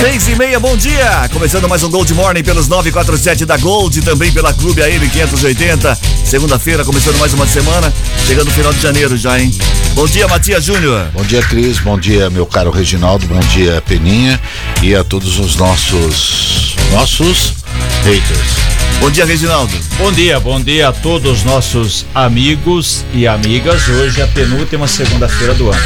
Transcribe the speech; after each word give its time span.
Seis 0.00 0.28
e 0.28 0.36
meia, 0.36 0.60
bom 0.60 0.76
dia! 0.76 1.28
Começando 1.32 1.68
mais 1.68 1.82
um 1.82 1.90
Gold 1.90 2.14
Morning 2.14 2.44
pelos 2.44 2.68
947 2.68 3.44
da 3.44 3.56
Gold 3.56 4.00
também 4.02 4.30
pela 4.30 4.54
Clube 4.54 4.80
AM 4.80 5.08
580. 5.08 5.98
Segunda-feira, 6.24 6.84
começando 6.84 7.18
mais 7.18 7.34
uma 7.34 7.44
semana, 7.48 7.92
chegando 8.24 8.46
no 8.46 8.52
final 8.52 8.72
de 8.72 8.80
janeiro 8.80 9.16
já, 9.16 9.40
hein? 9.40 9.52
Bom 9.94 10.06
dia, 10.06 10.28
Matias 10.28 10.62
Júnior. 10.62 11.08
Bom 11.12 11.24
dia, 11.24 11.42
Cris. 11.42 11.80
Bom 11.80 11.98
dia, 11.98 12.30
meu 12.30 12.46
caro 12.46 12.70
Reginaldo. 12.70 13.26
Bom 13.26 13.40
dia, 13.40 13.82
Peninha. 13.88 14.40
E 14.84 14.94
a 14.94 15.02
todos 15.02 15.40
os 15.40 15.56
nossos. 15.56 16.76
nossos 16.92 17.54
haters. 18.04 18.87
Bom 19.00 19.10
dia, 19.12 19.24
Reginaldo. 19.24 19.72
Bom 19.96 20.12
dia, 20.12 20.40
bom 20.40 20.60
dia 20.60 20.88
a 20.88 20.92
todos 20.92 21.38
os 21.38 21.44
nossos 21.44 22.04
amigos 22.14 23.04
e 23.14 23.28
amigas. 23.28 23.88
Hoje 23.88 24.20
é 24.20 24.24
a 24.24 24.26
penúltima 24.26 24.88
segunda-feira 24.88 25.54
do 25.54 25.70
ano. 25.70 25.80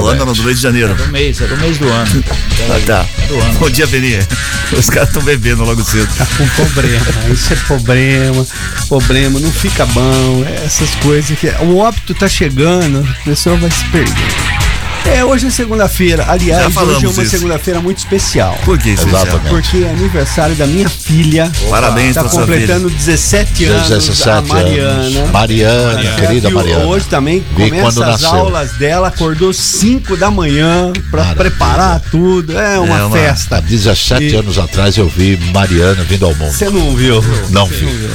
Do 0.00 0.06
ano, 0.06 0.34
do 0.34 0.42
mês 0.42 0.56
de 0.56 0.62
janeiro. 0.62 0.92
É 0.92 0.94
do 0.94 1.08
mês, 1.08 1.40
é 1.40 1.46
do 1.46 1.56
mês 1.58 1.78
do 1.78 1.88
ano. 1.88 2.24
Ah, 2.70 2.80
tá. 2.86 3.06
Do 3.28 3.38
ano. 3.38 3.58
Bom 3.58 3.70
dia, 3.70 3.86
Peninha. 3.86 4.26
Os 4.72 4.86
caras 4.88 5.10
estão 5.10 5.22
bebendo 5.22 5.64
logo 5.64 5.84
cedo. 5.84 6.08
Tá 6.16 6.26
com 6.38 6.48
problema. 6.48 7.06
Isso 7.30 7.52
é 7.52 7.56
problema. 7.56 8.46
Problema, 8.88 9.38
não 9.38 9.52
fica 9.52 9.84
bom. 9.86 10.44
é 10.46 10.64
Essas 10.64 10.94
coisas 10.96 11.38
que. 11.38 11.48
O 11.62 11.76
óbito 11.76 12.14
tá 12.14 12.28
chegando, 12.28 13.06
a 13.06 13.24
pessoa 13.24 13.56
vai 13.56 13.70
se 13.70 13.84
perder. 13.86 14.69
É, 15.06 15.24
hoje 15.24 15.46
é 15.46 15.50
segunda-feira. 15.50 16.24
Aliás, 16.28 16.76
hoje 16.76 17.04
é 17.06 17.08
uma 17.08 17.24
segunda-feira 17.24 17.80
muito 17.80 17.98
especial. 17.98 18.56
Por 18.64 18.78
que 18.78 18.90
isso? 18.90 19.08
Exatamente. 19.08 19.48
Porque 19.48 19.78
é 19.78 19.90
aniversário 19.90 20.54
da 20.54 20.66
minha 20.66 20.88
filha. 20.88 21.50
Parabéns 21.68 22.14
Tá 22.14 22.28
sua 22.28 22.40
completando 22.42 22.88
17 22.88 23.64
anos. 23.64 23.88
17 23.88 24.28
a 24.28 24.42
Mariana. 24.42 24.90
anos. 24.90 25.30
Mariana, 25.32 26.00
Ela 26.00 26.14
querida 26.20 26.48
viu 26.48 26.58
Mariana. 26.58 26.84
Hoje 26.84 27.06
também 27.06 27.40
Vi 27.56 27.70
começa 27.70 27.82
quando 27.82 28.02
as 28.04 28.20
nasceu. 28.22 28.38
aulas 28.38 28.72
dela, 28.72 29.08
acordou 29.08 29.52
5 29.52 30.16
da 30.16 30.30
manhã 30.30 30.92
pra 31.10 31.24
Maravilha. 31.24 31.34
preparar 31.50 32.00
tudo. 32.10 32.56
É 32.56 32.78
uma, 32.78 32.98
É 32.98 33.04
uma- 33.04 33.16
festa. 33.16 33.56
Há 33.56 33.60
17 33.60 34.26
E- 34.26 34.36
anos 34.36 34.58
atrás 34.58 34.96
eu 34.96 35.08
vi 35.08 35.36
Mariana 35.52 36.04
vindo 36.04 36.24
ao 36.26 36.34
mundo. 36.36 36.52
Você 36.52 36.68
não 36.70 36.94
viu? 36.94 37.24
Não 37.48 37.66
Você 37.66 37.74
vi. 37.74 37.86
viu? 37.86 38.08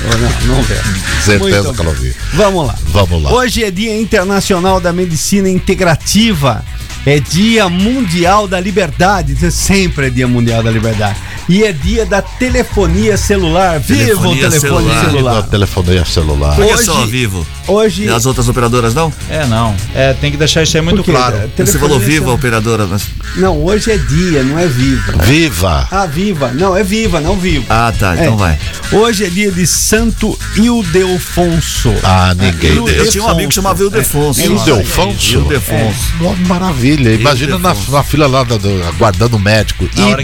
Não, 0.48 0.56
não 0.56 0.64
viu. 0.64 0.78
Certeza 1.24 1.64
Muito 1.64 1.74
que 1.74 1.82
ela 1.82 1.94
vi. 1.96 2.16
Vamos 2.34 2.68
lá. 2.68 2.76
Vamos 2.88 3.24
lá. 3.24 3.32
Hoje 3.34 3.64
é 3.64 3.72
Dia 3.72 4.00
Internacional 4.00 4.80
da 4.80 4.94
Medicina 4.94 5.50
Integrativa. 5.50 6.64
É 7.06 7.20
Dia 7.20 7.70
Mundial 7.70 8.48
da 8.48 8.60
Liberdade. 8.60 9.36
Sempre 9.52 10.08
é 10.08 10.10
Dia 10.10 10.28
Mundial 10.28 10.64
da 10.64 10.72
Liberdade. 10.72 11.20
E 11.48 11.64
é 11.64 11.72
dia 11.72 12.06
da 12.06 12.22
telefonia 12.22 13.18
celular. 13.18 13.80
Viva 13.80 14.02
o 14.02 14.06
Telefonia 14.06 14.50
telefone 14.50 14.60
celular. 14.90 15.06
celular. 15.06 15.44
Telefonia 15.44 16.06
celular. 16.06 16.56
Por 16.56 16.66
que 16.66 16.74
Hoje- 16.74 16.84
só 16.86 17.06
vivo? 17.06 17.48
Hoje. 17.68 18.04
E 18.06 18.10
as 18.10 18.26
outras 18.26 18.48
operadoras 18.50 18.94
não? 18.94 19.12
É, 19.30 19.46
não. 19.46 19.76
É, 19.94 20.14
tem 20.14 20.32
que 20.32 20.38
deixar 20.38 20.64
isso 20.64 20.76
aí 20.78 20.82
muito 20.84 20.98
Por 20.98 21.06
quê? 21.06 21.12
claro. 21.12 21.36
Você 21.38 21.48
Telefonia 21.56 21.80
falou 21.88 22.00
viva, 22.00 22.12
celular. 22.14 22.34
operadora. 22.36 22.88
Mas... 22.88 23.04
Não, 23.38 23.64
hoje 23.64 23.92
é 23.92 23.98
dia, 23.98 24.44
não 24.44 24.58
é 24.58 24.68
viva. 24.68 25.14
Viva! 25.24 25.88
Ah, 25.92 26.06
viva. 26.06 26.52
Não, 26.54 26.76
é 26.76 26.84
viva, 26.84 27.20
não 27.22 27.36
vivo. 27.38 27.66
Ah, 27.70 27.94
tá. 27.98 28.14
Então 28.16 28.34
É. 28.34 28.38
vai. 28.38 28.60
Hoje 28.92 29.26
é 29.26 29.30
dia 29.30 29.52
de 29.52 29.66
Santo 29.68 30.38
Ildefonso. 30.56 31.94
Ah, 32.04 32.34
ninguém. 32.36 32.76
Eu- 32.76 32.88
Eu 32.88 33.10
tinha 33.10 33.24
um 33.24 33.28
amigo 33.30 33.50
que 33.50 33.56
chamava 33.56 33.82
Ildefonso. 33.82 34.42
Ildefonso? 34.42 35.34
Ildefonso. 35.36 36.00
Oh, 36.22 36.36
Maravilha. 36.48 37.14
Imagina 37.14 37.58
na, 37.60 37.70
Ildefonso. 37.70 37.92
na 37.92 38.04
fila 38.04 38.28
lá 38.28 38.44
do, 38.44 38.58
do- 38.58 38.84
aguardando 38.88 39.38
o 39.38 39.40
médico. 39.40 39.88
Na 39.96 40.08
hora 40.08 40.24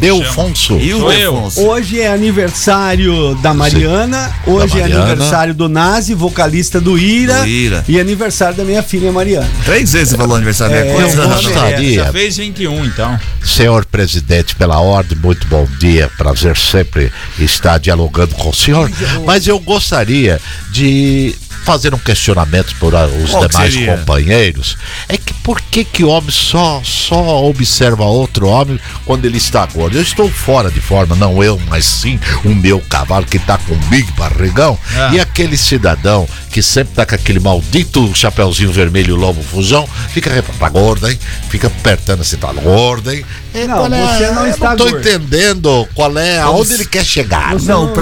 Ildefonso. 1.13 1.61
Hoje 1.61 1.99
é 2.01 2.07
aniversário 2.11 3.35
da 3.35 3.53
Mariana, 3.53 4.31
hoje 4.45 4.77
é 4.77 4.81
Mariana. 4.81 5.05
aniversário 5.11 5.53
do 5.53 5.67
Nazi, 5.69 6.13
vocalista 6.13 6.79
do 6.81 6.97
Ira, 6.97 7.39
Do 7.41 7.47
Ira. 7.47 7.83
e 7.87 7.99
aniversário 7.99 8.55
da 8.57 8.63
minha 8.63 8.83
filha 8.83 9.11
Mariana. 9.11 9.49
Três 9.65 9.93
vezes 9.93 10.09
você 10.09 10.17
falou 10.17 10.35
aniversário, 10.35 10.75
né? 10.75 10.89
É, 10.89 10.93
Quantos 10.93 11.15
eu 11.15 11.21
anos? 11.23 11.43
vou- 11.43 11.53
Gostaria. 11.53 12.03
Já 12.05 12.11
fez 12.11 12.37
21, 12.37 12.85
então. 12.85 13.19
Senhor 13.43 13.85
presidente, 13.85 14.55
pela 14.55 14.79
ordem, 14.79 15.17
muito 15.17 15.45
bom 15.47 15.67
dia. 15.79 16.09
Prazer 16.17 16.55
sempre 16.57 17.11
estar 17.39 17.77
dialogando 17.79 18.35
com 18.35 18.49
o 18.49 18.53
senhor. 18.53 18.89
Mas 19.25 19.47
eu 19.47 19.59
gostaria 19.59 20.39
de 20.71 21.35
fazer 21.63 21.93
um 21.93 21.97
questionamento 21.99 22.75
para 22.79 23.07
os 23.07 23.29
Qual 23.31 23.47
demais 23.47 23.73
seria? 23.73 23.97
companheiros. 23.97 24.77
É 25.07 25.17
que 25.17 25.33
por 25.35 25.59
que 25.61 25.83
que 25.83 26.03
homem 26.03 26.31
só 26.31 26.81
só 26.83 27.43
observa 27.45 28.03
outro 28.03 28.47
homem 28.47 28.79
quando 29.05 29.25
ele 29.25 29.37
está 29.37 29.65
gordo? 29.65 29.95
Eu 29.97 30.01
estou 30.01 30.29
fora 30.29 30.69
de 30.71 30.79
forma, 30.81 31.15
não 31.15 31.43
eu, 31.43 31.59
mas 31.67 31.85
sim 31.85 32.19
o 32.43 32.49
meu 32.49 32.79
cavalo 32.81 33.25
que 33.25 33.37
está 33.37 33.57
com 33.57 33.73
um 33.73 33.79
big 33.89 34.11
barrigão. 34.13 34.77
Ah. 34.95 35.09
E 35.13 35.19
aquele 35.19 35.57
cidadão 35.57 36.27
que 36.51 36.61
sempre 36.61 36.93
tá 36.95 37.05
com 37.05 37.15
aquele 37.15 37.39
maldito 37.39 38.11
chapeuzinho 38.13 38.71
vermelho 38.71 39.15
lobo 39.15 39.41
fusão, 39.41 39.87
fica 40.09 40.29
repa- 40.33 40.53
tá 40.59 40.67
gorda, 40.69 41.11
hein? 41.11 41.17
Fica 41.49 41.67
apertando 41.67 42.21
assim, 42.21 42.35
tá 42.37 42.51
gorda, 42.51 43.15
hein? 43.15 43.23
É, 43.53 43.67
Não, 43.67 43.85
é? 43.85 43.89
você 44.17 44.31
não 44.31 44.45
Eu 44.45 44.51
está 44.51 44.69
não 44.71 44.77
tô 44.77 44.83
gordo. 44.89 44.99
entendendo 44.99 45.87
qual 45.93 46.17
é, 46.17 46.39
aonde 46.39 46.73
ele 46.73 46.85
quer 46.85 47.05
chegar. 47.05 47.55
Não, 47.61 47.85
não 47.87 47.93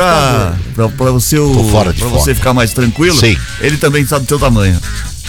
você, 1.12 1.38
o- 1.38 1.54
de 1.94 2.00
pra 2.00 2.08
você 2.10 2.34
ficar 2.36 2.54
mais 2.54 2.74
tranquilo, 2.74 3.18
Sim. 3.18 3.38
Ele 3.60 3.78
também 3.78 4.04
está 4.04 4.18
do 4.20 4.26
teu 4.26 4.40
tamanho. 4.40 4.80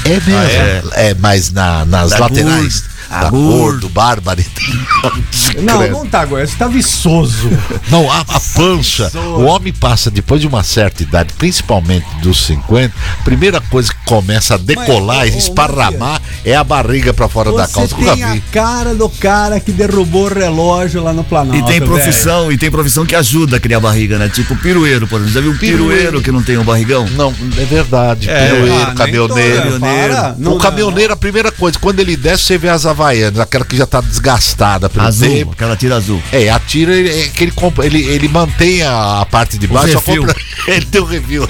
É 0.05 0.09
mesmo. 0.11 0.33
é? 0.33 0.83
é. 1.11 1.15
mas 1.19 1.51
na- 1.51 1.85
nas 1.85 2.11
Da 2.11 2.19
laterais. 2.21 2.81
gordo. 2.81 3.00
Da 3.11 3.27
Ah, 3.27 3.31
gordo, 3.31 3.59
gordo. 3.59 3.89
bárbaro. 3.89 4.43
Não, 5.63 5.89
não 5.91 6.07
tá 6.07 6.21
agora, 6.21 6.47
você 6.47 6.55
tá 6.57 6.69
viçoso. 6.69 7.51
Não, 7.91 8.11
a, 8.11 8.21
a 8.21 8.41
pança. 8.55 9.11
O 9.17 9.43
homem 9.45 9.73
passa, 9.73 10.11
depois 10.11 10.41
de 10.41 10.47
uma 10.47 10.63
certa 10.63 11.03
idade, 11.03 11.33
principalmente 11.37 12.07
dos 12.23 12.47
50, 12.47 12.95
a 13.21 13.23
primeira 13.25 13.61
coisa 13.61 13.93
que 13.93 13.99
começa 14.05 14.55
a 14.55 14.57
decolar 14.57 15.19
Mas, 15.19 15.31
e 15.31 15.33
ô, 15.33 15.35
ô, 15.35 15.39
esparramar 15.39 16.23
é 16.45 16.55
a 16.55 16.63
barriga 16.63 17.13
pra 17.13 17.29
fora 17.29 17.53
da 17.53 17.67
Você 17.67 17.75
calça. 17.75 17.97
Nunca 17.97 18.15
tem 18.15 18.25
a 18.25 18.41
cara 18.53 18.95
do 18.95 19.09
cara 19.09 19.59
que 19.59 19.73
derrubou 19.73 20.27
o 20.27 20.33
relógio 20.35 21.03
lá 21.03 21.13
no 21.13 21.25
Planalto. 21.25 21.59
E 21.59 21.63
tem 21.67 21.81
velho. 21.81 21.91
profissão, 21.91 22.53
e 22.53 22.57
tem 22.59 22.71
profissão 22.71 23.05
que 23.05 23.15
ajuda 23.17 23.57
a 23.57 23.61
criar 23.61 23.81
barriga, 23.81 24.19
né? 24.19 24.29
Tipo 24.29 24.55
pirueiro, 24.57 25.07
por 25.09 25.17
exemplo. 25.17 25.35
Já 25.35 25.41
viu 25.41 25.51
um 25.53 25.57
pirueiro 25.57 26.23
que 26.23 26.31
não 26.31 26.43
tem 26.43 26.59
um 26.59 26.65
barrigão? 26.65 27.07
Não, 27.11 27.35
é 27.59 27.65
verdade. 27.65 28.31
É, 28.31 28.47
Pirueiro, 28.51 28.83
Ah, 28.83 28.95
caminhoneiro. 28.95 29.73
tô, 29.73 29.81
para. 29.81 30.35
Não, 30.39 30.55
o 30.55 30.59
caminhoneiro, 30.59 31.13
a 31.13 31.17
primeira 31.17 31.51
coisa, 31.51 31.79
quando 31.79 31.99
ele 32.01 32.17
desce, 32.17 32.45
você 32.45 32.59
vê 32.59 32.69
as 32.69 32.87
havaianas, 33.01 33.41
aquela 33.41 33.65
que 33.65 33.77
já 33.77 33.87
tá 33.87 34.01
desgastada 34.01 34.89
pelo 34.89 35.05
Azul, 35.05 35.29
tempo. 35.29 35.53
aquela 35.53 35.77
tira 35.77 35.97
azul. 35.97 36.23
É, 36.33 36.49
a 36.49 36.59
tira 36.59 36.93
ele, 36.95 37.09
é 37.09 37.29
que 37.29 37.45
ele, 37.45 37.53
compra, 37.53 37.87
ele, 37.87 38.03
ele 38.03 38.29
mantém 38.29 38.83
a, 38.83 39.21
a 39.21 39.27
parte 39.27 39.59
de 39.59 39.67
baixo, 39.67 39.93
só 39.95 40.01
compra. 40.01 40.35
Ele 40.69 40.85
tem 40.87 41.01
o 41.01 41.05
review. 41.05 41.49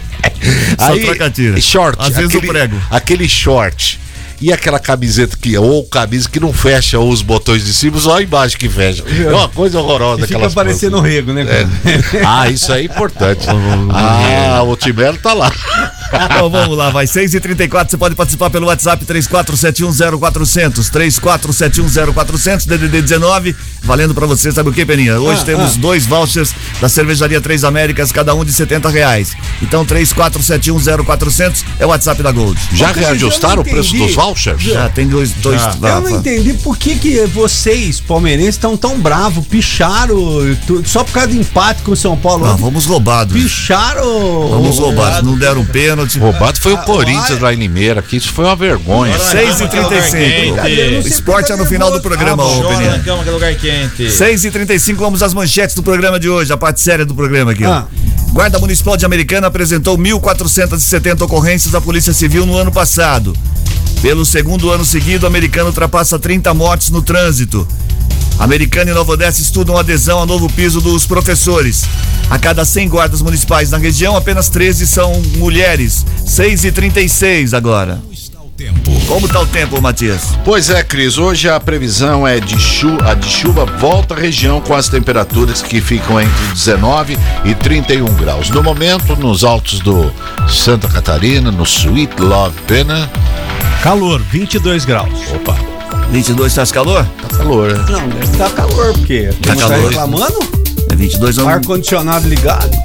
Só 0.78 0.96
troca 0.96 1.26
a 1.26 1.30
tira. 1.30 1.60
Short. 1.60 1.98
Às 2.00 2.14
vezes 2.16 2.26
aquele, 2.26 2.46
eu 2.46 2.52
prego. 2.52 2.82
Aquele 2.90 3.28
short. 3.28 4.00
E 4.40 4.52
aquela 4.52 4.78
camiseta 4.78 5.36
que, 5.36 5.56
ou 5.58 5.84
camisa 5.84 6.28
que 6.28 6.40
não 6.40 6.52
fecha 6.52 6.98
os 6.98 7.20
botões 7.20 7.64
de 7.64 7.74
cima, 7.74 7.98
só 8.00 8.20
embaixo 8.20 8.56
que 8.56 8.68
fecha. 8.68 9.04
É 9.06 9.28
uma 9.32 9.48
coisa 9.48 9.78
horrorosa 9.78 10.24
E 10.24 10.26
fica 10.26 10.48
parecendo 10.50 10.96
o 10.96 11.00
coisas. 11.00 11.16
rego, 11.18 11.32
né? 11.32 11.44
cara? 11.44 11.68
Ah, 12.26 12.48
isso 12.48 12.72
é 12.72 12.82
importante. 12.82 13.46
ah, 13.92 14.62
o 14.62 14.76
Timelo 14.76 15.18
tá 15.18 15.32
lá. 15.34 15.52
Então 16.12 16.50
vamos 16.50 16.76
lá, 16.76 16.90
vai. 16.90 17.06
6h34, 17.06 17.88
você 17.90 17.96
pode 17.96 18.16
participar 18.16 18.50
pelo 18.50 18.66
WhatsApp 18.66 19.04
34710400. 19.06 20.90
34710400, 20.90 22.66
DDD 22.66 23.02
19. 23.02 23.54
Valendo 23.82 24.12
pra 24.12 24.26
você, 24.26 24.50
sabe 24.50 24.68
o 24.70 24.72
que, 24.72 24.84
Peninha? 24.84 25.20
Hoje 25.20 25.42
Ah, 25.42 25.44
temos 25.44 25.76
ah. 25.76 25.78
dois 25.78 26.06
vouchers 26.06 26.52
da 26.80 26.88
cervejaria 26.88 27.40
Três 27.40 27.62
Américas, 27.62 28.10
cada 28.10 28.34
um 28.34 28.44
de 28.44 28.52
70 28.52 28.88
reais. 28.88 29.36
Então 29.62 29.86
34710400 29.86 31.64
é 31.78 31.86
o 31.86 31.90
WhatsApp 31.90 32.22
da 32.24 32.32
Gold. 32.32 32.60
Já 32.72 32.90
reajustaram 32.90 33.62
o 33.62 33.64
preço 33.64 33.96
dos 33.96 34.14
vouchers? 34.14 34.29
Já 34.72 34.88
tem 34.88 35.08
dois. 35.08 35.32
dois 35.32 35.60
Já. 35.60 35.70
Eu 35.70 36.00
não 36.02 36.10
entendi 36.10 36.54
por 36.54 36.76
que, 36.76 36.96
que 36.96 37.24
vocês, 37.26 38.00
palmeirenses, 38.00 38.54
estão 38.54 38.76
tão 38.76 38.98
bravos, 38.98 39.46
picharam 39.46 40.16
tudo, 40.66 40.88
só 40.88 41.04
por 41.04 41.12
causa 41.12 41.28
do 41.28 41.36
empate 41.36 41.82
com 41.82 41.92
o 41.92 41.96
São 41.96 42.16
Paulo. 42.16 42.46
Não, 42.46 42.56
vamos 42.56 42.86
roubados. 42.86 43.32
Picharam. 43.40 44.48
Vamos 44.48 44.78
roubados. 44.78 45.22
Não 45.22 45.36
deram 45.38 45.64
pênalti. 45.64 46.18
Roubado 46.18 46.60
foi 46.60 46.72
o 46.72 46.76
Ah, 46.76 46.82
Corinthians 46.82 47.40
lá 47.40 47.52
em 47.52 47.56
Limeira, 47.56 48.02
que 48.02 48.16
isso 48.16 48.32
foi 48.32 48.44
uma 48.44 48.56
vergonha. 48.56 49.16
6h35. 49.18 50.62
Quente. 50.62 51.08
Esporte 51.08 51.52
é 51.52 51.56
no 51.56 51.66
final 51.66 51.90
do 51.90 52.00
programa, 52.00 52.44
ô 52.44 52.68
Peninha. 52.68 53.02
é 53.46 53.54
quente. 53.54 54.04
6h35, 54.04 54.96
vamos 54.96 55.22
às 55.22 55.34
manchetes 55.34 55.74
do 55.74 55.82
programa 55.82 56.18
de 56.18 56.28
hoje, 56.28 56.52
a 56.52 56.56
parte 56.56 56.80
séria 56.80 57.04
do 57.04 57.14
programa 57.14 57.52
aqui. 57.52 57.64
ó. 57.64 57.82
Guarda 58.32 58.60
Municipal 58.60 58.96
de 58.96 59.04
Americana 59.04 59.48
apresentou 59.48 59.98
1.470 59.98 61.22
ocorrências 61.22 61.74
à 61.74 61.80
Polícia 61.80 62.12
Civil 62.12 62.46
no 62.46 62.56
ano 62.56 62.70
passado. 62.70 63.36
Pelo 64.00 64.24
segundo 64.24 64.70
ano 64.70 64.84
seguido, 64.84 65.24
o 65.24 65.26
americano 65.26 65.66
ultrapassa 65.66 66.18
30 66.18 66.54
mortes 66.54 66.90
no 66.90 67.02
trânsito. 67.02 67.66
Americana 68.38 68.92
e 68.92 68.94
Nova 68.94 69.12
Odessa 69.12 69.42
estudam 69.42 69.76
adesão 69.76 70.20
ao 70.20 70.26
novo 70.26 70.48
piso 70.50 70.80
dos 70.80 71.04
professores. 71.06 71.84
A 72.30 72.38
cada 72.38 72.64
100 72.64 72.88
guardas 72.88 73.20
municipais 73.20 73.70
na 73.70 73.78
região, 73.78 74.16
apenas 74.16 74.48
13 74.48 74.86
são 74.86 75.20
mulheres. 75.36 76.06
6 76.24 76.64
e 76.64 76.72
36 76.72 77.52
agora. 77.52 78.00
Tempo. 78.60 78.90
Como 79.06 79.26
tá 79.26 79.40
o 79.40 79.46
tempo, 79.46 79.80
Matias? 79.80 80.36
Pois 80.44 80.68
é, 80.68 80.82
Cris, 80.82 81.16
hoje 81.16 81.48
a 81.48 81.58
previsão 81.58 82.28
é 82.28 82.38
de 82.38 82.60
chuva, 82.60 83.12
a 83.12 83.14
de 83.14 83.26
chuva 83.26 83.64
volta 83.64 84.12
à 84.12 84.18
região 84.18 84.60
com 84.60 84.74
as 84.74 84.86
temperaturas 84.86 85.62
que 85.62 85.80
ficam 85.80 86.20
entre 86.20 86.46
19 86.52 87.18
e 87.46 87.54
31 87.54 88.04
graus. 88.16 88.50
No 88.50 88.62
momento, 88.62 89.16
nos 89.16 89.44
altos 89.44 89.78
do 89.80 90.12
Santa 90.46 90.88
Catarina, 90.88 91.50
no 91.50 91.62
Sweet 91.64 92.20
Love 92.20 92.54
Pena, 92.66 93.10
Calor, 93.82 94.20
22 94.30 94.84
graus. 94.84 95.08
opa, 95.34 95.56
22 96.10 96.54
faz 96.54 96.70
calor? 96.70 97.06
tá 97.22 97.38
calor, 97.38 97.72
né? 97.72 97.86
Não, 97.88 98.08
deve 98.10 98.24
estar 98.24 98.50
calor, 98.50 98.92
porque 98.92 99.30
Tá 99.40 99.54
tá 99.54 99.68
calor. 99.68 99.88
reclamando? 99.88 100.38
É 100.92 100.94
22 100.94 101.38
é 101.38 101.42
um, 101.42 101.48
Ar-condicionado 101.48 102.28
ligado. 102.28 102.76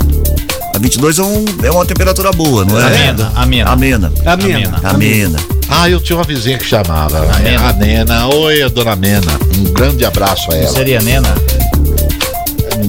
a 0.74 0.80
22 0.80 1.20
é, 1.20 1.22
um, 1.22 1.46
é 1.64 1.70
uma 1.70 1.86
temperatura 1.86 2.32
boa, 2.32 2.64
não 2.64 2.80
é? 2.80 2.86
Amena, 2.86 3.32
amena. 3.36 3.70
Amena. 3.72 4.12
Amena. 4.26 4.80
Amena. 4.86 5.55
Ah, 5.70 5.90
eu 5.90 6.00
tinha 6.00 6.18
uma 6.18 6.24
vizinha 6.24 6.58
que 6.58 6.66
chamava 6.66 7.20
A 7.20 7.40
Nena. 7.40 7.70
a 7.70 7.74
Nena. 7.74 8.28
Oi, 8.28 8.62
a 8.62 8.68
dona 8.68 8.96
Nena. 8.96 9.32
Um 9.58 9.64
grande 9.74 10.06
abraço 10.06 10.52
a 10.52 10.56
ela. 10.56 10.68
Seria 10.72 11.02
Nena? 11.02 11.34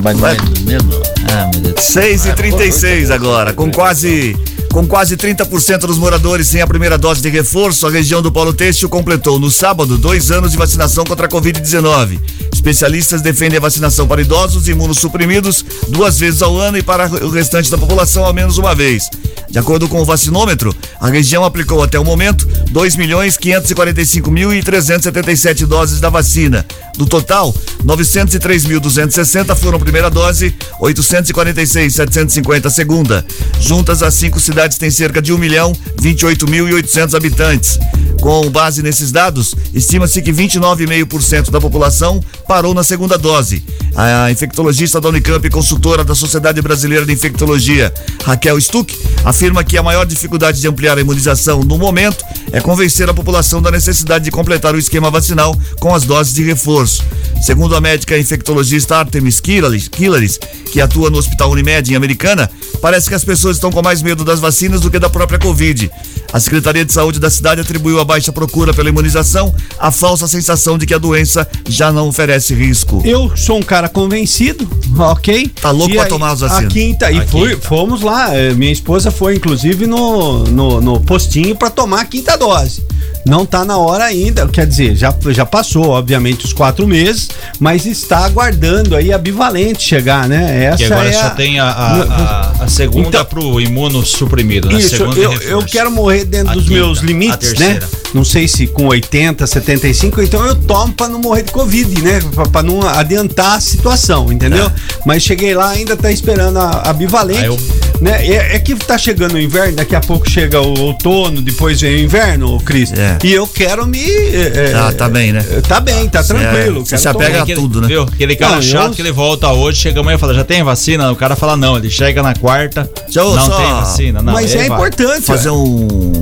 Mas 0.02 0.16
não 0.18 0.28
é 0.28 0.36
Nena. 0.64 0.84
Ah, 1.32 1.50
meu 1.52 1.72
Deus. 1.72 1.84
6 1.84 2.26
e 2.26 2.32
36 2.32 3.10
agora, 3.10 3.52
com 3.52 3.70
quase 3.70 4.36
com 4.76 4.86
quase 4.86 5.16
30% 5.16 5.86
dos 5.86 5.96
moradores 5.96 6.48
sem 6.48 6.60
a 6.60 6.66
primeira 6.66 6.98
dose 6.98 7.22
de 7.22 7.30
reforço, 7.30 7.86
a 7.86 7.90
região 7.90 8.20
do 8.20 8.30
Polo 8.30 8.52
Têxtil 8.52 8.90
completou 8.90 9.38
no 9.38 9.50
sábado 9.50 9.96
dois 9.96 10.30
anos 10.30 10.50
de 10.50 10.58
vacinação 10.58 11.02
contra 11.02 11.24
a 11.24 11.30
Covid-19. 11.30 12.20
Especialistas 12.52 13.22
defendem 13.22 13.56
a 13.56 13.62
vacinação 13.62 14.06
para 14.06 14.20
idosos 14.20 14.68
e 14.68 14.72
imunossuprimidos 14.72 15.64
duas 15.88 16.18
vezes 16.18 16.42
ao 16.42 16.58
ano 16.58 16.76
e 16.76 16.82
para 16.82 17.08
o 17.24 17.30
restante 17.30 17.70
da 17.70 17.78
população 17.78 18.26
ao 18.26 18.34
menos 18.34 18.58
uma 18.58 18.74
vez. 18.74 19.08
De 19.48 19.58
acordo 19.58 19.88
com 19.88 20.02
o 20.02 20.04
vacinômetro, 20.04 20.76
a 21.00 21.08
região 21.08 21.42
aplicou 21.42 21.82
até 21.82 21.98
o 21.98 22.04
momento 22.04 22.46
2.545.377 22.72 25.64
doses 25.64 26.00
da 26.00 26.10
vacina. 26.10 26.66
Do 26.98 27.06
total, 27.06 27.54
903.260 27.84 29.54
foram 29.54 29.78
primeira 29.78 30.10
dose, 30.10 30.52
846.750 30.80 32.68
segunda. 32.68 33.24
Juntas, 33.60 34.02
as 34.02 34.14
cinco 34.14 34.40
cidades 34.40 34.65
têm 34.74 34.90
cerca 34.90 35.22
de 35.22 35.32
1 35.32 35.38
milhão 35.38 35.72
28.800 36.02 37.14
habitantes. 37.14 37.78
Com 38.20 38.50
base 38.50 38.82
nesses 38.82 39.12
dados, 39.12 39.54
estima-se 39.72 40.20
que 40.20 40.32
29,5% 40.32 41.50
da 41.50 41.60
população 41.60 42.22
parou 42.48 42.74
na 42.74 42.82
segunda 42.82 43.16
dose. 43.16 43.62
A 43.94 44.30
infectologista 44.30 45.00
da 45.00 45.08
Unicamp 45.08 45.46
e 45.46 45.50
consultora 45.50 46.04
da 46.04 46.14
Sociedade 46.14 46.60
Brasileira 46.60 47.06
de 47.06 47.12
Infectologia, 47.12 47.92
Raquel 48.24 48.60
Stuck, 48.60 48.94
afirma 49.24 49.64
que 49.64 49.78
a 49.78 49.82
maior 49.82 50.04
dificuldade 50.04 50.60
de 50.60 50.68
ampliar 50.68 50.98
a 50.98 51.00
imunização 51.00 51.60
no 51.60 51.78
momento 51.78 52.24
é 52.52 52.60
convencer 52.60 53.08
a 53.08 53.14
população 53.14 53.62
da 53.62 53.70
necessidade 53.70 54.24
de 54.24 54.30
completar 54.30 54.74
o 54.74 54.78
esquema 54.78 55.10
vacinal 55.10 55.56
com 55.80 55.94
as 55.94 56.04
doses 56.04 56.34
de 56.34 56.42
reforço. 56.42 57.04
Segundo 57.42 57.76
a 57.76 57.80
médica 57.80 58.18
infectologista 58.18 58.96
Artemis 58.96 59.40
Kilaris, 59.40 60.38
que 60.72 60.80
atua 60.80 61.10
no 61.10 61.18
Hospital 61.18 61.50
Unimed 61.50 61.92
em 61.92 61.96
Americana, 61.96 62.50
parece 62.80 63.08
que 63.08 63.14
as 63.14 63.24
pessoas 63.24 63.56
estão 63.56 63.70
com 63.70 63.82
mais 63.82 64.02
medo 64.02 64.24
das 64.24 64.40
vacinas 64.40 64.80
do 64.80 64.90
que 64.90 64.98
da 64.98 65.08
própria 65.08 65.38
Covid. 65.38 65.90
A 66.32 66.40
Secretaria 66.40 66.84
de 66.84 66.92
Saúde 66.92 67.18
da 67.18 67.30
cidade 67.30 67.60
atribuiu 67.60 67.98
a 68.00 68.04
baixa 68.04 68.30
procura 68.32 68.74
pela 68.74 68.88
imunização 68.88 69.54
à 69.78 69.90
falsa 69.90 70.26
sensação 70.28 70.76
de 70.76 70.84
que 70.86 70.92
a 70.94 70.98
doença 70.98 71.48
já 71.68 71.90
não 71.92 72.08
oferece 72.08 72.54
risco. 72.54 73.00
Eu 73.04 73.34
sou 73.36 73.58
um 73.58 73.62
cara 73.62 73.88
convencido, 73.88 74.68
ok? 74.98 75.48
Tá 75.60 75.70
louco 75.70 75.90
E 75.92 75.94
pra 75.94 76.02
aí, 76.04 76.08
tomar 76.08 76.30
as 76.32 76.40
vacinas. 76.40 76.64
A 76.64 76.68
quinta, 76.68 77.10
e 77.10 77.18
A 77.20 77.26
fui- 77.26 77.50
quinta. 77.54 77.66
fomos 77.68 78.02
lá. 78.02 78.36
eh, 78.36 78.52
Minha 78.54 78.72
esposa 78.72 79.10
foi, 79.10 79.36
inclusive, 79.36 79.86
no, 79.86 80.44
no, 80.44 80.80
no 80.80 81.00
postinho 81.00 81.54
pra 81.56 81.70
tomar 81.70 82.00
a 82.00 82.04
quinta 82.04 82.36
dose. 82.36 82.82
Não 83.28 83.44
tá 83.44 83.64
na 83.64 83.76
hora 83.76 84.04
ainda, 84.04 84.46
quer 84.46 84.66
dizer, 84.66 84.94
já, 84.94 85.12
já 85.30 85.44
passou, 85.44 85.88
obviamente, 85.88 86.44
os 86.44 86.52
quatro 86.52 86.86
meses, 86.86 87.28
mas 87.58 87.84
está 87.84 88.18
aguardando 88.24 88.94
aí 88.94 89.12
a 89.12 89.18
bivalente 89.18 89.82
chegar, 89.82 90.28
né? 90.28 90.64
Essa 90.66 90.76
Que 90.76 90.84
agora 90.84 91.08
é 91.08 91.12
só 91.12 91.26
a- 91.26 91.30
tem 91.30 91.58
a, 91.58 91.64
a, 91.68 92.52
a- 92.64 92.68
segunda 92.68 93.08
Então- 93.08 93.24
pro 93.24 93.60
imunossuprimido, 93.60 94.68
né? 94.68 94.78
Isso, 94.78 94.90
segunda 94.96 95.18
eu, 95.18 95.32
eu 95.42 95.64
quero 95.64 95.90
morrer 95.90 96.24
dentro 96.24 96.54
dos 96.54 96.64
quinta, 96.64 96.74
meus 96.74 96.98
limites, 97.00 97.54
né? 97.54 97.80
Não 98.14 98.24
sei 98.24 98.48
se 98.48 98.66
com 98.66 98.86
80, 98.86 99.46
75, 99.46 100.22
então 100.22 100.44
eu 100.46 100.54
tomo 100.54 100.92
pra 100.94 101.06
não 101.08 101.18
morrer 101.20 101.42
de 101.42 101.52
Covid, 101.52 102.00
né? 102.02 102.20
Pra, 102.34 102.46
pra 102.46 102.62
não 102.62 102.80
adiantar 102.86 103.56
a 103.56 103.60
situação, 103.60 104.32
entendeu? 104.32 104.70
Mas 105.04 105.22
cheguei 105.22 105.54
lá, 105.54 105.70
ainda 105.70 105.96
tá 105.96 106.10
esperando 106.10 106.58
a, 106.58 106.82
a 106.88 106.92
bivalente, 106.94 107.40
Ah, 107.40 107.46
eu- 107.46 107.58
né? 108.00 108.26
É, 108.26 108.56
é 108.56 108.58
que 108.58 108.74
tá 108.74 108.96
chegando 108.96 109.34
o 109.34 109.38
inverno, 109.40 109.76
daqui 109.76 109.94
a 109.94 110.00
pouco 110.00 110.28
chega 110.28 110.60
o 110.60 110.78
outono, 110.80 111.42
depois 111.42 111.80
vem 111.80 111.96
o 111.96 111.98
inverno, 112.04 112.58
Cris. 112.60 112.90
É. 112.92 113.18
E 113.22 113.32
eu 113.32 113.46
quero 113.46 113.86
me. 113.86 114.02
é, 114.02 114.70
Tá- 114.72 114.92
tá 114.92 115.08
bem, 115.08 115.32
né? 115.32 115.44
é, 115.50 115.60
Tá 115.60 115.80
bem, 115.80 116.08
tá 116.08 116.22
tranquilo. 116.22 116.86
você 116.86 116.96
se 116.96 117.08
apega 117.08 117.40
tomar. 117.44 117.52
a 117.52 117.54
tudo, 117.56 117.80
né? 117.82 117.88
Viu? 117.88 118.02
Aquele 118.04 118.34
cara 118.36 118.54
Não, 118.56 118.62
chato 118.62 118.86
eu- 118.88 118.94
que 118.94 119.02
ele 119.02 119.12
volta 119.12 119.52
hoje, 119.52 119.80
chega 119.80 120.00
amanhã 120.00 120.16
e 120.16 120.18
fala, 120.18 120.32
já 120.32 120.44
tem 120.44 120.62
vacina? 120.62 121.10
O 121.12 121.16
cara 121.16 121.36
fala, 121.36 121.56
não, 121.56 121.76
ele 121.76 121.90
chega 121.90 122.22
na 122.22 122.34
quarta, 122.34 122.90
eu 123.14 123.34
não 123.36 123.46
só- 123.46 123.56
tem 123.56 123.66
vacina, 123.74 124.22
não. 124.22 124.32
Mas 124.32 124.54
é 124.54 124.56
vai. 124.58 124.66
importante. 124.66 125.22
fazer 125.22 125.50
um. 125.50 126.12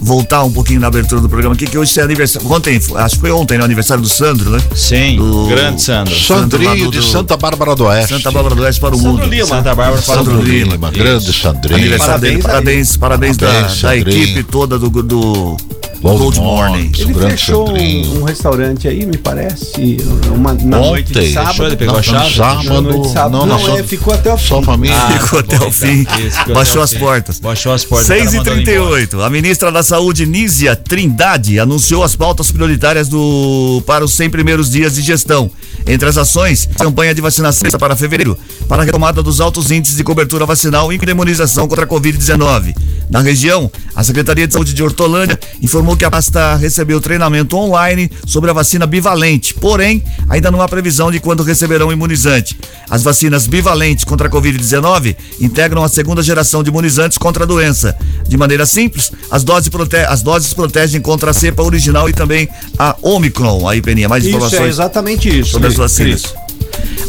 Voltar 0.00 0.44
um 0.44 0.50
pouquinho 0.52 0.80
na 0.80 0.86
abertura 0.86 1.20
do 1.20 1.28
programa 1.28 1.54
aqui, 1.54 1.66
que 1.66 1.76
hoje 1.76 1.98
é 1.98 2.02
aniversário. 2.02 2.50
Ontem, 2.50 2.80
acho 2.96 3.14
que 3.16 3.20
foi 3.20 3.30
ontem, 3.30 3.58
né? 3.58 3.64
Aniversário 3.64 4.02
do 4.02 4.08
Sandro, 4.08 4.50
né? 4.50 4.60
Sim, 4.74 5.16
Do- 5.16 5.46
grande 5.48 5.82
Sandro. 5.82 6.14
Sandro 6.14 6.62
Sandrinho 6.62 6.90
do- 6.90 7.00
de 7.00 7.10
Santa 7.10 7.36
Bárbara 7.36 7.74
do 7.74 7.84
Oeste. 7.84 8.14
Santa 8.14 8.30
Bárbara 8.30 8.54
do 8.54 8.62
Oeste 8.62 8.80
para 8.80 8.94
o 8.94 8.98
Sandro 8.98 9.12
mundo. 9.12 9.26
Lima. 9.26 9.46
Santa 9.46 9.74
Bárbara 9.74 10.02
para 10.02 10.12
o 10.12 10.16
Sandro 10.16 10.34
mundo. 10.34 10.44
Lima, 10.46 10.72
Lima, 10.72 10.90
grande 10.90 11.32
Sandrinho. 11.32 11.78
Aniversário 11.78 12.20
dele. 12.20 12.42
Parabéns 12.42 12.96
Parabéns, 12.96 12.96
parabéns, 12.96 13.36
da, 13.36 13.46
Parabéns, 13.48 13.80
da 13.82 13.96
equipe 13.96 14.42
toda 14.44 14.78
do, 14.78 14.88
do 15.02 15.56
Gold 16.00 16.18
Gold 16.18 16.40
Morning. 16.40 16.72
Morning. 16.84 16.92
Ele 16.98 17.12
grande 17.12 17.30
fechou 17.32 17.68
um, 17.70 18.18
um 18.20 18.22
restaurante 18.24 18.86
aí, 18.88 19.04
me 19.04 19.16
parece, 19.18 19.96
uma, 20.34 20.54
na 20.54 20.78
noite 20.78 21.12
de 21.12 21.18
Ontem. 21.18 21.32
sábado. 21.32 21.64
Ele 21.64 21.76
pegou 21.76 21.94
Não, 21.94 22.00
a 22.00 22.02
chave? 22.02 22.34
sábado, 22.36 22.64
Na 22.64 22.80
noite 22.80 23.02
de 23.02 23.12
sábado. 23.12 23.32
não, 23.32 23.46
Não, 23.46 23.58
não, 23.66 23.78
é, 23.78 23.82
ficou 23.82 24.14
até 24.14 24.32
o 24.32 24.38
fim. 24.38 24.46
Só 24.48 24.62
família. 24.62 24.96
Ah, 24.96 25.18
Ficou 25.18 25.42
tá 25.42 25.56
até 25.56 25.58
bom, 25.58 25.64
o 25.64 25.68
então. 25.68 25.72
fim. 25.72 26.06
Isso, 26.26 26.52
Baixou 26.54 26.82
as 26.82 26.92
fim. 26.92 26.98
portas. 27.00 27.40
Baixou 27.40 27.72
as 27.72 27.84
portas. 27.84 28.06
6 28.06 28.20
o 28.20 28.22
e 28.22 28.24
cara 28.24 28.38
mandou 28.38 28.52
ele 28.54 28.62
embora. 28.62 28.88
38 28.90 29.22
A 29.22 29.30
ministra 29.30 29.72
da 29.72 29.82
Saúde, 29.82 30.24
Nízia 30.26 30.76
Trindade, 30.76 31.58
anunciou 31.58 32.02
as 32.04 32.14
pautas 32.14 32.50
prioritárias 32.50 33.08
do, 33.08 33.82
para 33.86 34.04
os 34.04 34.12
100 34.14 34.30
primeiros 34.30 34.70
dias 34.70 34.94
de 34.94 35.02
gestão. 35.02 35.50
Entre 35.86 36.08
as 36.08 36.18
ações, 36.18 36.68
a 36.74 36.84
campanha 36.84 37.14
de 37.14 37.20
vacinação 37.20 37.70
para 37.78 37.96
fevereiro, 37.96 38.36
para 38.68 38.82
a 38.82 38.84
retomada 38.84 39.22
dos 39.22 39.40
altos 39.40 39.70
índices 39.70 39.96
de 39.96 40.04
cobertura 40.04 40.44
vacinal 40.44 40.92
e 40.92 40.98
imunização 41.08 41.66
contra 41.66 41.84
a 41.84 41.88
Covid-19. 41.88 42.74
Na 43.08 43.20
região, 43.20 43.70
a 43.94 44.04
Secretaria 44.04 44.46
de 44.46 44.52
Saúde 44.52 44.74
de 44.74 44.82
Hortolândia 44.82 45.38
informou 45.62 45.87
que 45.96 46.04
a 46.04 46.10
pasta 46.10 46.56
recebeu 46.56 47.00
treinamento 47.00 47.56
online 47.56 48.10
sobre 48.26 48.50
a 48.50 48.52
vacina 48.52 48.86
bivalente, 48.86 49.54
porém, 49.54 50.02
ainda 50.28 50.50
não 50.50 50.60
há 50.60 50.68
previsão 50.68 51.10
de 51.10 51.20
quando 51.20 51.42
receberão 51.42 51.88
o 51.88 51.92
imunizante. 51.92 52.58
As 52.90 53.02
vacinas 53.02 53.46
bivalentes 53.46 54.04
contra 54.04 54.28
a 54.28 54.30
Covid-19 54.30 55.16
integram 55.40 55.82
a 55.82 55.88
segunda 55.88 56.22
geração 56.22 56.62
de 56.62 56.70
imunizantes 56.70 57.18
contra 57.18 57.44
a 57.44 57.46
doença. 57.46 57.96
De 58.26 58.36
maneira 58.36 58.66
simples, 58.66 59.12
as 59.30 59.44
doses, 59.44 59.68
prote 59.68 59.96
as 59.96 60.22
doses 60.22 60.52
protegem 60.52 61.00
contra 61.00 61.30
a 61.30 61.34
cepa 61.34 61.62
original 61.62 62.08
e 62.08 62.12
também 62.12 62.48
a 62.78 62.96
Omicron. 63.02 63.68
Aí, 63.68 63.80
Peninha, 63.82 64.08
mais 64.08 64.24
Isso, 64.24 64.34
é 64.34 64.36
informações 64.36 64.68
exatamente 64.68 65.40
isso. 65.40 65.50
sobre 65.50 65.68
as 65.68 65.74
vacinas. 65.74 66.47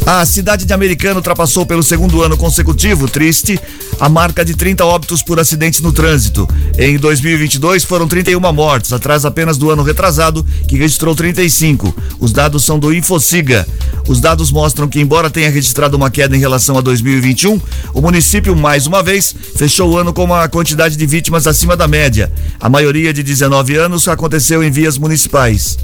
A 0.06 0.24
cidade 0.24 0.64
de 0.64 0.72
Americana 0.72 1.16
ultrapassou 1.16 1.64
pelo 1.64 1.82
segundo 1.82 2.22
ano 2.22 2.36
consecutivo, 2.36 3.06
triste, 3.06 3.60
a 4.00 4.08
marca 4.08 4.44
de 4.44 4.56
30 4.56 4.84
óbitos 4.84 5.22
por 5.22 5.38
acidentes 5.38 5.80
no 5.80 5.92
trânsito. 5.92 6.48
Em 6.78 6.96
2022 6.96 7.84
foram 7.84 8.08
31 8.08 8.40
mortes, 8.52 8.92
atrás 8.92 9.24
apenas 9.24 9.58
do 9.58 9.70
ano 9.70 9.82
retrasado, 9.82 10.44
que 10.66 10.76
registrou 10.76 11.14
35. 11.14 11.94
Os 12.18 12.32
dados 12.32 12.64
são 12.64 12.78
do 12.78 12.92
Infociga. 12.92 13.66
Os 14.08 14.20
dados 14.20 14.50
mostram 14.50 14.88
que, 14.88 15.00
embora 15.00 15.30
tenha 15.30 15.50
registrado 15.50 15.96
uma 15.96 16.10
queda 16.10 16.34
em 16.34 16.40
relação 16.40 16.78
a 16.78 16.80
2021, 16.80 17.60
o 17.92 18.00
município, 18.00 18.56
mais 18.56 18.86
uma 18.86 19.02
vez, 19.02 19.34
fechou 19.54 19.90
o 19.90 19.98
ano 19.98 20.12
com 20.12 20.24
uma 20.24 20.48
quantidade 20.48 20.96
de 20.96 21.06
vítimas 21.06 21.46
acima 21.46 21.76
da 21.76 21.86
média. 21.86 22.32
A 22.58 22.68
maioria 22.68 23.12
de 23.12 23.22
19 23.22 23.76
anos 23.76 24.08
aconteceu 24.08 24.64
em 24.64 24.70
vias 24.70 24.96
municipais. 24.96 25.78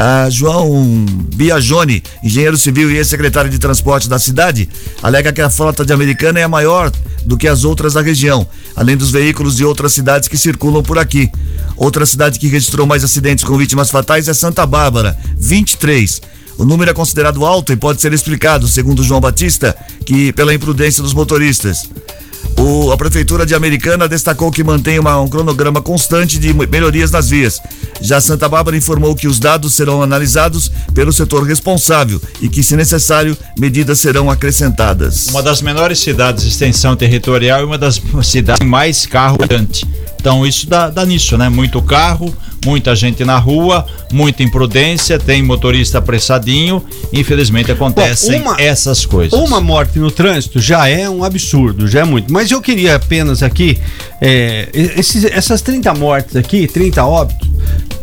Ah, 0.00 0.28
João 0.30 1.04
Biagione, 1.34 2.04
engenheiro 2.22 2.56
civil 2.56 2.88
e 2.88 2.98
ex-secretário 2.98 3.50
de 3.50 3.58
transporte 3.58 4.08
da 4.08 4.16
cidade, 4.16 4.68
alega 5.02 5.32
que 5.32 5.40
a 5.40 5.50
frota 5.50 5.84
de 5.84 5.92
Americana 5.92 6.38
é 6.38 6.44
a 6.44 6.48
maior 6.48 6.92
do 7.24 7.36
que 7.36 7.48
as 7.48 7.64
outras 7.64 7.94
da 7.94 8.00
região, 8.00 8.46
além 8.76 8.96
dos 8.96 9.10
veículos 9.10 9.56
de 9.56 9.64
outras 9.64 9.92
cidades 9.92 10.28
que 10.28 10.38
circulam 10.38 10.84
por 10.84 11.00
aqui. 11.00 11.28
Outra 11.76 12.06
cidade 12.06 12.38
que 12.38 12.46
registrou 12.46 12.86
mais 12.86 13.02
acidentes 13.02 13.42
com 13.42 13.58
vítimas 13.58 13.90
fatais 13.90 14.28
é 14.28 14.34
Santa 14.34 14.64
Bárbara, 14.64 15.18
23. 15.36 16.22
O 16.56 16.64
número 16.64 16.92
é 16.92 16.94
considerado 16.94 17.44
alto 17.44 17.72
e 17.72 17.76
pode 17.76 18.00
ser 18.00 18.12
explicado, 18.12 18.68
segundo 18.68 19.02
João 19.02 19.20
Batista, 19.20 19.76
que 20.06 20.32
pela 20.32 20.54
imprudência 20.54 21.02
dos 21.02 21.12
motoristas. 21.12 21.90
O- 22.58 22.90
a 22.90 22.96
Prefeitura 22.96 23.46
de 23.46 23.54
Americana 23.54 24.08
destacou 24.08 24.50
que 24.50 24.64
mantém 24.64 24.98
uma- 24.98 25.20
um 25.20 25.28
cronograma 25.28 25.80
constante 25.80 26.38
de 26.38 26.52
melhorias 26.52 27.10
nas 27.10 27.28
vias. 27.30 27.60
Já 28.00 28.20
Santa 28.20 28.48
Bárbara 28.48 28.76
informou 28.76 29.14
que 29.14 29.28
os 29.28 29.38
dados 29.38 29.74
serão 29.74 30.02
analisados 30.02 30.70
pelo 30.92 31.12
setor 31.12 31.44
responsável 31.44 32.20
e 32.40 32.48
que, 32.48 32.62
se 32.62 32.74
necessário, 32.76 33.36
medidas 33.58 34.00
serão 34.00 34.28
acrescentadas. 34.30 35.26
Uma 35.28 35.42
das 35.42 35.62
menores 35.62 36.00
cidades 36.00 36.42
de 36.42 36.48
extensão 36.50 36.96
territorial 36.96 37.60
e 37.60 37.64
uma 37.64 37.78
das 37.78 38.00
cidades 38.24 38.66
mais 38.66 39.06
carro 39.06 39.38
andante. 39.42 39.86
Então 40.20 40.44
isso 40.44 40.68
dá, 40.68 40.90
dá 40.90 41.06
nisso, 41.06 41.38
né? 41.38 41.48
Muito 41.48 41.80
carro, 41.80 42.34
muita 42.64 42.94
gente 42.96 43.24
na 43.24 43.38
rua, 43.38 43.86
muita 44.12 44.42
imprudência, 44.42 45.16
tem 45.18 45.42
motorista 45.42 45.98
apressadinho. 45.98 46.84
Infelizmente 47.12 47.70
acontecem 47.70 48.40
Bom, 48.42 48.50
uma- 48.50 48.60
essas 48.60 49.06
coisas. 49.06 49.38
Uma 49.38 49.60
morte 49.60 49.98
no 50.00 50.10
trânsito 50.10 50.58
já 50.60 50.88
é 50.88 51.08
um 51.08 51.22
absurdo, 51.22 51.86
já 51.86 52.00
é 52.00 52.04
muito. 52.04 52.32
Mas 52.32 52.47
eu 52.54 52.60
queria 52.60 52.96
apenas 52.96 53.42
aqui, 53.42 53.78
é, 54.20 54.68
esses- 54.72 55.24
essas 55.24 55.60
30 55.62 55.92
mortes 55.94 56.36
aqui, 56.36 56.66
30 56.66 57.04
óbitos, 57.04 57.48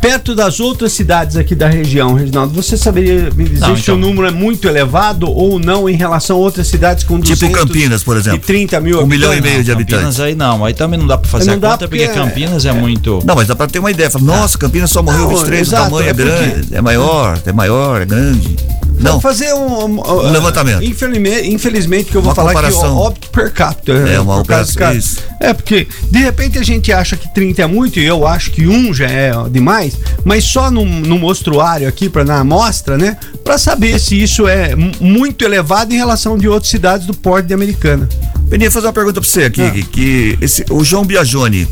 perto 0.00 0.34
das 0.34 0.60
outras 0.60 0.92
cidades 0.92 1.36
aqui 1.36 1.54
da 1.54 1.68
região, 1.68 2.14
Reginaldo, 2.14 2.52
você 2.54 2.76
saberia 2.76 3.30
me 3.34 3.44
dizer 3.44 3.60
Não, 3.66 3.74
se 3.76 3.82
então- 3.82 3.94
o 3.96 3.98
número 3.98 4.26
é 4.28 4.30
muito 4.30 4.68
elevado 4.68 5.28
ou 5.30 5.58
não 5.58 5.88
em 5.88 5.94
relação 5.96 6.36
a 6.36 6.38
outras 6.40 6.68
cidades 6.68 7.02
com 7.04 7.20
Tipo 7.20 7.34
200 7.34 7.58
Campinas, 7.60 8.02
por 8.04 8.16
exemplo. 8.16 8.38
E 8.38 8.42
30 8.42 8.80
mil 8.80 9.02
Um 9.02 9.06
milhão 9.06 9.32
e 9.34 9.40
meio 9.40 9.64
de 9.64 9.70
Campinas 9.72 9.94
habitantes. 9.96 10.20
aí 10.20 10.34
não, 10.34 10.64
aí 10.64 10.74
também 10.74 10.98
não 10.98 11.06
dá 11.06 11.18
pra 11.18 11.28
fazer 11.28 11.46
Não 11.46 11.54
a 11.54 11.56
dá 11.58 11.70
conta, 11.70 11.88
porque, 11.88 12.04
porque- 12.06 12.18
Campinas 12.20 12.64
é, 12.64 12.72
muito. 12.72 13.20
Não, 13.24 13.34
mas 13.34 13.48
dá 13.48 13.56
pra 13.56 13.66
ter 13.66 13.78
uma 13.78 13.90
ideia. 13.90 14.10
Fala, 14.10 14.24
nossa, 14.24 14.56
Campinas 14.58 14.90
só 14.90 15.02
morreu 15.02 15.22
Não, 15.22 15.28
23, 15.30 15.68
exato, 15.68 15.82
o 15.82 15.86
tamanho 15.86 16.06
é, 16.06 16.10
é 16.10 16.14
porque- 16.14 16.30
grande, 16.30 16.74
é 16.76 16.80
maior, 16.80 17.38
é 17.44 17.52
maior, 17.52 18.00
é 18.02 18.04
grande. 18.04 18.56
Não, 18.98 19.20
Vamos 19.20 19.22
fazer 19.22 19.52
um, 19.52 20.00
Um 20.00 20.30
levantamento. 20.30 20.82
Infelizmente, 20.82 21.48
infelizmente 21.50 22.10
que 22.10 22.16
eu 22.16 22.22
vou 22.22 22.30
Uma 22.30 22.34
falar 22.34 22.52
comparação. 22.54 22.80
que 22.80 22.86
o 22.88 22.96
óbito 22.96 23.30
per 23.30 23.52
capita. 23.52 23.92
É, 23.92 24.18
uma 24.20 24.36
por 24.38 24.46
causa 24.46 24.72
cara. 24.78 24.98
É, 25.40 25.52
porque 25.52 25.86
de 26.10 26.18
repente 26.18 26.58
a 26.58 26.62
gente 26.62 26.92
acha 26.92 27.16
que 27.16 27.32
30 27.34 27.62
é 27.62 27.66
muito 27.66 27.98
e 28.00 28.04
eu 28.06 28.26
acho 28.26 28.50
que 28.50 28.66
um 28.66 28.94
já 28.94 29.06
é 29.06 29.32
demais, 29.50 29.96
mas 30.24 30.44
só 30.44 30.70
no, 30.70 30.84
no 30.84 31.18
mostruário 31.18 31.86
aqui, 31.86 32.08
para 32.08 32.24
na 32.24 32.40
amostra, 32.40 32.96
né? 32.96 33.16
Para 33.44 33.58
saber 33.58 33.98
se 34.00 34.20
isso 34.20 34.48
é 34.48 34.74
mu- 34.74 34.92
muito 35.00 35.44
elevado 35.44 35.92
em 35.92 35.96
relação 35.96 36.38
de 36.38 36.48
outras 36.48 36.70
cidades 36.70 37.06
do 37.06 37.14
porte 37.14 37.48
de 37.48 37.54
Americana. 37.54 38.08
Peninha, 38.48 38.70
fazer 38.70 38.86
uma 38.86 38.92
pergunta 38.92 39.20
pra 39.20 39.28
você 39.28 39.44
aqui. 39.44 39.62
Ah. 39.62 39.70
Que, 39.70 39.82
que 39.82 40.38
esse, 40.40 40.64
o 40.70 40.82
João 40.84 41.04
Biagione, 41.04 41.68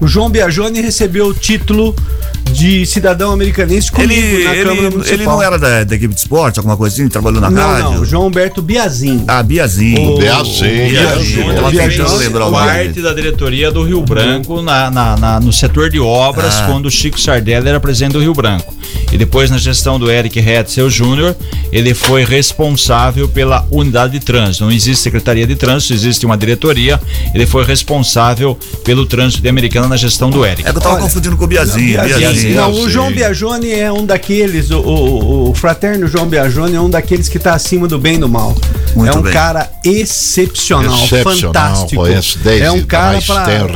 O 0.00 0.06
João 0.06 0.30
Biagione 0.30 0.80
recebeu 0.80 1.26
o 1.26 1.34
título 1.34 1.94
de 2.52 2.86
cidadão 2.86 3.32
americanense 3.32 3.90
comigo 3.90 4.12
ele, 4.12 4.44
na 4.44 4.50
Câmara 4.54 4.72
ele, 4.72 4.90
Municipal. 4.90 5.14
ele 5.14 5.24
não 5.24 5.42
era 5.42 5.58
da, 5.58 5.84
da 5.84 5.94
equipe 5.94 6.14
de 6.14 6.20
esporte, 6.20 6.58
alguma 6.58 6.76
coisa 6.76 6.94
assim? 6.94 7.08
Trabalhou 7.08 7.40
na 7.40 7.50
Não, 7.50 7.62
rádio? 7.62 7.90
não, 7.92 8.00
o 8.02 8.04
João 8.04 8.26
Humberto 8.26 8.60
Biazin. 8.62 9.24
Ah, 9.26 9.42
Biazinho. 9.42 10.12
O 10.14 10.18
tentando 11.70 12.16
lembrar 12.16 12.46
o 12.48 12.52
parte 12.52 13.00
da 13.00 13.12
diretoria 13.14 13.70
do 13.70 13.82
Rio 13.84 14.02
Branco 14.02 14.62
na, 14.62 14.90
na- 14.90 15.16
na- 15.16 15.40
no 15.40 15.52
setor 15.52 15.90
de 15.90 15.98
obras, 15.98 16.54
Ah. 16.60 16.66
quando 16.66 16.86
o 16.86 16.90
Chico 16.90 17.20
Sardelli 17.20 17.68
era 17.68 17.80
presidente 17.80 18.12
do 18.12 18.20
Rio 18.20 18.34
Branco. 18.34 18.74
E 19.10 19.16
depois, 19.18 19.50
na 19.50 19.58
gestão 19.58 19.98
do 19.98 20.10
Eric 20.10 20.38
Hetzel 20.38 20.88
Júnior, 20.90 21.34
ele 21.70 21.94
foi 21.94 22.24
responsável 22.24 23.28
pela 23.28 23.66
unidade 23.70 24.12
de 24.18 24.20
trânsito. 24.24 24.64
Não 24.64 24.72
existe 24.72 25.02
secretaria 25.02 25.46
de 25.46 25.54
trânsito, 25.54 25.92
existe 25.92 26.24
uma 26.26 26.36
diretoria. 26.36 27.00
Ele 27.34 27.46
foi 27.46 27.64
responsável 27.64 28.58
pelo 28.84 29.04
trânsito 29.06 29.42
de 29.42 29.48
Americana 29.48 29.88
na 29.88 29.96
gestão 29.96 30.30
do 30.30 30.44
Eric. 30.44 30.66
É 30.66 30.72
que 30.72 30.78
eu 30.78 30.80
tava 30.82 30.94
Olha, 30.96 31.02
confundindo 31.04 31.36
com 31.36 31.44
o 31.44 31.46
Biazinho. 31.46 32.00
Biazinho. 32.02 32.41
Biazinho. 32.48 32.54
Não, 32.56 32.72
o. 32.72 32.90
João 32.90 33.12
Biagione 33.12 33.70
é 33.72 33.90
um 33.92 34.04
daqueles, 34.04 34.70
o, 34.70 34.78
o- 34.80 35.50
o 35.50 35.54
fraterno 35.54 36.06
João 36.06 36.26
Biagione 36.26 36.74
é 36.76 36.80
um 36.80 36.90
daqueles 36.90 37.28
que 37.28 37.38
tá 37.38 37.54
acima 37.54 37.86
do 37.88 37.98
bem 37.98 38.14
e 38.16 38.18
do 38.18 38.28
mal. 38.28 38.54
Muito 38.94 39.14
é 39.14 39.18
um 39.18 39.22
bem. 39.22 39.32
cara 39.32 39.70
excepcional, 39.84 41.04
Excepcional, 41.04 41.34
fantástico. 41.54 42.06
é 42.46 42.70
um 42.70 42.82
cara 42.82 43.18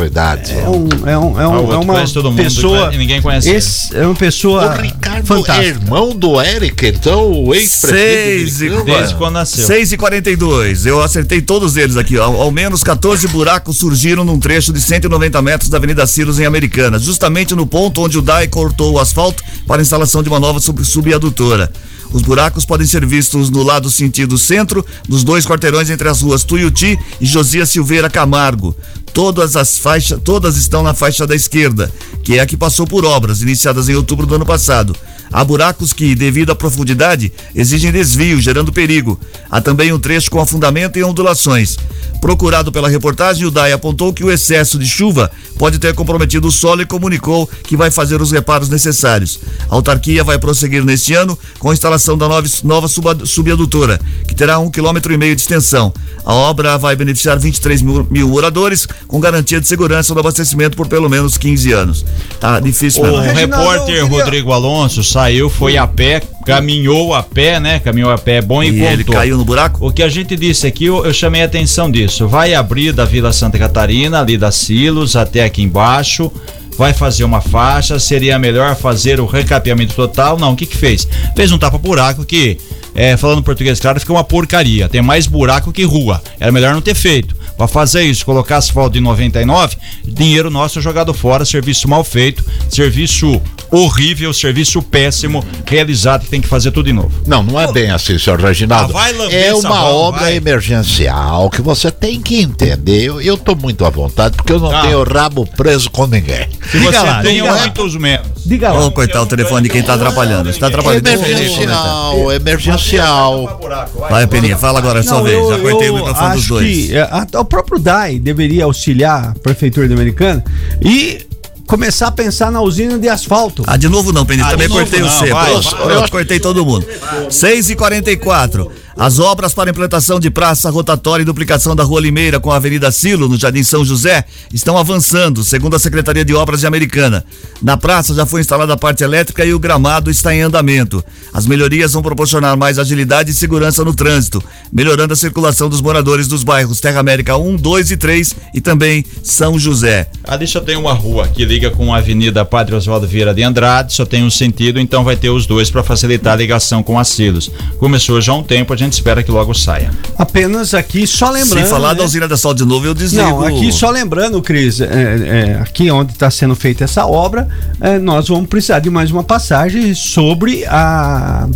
idade. 0.06 0.52
É, 0.52 0.68
um, 0.68 0.88
é, 1.06 1.18
um, 1.18 1.40
é, 1.40 1.44
Ah, 1.44 1.48
um, 1.48 1.54
outro 1.56 1.72
é 1.72 1.76
uma 1.78 1.94
conhece 1.94 2.12
todo 2.12 2.30
mundo, 2.30 2.42
pessoa. 2.42 2.90
e 2.92 2.98
ninguém 2.98 3.22
conhece 3.22 3.48
esse- 3.50 3.96
é 3.96 4.04
uma 4.04 4.14
pessoa 4.14 4.74
O 4.76 4.80
Ricardo 4.80 5.22
é 5.22 5.26
fantástica. 5.26 5.66
irmão 5.66 6.10
do 6.14 6.40
Eric, 6.40 6.86
então 6.86 7.32
o 7.32 7.54
ex-prefeito. 7.54 7.96
Seis 7.96 8.56
de 8.58 8.66
e 8.66 8.70
Curitiba. 8.70 8.96
Desde 8.98 9.14
quando 9.14 9.34
nasceu. 9.34 9.66
6 9.66 9.92
e 9.92 9.96
42 9.96 10.86
Eu 10.86 11.02
acertei 11.02 11.40
todos 11.40 11.76
eles 11.76 11.96
aqui. 11.96 12.18
Ao, 12.18 12.40
ao 12.40 12.50
menos 12.50 12.82
14 12.84 13.26
buracos 13.28 13.76
surgiram 13.78 14.24
num 14.24 14.38
trecho 14.38 14.72
de 14.72 14.80
190 14.80 15.40
metros 15.42 15.70
da 15.70 15.78
Avenida 15.78 16.06
Silos, 16.06 16.38
em 16.38 16.44
Americana, 16.44 16.98
justamente 16.98 17.54
no 17.54 17.66
ponto 17.66 18.02
onde 18.02 18.18
o 18.18 18.22
DAI 18.22 18.48
cortou 18.56 18.94
o 18.94 18.98
asfalto 18.98 19.42
para 19.66 19.82
a 19.82 19.84
instalação 19.84 20.22
de 20.22 20.30
uma 20.30 20.40
nova 20.40 20.58
sub- 20.60 20.82
subadutora. 20.82 21.70
Os 22.10 22.22
buracos 22.22 22.64
podem 22.64 22.86
ser 22.86 23.04
vistos 23.04 23.50
no 23.50 23.62
lado 23.62 23.90
sentido 23.90 24.38
centro, 24.38 24.82
dos 25.06 25.22
dois 25.22 25.44
quarteirões 25.44 25.90
entre 25.90 26.08
as 26.08 26.22
ruas 26.22 26.42
Tuiuti 26.42 26.98
e 27.20 27.26
Josias 27.26 27.68
Silveira 27.68 28.08
Camargo. 28.08 28.74
Todas 29.12 29.56
as 29.56 29.76
faixas, 29.76 30.18
todas 30.24 30.56
estão 30.56 30.82
na 30.82 30.94
faixa 30.94 31.26
da 31.26 31.34
esquerda, 31.34 31.92
que 32.22 32.38
é 32.38 32.40
a 32.40 32.46
que 32.46 32.56
passou 32.56 32.86
por 32.86 33.04
obras 33.04 33.42
iniciadas 33.42 33.90
em 33.90 33.94
outubro 33.94 34.24
do 34.24 34.36
ano 34.36 34.46
passado. 34.46 34.96
Há 35.32 35.44
buracos 35.44 35.92
que, 35.92 36.14
devido 36.14 36.52
à 36.52 36.54
profundidade, 36.54 37.32
exigem 37.54 37.90
desvio, 37.92 38.40
gerando 38.40 38.72
perigo. 38.72 39.18
Há 39.50 39.60
também 39.60 39.92
um 39.92 39.98
trecho 39.98 40.30
com 40.30 40.40
afundamento 40.40 40.98
e 40.98 41.04
ondulações. 41.04 41.76
Procurado 42.20 42.72
pela 42.72 42.88
reportagem, 42.88 43.44
o 43.46 43.50
DAI 43.50 43.72
apontou 43.72 44.12
que 44.12 44.24
o 44.24 44.30
excesso 44.30 44.78
de 44.78 44.86
chuva 44.86 45.30
pode 45.58 45.78
ter 45.78 45.94
comprometido 45.94 46.48
o 46.48 46.52
solo 46.52 46.82
e 46.82 46.86
comunicou 46.86 47.48
que 47.64 47.76
vai 47.76 47.90
fazer 47.90 48.20
os 48.22 48.32
reparos 48.32 48.68
necessários. 48.68 49.38
A 49.68 49.74
autarquia 49.74 50.24
vai 50.24 50.38
prosseguir 50.38 50.84
neste 50.84 51.14
ano 51.14 51.38
com 51.58 51.70
a 51.70 51.72
instalação 51.74 52.16
da 52.16 52.26
nova, 52.28 52.48
nova 52.64 52.88
suba- 52.88 53.24
subadutora, 53.26 54.00
que 54.26 54.34
terá 54.34 54.58
um 54.58 54.70
quilômetro 54.70 55.12
e 55.12 55.18
meio 55.18 55.34
de 55.36 55.42
extensão. 55.42 55.92
A 56.24 56.34
obra 56.34 56.76
vai 56.78 56.96
beneficiar 56.96 57.38
23 57.38 57.82
mil, 57.82 58.06
mil 58.10 58.28
moradores, 58.28 58.86
com 59.06 59.20
garantia 59.20 59.60
de 59.60 59.68
segurança 59.68 60.12
do 60.14 60.20
abastecimento 60.20 60.76
por 60.76 60.88
pelo 60.88 61.08
menos 61.08 61.36
15 61.38 61.72
anos. 61.72 62.04
Tá 62.40 62.58
difícil 62.58 63.02
O 63.02 63.06
mesmo. 63.06 63.20
Reginaldo, 63.20 63.56
repórter 63.68 63.86
queria- 63.86 64.04
Rodrigo 64.04 64.52
Alonso 64.52 65.04
saiu, 65.16 65.48
foi 65.48 65.78
a 65.78 65.86
pé, 65.86 66.20
caminhou 66.44 67.14
a 67.14 67.22
pé, 67.22 67.58
né? 67.58 67.78
Caminhou 67.78 68.10
a 68.10 68.18
pé, 68.18 68.36
é 68.36 68.42
bom 68.42 68.62
e, 68.62 68.68
E 68.68 68.84
ele 68.84 69.02
caiu 69.02 69.38
no 69.38 69.46
buraco? 69.46 69.86
O 69.86 69.90
que 69.90 70.02
a 70.02 70.10
gente 70.10 70.36
disse 70.36 70.66
aqui, 70.66 70.84
eu, 70.84 71.06
eu 71.06 71.14
chamei 71.14 71.40
a 71.40 71.46
atenção 71.46 71.90
disso. 71.90 72.28
Vai 72.28 72.52
abrir 72.52 72.92
da 72.92 73.06
Vila 73.06 73.32
Santa 73.32 73.58
Catarina, 73.58 74.20
ali 74.20 74.36
da 74.36 74.52
Silos, 74.52 75.16
até 75.16 75.44
aqui 75.44 75.62
embaixo. 75.62 76.30
Vai 76.76 76.92
fazer 76.92 77.24
uma 77.24 77.40
faixa. 77.40 77.98
Seria 77.98 78.38
melhor 78.38 78.76
fazer 78.76 79.18
o 79.18 79.24
recapeamento 79.24 79.94
total? 79.94 80.38
Não, 80.38 80.52
o 80.52 80.56
que 80.56 80.66
que 80.66 80.76
fez? 80.76 81.08
Fez 81.34 81.50
um 81.50 81.56
tapa-buraco 81.56 82.22
que, 82.22 82.58
é, 82.94 83.16
falando 83.16 83.42
português 83.42 83.80
claro, 83.80 83.98
fica 83.98 84.12
uma 84.12 84.22
porcaria. 84.22 84.86
Tem 84.86 85.00
mais 85.00 85.26
buraco 85.26 85.72
que 85.72 85.82
rua. 85.82 86.22
Era 86.38 86.52
melhor 86.52 86.74
não 86.74 86.82
ter 86.82 86.94
feito. 86.94 87.34
Pra 87.56 87.66
fazer 87.66 88.02
isso, 88.02 88.26
colocar 88.26 88.58
asfalto 88.58 88.98
em 88.98 89.00
99, 89.00 89.78
dinheiro 90.04 90.50
nosso 90.50 90.78
jogado 90.78 91.14
fora, 91.14 91.42
serviço 91.42 91.88
mal 91.88 92.04
feito, 92.04 92.44
serviço 92.68 93.40
horrível, 93.70 94.32
serviço 94.32 94.82
péssimo, 94.82 95.44
realizado 95.66 96.26
tem 96.28 96.40
que 96.40 96.48
fazer 96.48 96.70
tudo 96.70 96.86
de 96.86 96.92
novo. 96.92 97.10
Não, 97.26 97.42
não 97.42 97.60
é 97.60 97.70
bem 97.72 97.90
assim, 97.90 98.18
senhor 98.18 98.38
Reginaldo. 98.40 98.96
Ah, 98.96 99.10
é 99.30 99.54
uma 99.54 99.84
obra 99.84 100.20
vai. 100.22 100.36
emergencial 100.36 101.50
que 101.50 101.60
você 101.62 101.90
tem 101.90 102.20
que 102.20 102.40
entender. 102.40 103.06
Eu, 103.22 103.36
tô 103.36 103.54
muito 103.54 103.84
à 103.84 103.90
vontade 103.90 104.36
porque 104.36 104.52
eu 104.52 104.58
não 104.60 104.70
Tá. 104.70 104.82
tenho 104.82 105.02
rabo 105.04 105.46
preso 105.56 105.90
com 105.90 106.06
ninguém. 106.06 106.48
Se 106.70 106.78
Diga 106.78 106.92
você 106.92 106.98
lá, 107.06 107.22
tem 107.22 107.34
diga 107.36 107.52
lá. 107.52 107.58
muitos 107.60 107.96
menos. 107.96 108.26
Diga 108.44 108.72
lá. 108.72 108.86
Ô, 108.86 108.90
coitado, 108.92 109.24
o 109.24 109.28
telefone 109.28 109.62
de 109.64 109.68
quem 109.70 109.82
tá 109.82 109.94
atrapalhando. 109.94 110.48
Está 110.50 110.66
atrapalhando. 110.68 111.08
Emergencial, 111.08 112.32
emergencial. 112.32 113.60
Vai, 114.08 114.26
Peninha, 114.26 114.56
fala 114.56 114.78
agora, 114.78 115.00
é 115.00 115.02
sua 115.02 115.16
Não, 115.18 115.24
vez. 115.24 115.48
Já 115.48 115.58
cortei 115.58 115.90
o 115.90 115.94
microfone 115.96 116.34
dos 116.36 116.46
dois. 116.46 116.66
que, 116.86 116.96
é, 116.96 117.00
a- 117.02 117.26
o 117.40 117.44
próprio 117.44 117.78
DAI 117.78 118.18
deveria 118.18 118.64
auxiliar 118.64 119.30
a 119.36 119.38
Prefeitura 119.40 119.86
Americana 119.92 120.44
e 120.82 121.25
começar 121.66 122.08
a 122.08 122.12
pensar 122.12 122.50
na 122.50 122.60
usina 122.60 122.98
de 122.98 123.08
asfalto. 123.08 123.62
Ah, 123.66 123.76
de 123.76 123.88
novo 123.88 124.12
não, 124.12 124.24
Peninha. 124.24 124.46
Ah, 124.46 124.50
Também 124.50 124.68
cortei 124.68 125.02
o 125.02 125.08
C. 125.08 125.26
vai, 125.30 125.52
vai. 125.60 125.62
pronto, 125.62 126.10
cortei 126.10 126.40
todo 126.40 126.64
mundo. 126.64 126.86
6 127.28 127.70
e 127.70 127.76
44 127.76 128.70
As 128.98 129.18
obras 129.18 129.52
para 129.52 129.68
implantação 129.68 130.18
de 130.18 130.30
praça 130.30 130.70
rotatória 130.70 131.22
e 131.22 131.26
duplicação 131.26 131.76
da 131.76 131.84
Rua 131.84 132.00
Limeira 132.00 132.40
com 132.40 132.50
a 132.50 132.56
Avenida 132.56 132.90
Silo, 132.90 133.28
no 133.28 133.36
Jardim 133.36 133.62
São 133.62 133.84
José, 133.84 134.24
estão 134.54 134.78
avançando, 134.78 135.44
segundo 135.44 135.76
a 135.76 135.78
Secretaria 135.78 136.24
de 136.24 136.34
Obras 136.34 136.60
de 136.60 136.66
Americana. 136.66 137.22
Na 137.60 137.76
praça 137.76 138.14
já 138.14 138.24
foi 138.24 138.40
instalada 138.40 138.72
a 138.72 138.76
parte 138.76 139.04
elétrica 139.04 139.44
e 139.44 139.52
o 139.52 139.58
gramado 139.58 140.10
está 140.10 140.34
em 140.34 140.40
andamento. 140.40 141.04
As 141.30 141.46
melhorias 141.46 141.92
vão 141.92 142.00
proporcionar 142.00 142.56
mais 142.56 142.78
agilidade 142.78 143.30
e 143.30 143.34
segurança 143.34 143.84
no 143.84 143.94
trânsito, 143.94 144.42
melhorando 144.72 145.12
a 145.12 145.16
circulação 145.16 145.68
dos 145.68 145.82
moradores 145.82 146.26
dos 146.26 146.42
bairros 146.42 146.80
Terra 146.80 147.00
América 147.00 147.36
1, 147.36 147.56
2 147.56 147.90
e 147.90 147.96
3 147.98 148.34
e 148.54 148.62
também 148.62 149.04
São 149.22 149.58
José. 149.58 150.08
A 150.24 150.38
deixa 150.38 150.58
tem 150.58 150.74
uma 150.74 150.94
rua 150.94 151.28
que 151.28 151.44
liga 151.44 151.70
com 151.70 151.92
a 151.92 151.98
Avenida 151.98 152.46
Padre 152.46 152.74
Oswaldo 152.74 153.06
Vieira 153.06 153.34
de 153.34 153.42
Andrade, 153.42 153.92
só 153.92 154.06
tem 154.06 154.24
um 154.24 154.30
sentido, 154.30 154.80
então 154.80 155.04
vai 155.04 155.16
ter 155.16 155.28
os 155.28 155.44
dois 155.44 155.70
para 155.70 155.82
facilitar 155.82 156.32
a 156.32 156.36
ligação 156.36 156.82
com 156.82 156.98
as 156.98 157.08
silos. 157.08 157.50
Começou 157.78 158.22
já 158.22 158.32
há 158.32 158.36
um 158.36 158.42
tempo, 158.42 158.72
a 158.72 158.76
gente 158.76 158.85
espera 158.94 159.22
que 159.22 159.30
logo 159.30 159.52
saia. 159.54 159.90
Apenas 160.18 160.74
aqui, 160.74 161.06
só 161.06 161.30
lembrando. 161.30 161.64
Se 161.64 161.70
falar 161.70 161.90
né? 161.92 161.98
da 161.98 162.04
usina 162.04 162.28
da 162.28 162.36
Sal 162.36 162.54
de 162.54 162.64
novo, 162.64 162.86
eu 162.86 162.94
desligo. 162.94 163.22
Não, 163.24 163.44
aqui 163.44 163.72
só 163.72 163.90
lembrando, 163.90 164.40
Cris, 164.42 164.80
é, 164.80 164.86
é, 164.86 165.60
aqui 165.62 165.90
onde 165.90 166.12
está 166.12 166.30
sendo 166.30 166.54
feita 166.54 166.84
essa 166.84 167.06
obra, 167.06 167.48
é, 167.80 167.98
nós 167.98 168.28
vamos 168.28 168.48
precisar 168.48 168.78
de 168.80 168.90
mais 168.90 169.10
uma 169.10 169.24
passagem 169.24 169.94
sobre 169.94 170.64
a, 170.66 171.48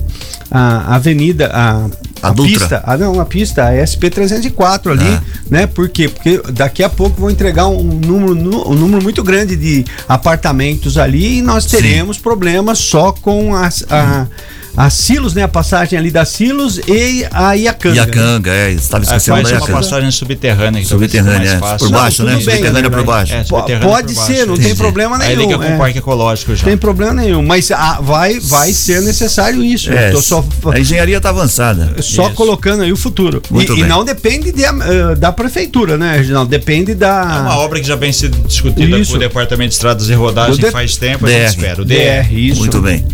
a 0.50 0.94
avenida, 0.96 1.50
a, 1.52 1.86
A 2.22 2.30
Dutra. 2.32 2.52
pista, 2.52 2.82
a, 2.86 2.96
não, 2.96 3.20
a 3.20 3.24
pista, 3.24 3.64
a 3.68 3.72
SP304 3.74 4.90
ali, 4.92 5.04
Ah. 5.08 5.22
né? 5.48 5.66
Por 5.66 5.88
quê? 5.88 6.08
Porque 6.08 6.40
daqui 6.52 6.82
a 6.82 6.88
pouco 6.88 7.20
vão 7.20 7.30
entregar 7.30 7.66
um 7.68 7.82
número, 7.82 8.32
um 8.68 8.74
número 8.74 9.02
muito 9.02 9.22
grande 9.22 9.56
de 9.56 9.84
apartamentos 10.08 10.98
ali 10.98 11.38
e 11.38 11.42
nós 11.42 11.66
teremos 11.66 12.18
problemas 12.18 12.78
só 12.78 13.12
com 13.12 13.54
as, 13.54 13.84
a, 13.90 14.26
a 14.76 14.88
Silos, 14.90 15.34
né? 15.34 15.42
A 15.42 15.48
passagem 15.48 15.98
ali 15.98 16.10
da 16.10 16.24
Silos 16.24 16.78
e 16.86 17.26
a 17.30 17.52
Iacanga. 17.54 17.96
Iacanga, 17.96 18.50
é, 18.50 18.70
estava 18.72 19.02
É, 19.02 19.06
esquecendo 19.06 19.36
da 19.42 19.48
uma 19.48 19.50
Iacanga. 19.54 19.72
passagem 19.72 20.10
subterrânea. 20.10 20.80
seja 20.82 20.88
Subterrânea, 20.88 21.50
é. 21.50 21.78
Por 21.78 21.90
baixo, 21.90 22.22
Não, 22.22 22.30
né? 22.30 22.36
bem, 22.36 22.44
Subterrânea 22.44 22.82
né? 22.82 22.88
por 22.90 23.04
baixo. 23.04 23.34
É, 23.34 23.44
subterrânea 23.44 23.88
Pode 23.88 24.14
por 24.14 24.24
ser, 24.26 24.32
baixo. 24.32 24.46
não 24.46 24.56
tem 24.56 24.74
problema 24.76 25.18
Aí 25.18 25.36
nenhum. 25.36 25.48
liga 25.50 25.58
com 25.58 25.64
é. 25.64 25.74
o 25.74 25.78
parque 25.78 25.98
ecológico 25.98 26.54
já. 26.54 26.62
Não 26.62 26.68
tem 26.70 26.78
problema 26.78 27.12
nenhum, 27.14 27.42
mas 27.42 27.70
ah, 27.70 27.98
vai, 28.00 28.38
vai 28.40 28.72
ser 28.72 29.02
necessário 29.02 29.62
isso. 29.62 29.90
É, 29.92 30.10
Tô 30.12 30.20
só, 30.22 30.44
a 30.72 30.78
engenharia 30.78 31.16
está 31.16 31.30
avançada. 31.30 31.94
só 32.00 32.26
Isso. 32.26 32.34
colocando 32.34 32.82
aí 32.82 32.92
o 32.92 32.96
futuro. 32.96 33.42
Muito 33.50 33.72
e, 33.74 33.78
e 33.78 33.80
bem. 33.80 33.88
não 33.88 34.04
depende 34.04 34.52
de, 34.52 34.64
ah, 34.64 34.74
da 35.18 35.32
prefeitura, 35.32 35.96
né, 35.98 36.16
Reginaldo? 36.16 36.50
Depende 36.50 36.94
da. 36.94 37.36
É 37.36 37.40
uma 37.40 37.56
obra 37.58 37.80
que 37.80 37.86
já 37.86 37.96
vem 37.96 38.12
sendo 38.12 38.36
discutida 38.46 38.98
Isso. 38.98 39.10
com 39.12 39.16
o 39.16 39.20
Departamento 39.20 39.68
de 39.70 39.74
Estradas 39.74 40.08
e 40.08 40.14
Rodagem 40.14 40.56
de- 40.56 40.70
faz 40.70 40.96
tempo, 40.96 41.26
a 41.26 41.30
gente 41.30 41.48
espera. 41.48 41.82
O 41.82 41.84
DR. 41.84 42.22
DR, 42.22 42.32
isso. 42.32 42.60
Muito 42.60 42.80
bem. 42.80 43.04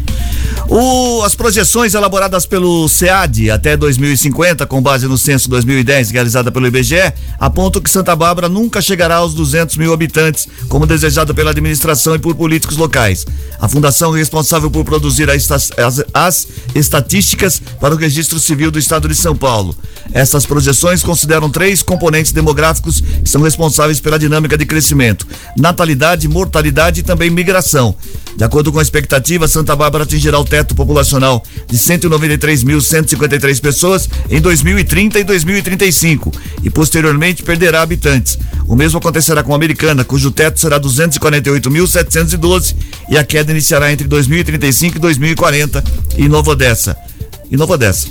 O- 0.68 1.22
as 1.24 1.34
projeções 1.46 1.94
elaboradas 1.94 2.44
pelo 2.44 2.88
SEAD 2.88 3.52
até 3.52 3.76
2050, 3.76 4.66
com 4.66 4.82
base 4.82 5.06
no 5.06 5.16
censo 5.16 5.48
2010 5.48 6.10
realizada 6.10 6.50
pelo 6.50 6.66
IBGE, 6.66 7.12
apontam 7.38 7.80
que 7.80 7.88
Santa 7.88 8.16
Bárbara 8.16 8.48
nunca 8.48 8.82
chegará 8.82 9.18
aos 9.18 9.32
200 9.32 9.76
mil 9.76 9.92
habitantes, 9.92 10.48
como 10.68 10.88
desejado 10.88 11.32
pela 11.32 11.52
administração 11.52 12.16
e 12.16 12.18
por 12.18 12.34
políticos 12.34 12.76
locais. 12.76 13.24
A 13.60 13.68
fundação 13.68 14.12
é 14.16 14.18
responsável 14.18 14.68
por 14.68 14.84
produzir 14.84 15.30
a 15.30 15.36
esta- 15.36 15.54
as, 15.54 16.02
as 16.12 16.48
estatísticas 16.74 17.62
para 17.80 17.94
o 17.94 17.96
registro 17.96 18.40
civil 18.40 18.72
do 18.72 18.80
estado 18.80 19.06
de 19.06 19.14
São 19.14 19.36
Paulo. 19.36 19.72
Essas 20.12 20.46
projeções 20.46 21.02
consideram 21.02 21.50
três 21.50 21.82
componentes 21.82 22.32
demográficos 22.32 23.00
que 23.00 23.28
são 23.28 23.42
responsáveis 23.42 24.00
pela 24.00 24.18
dinâmica 24.18 24.56
de 24.56 24.64
crescimento: 24.64 25.26
natalidade, 25.56 26.28
mortalidade 26.28 27.00
e 27.00 27.02
também 27.02 27.30
migração. 27.30 27.94
De 28.36 28.44
acordo 28.44 28.70
com 28.70 28.78
a 28.78 28.82
expectativa, 28.82 29.48
Santa 29.48 29.74
Bárbara 29.74 30.04
atingirá 30.04 30.38
o 30.38 30.44
teto 30.44 30.74
populacional 30.74 31.42
de 31.66 31.78
193.153 31.78 33.60
pessoas 33.60 34.08
em 34.28 34.40
2030 34.42 35.20
e 35.20 35.24
2035 35.24 36.30
e 36.62 36.68
posteriormente 36.68 37.42
perderá 37.42 37.80
habitantes. 37.80 38.38
O 38.66 38.76
mesmo 38.76 38.98
acontecerá 38.98 39.42
com 39.42 39.52
a 39.54 39.56
Americana, 39.56 40.04
cujo 40.04 40.30
teto 40.30 40.60
será 40.60 40.78
248.712 40.78 42.74
e 43.08 43.16
a 43.16 43.24
queda 43.24 43.52
iniciará 43.52 43.90
entre 43.90 44.06
2035 44.06 44.96
e 44.96 45.00
2040 45.00 45.82
em 46.18 46.28
Nova 46.28 46.50
Odessa. 46.50 47.05
Em 47.50 47.56
Nova 47.56 47.74
Odessa. 47.74 48.08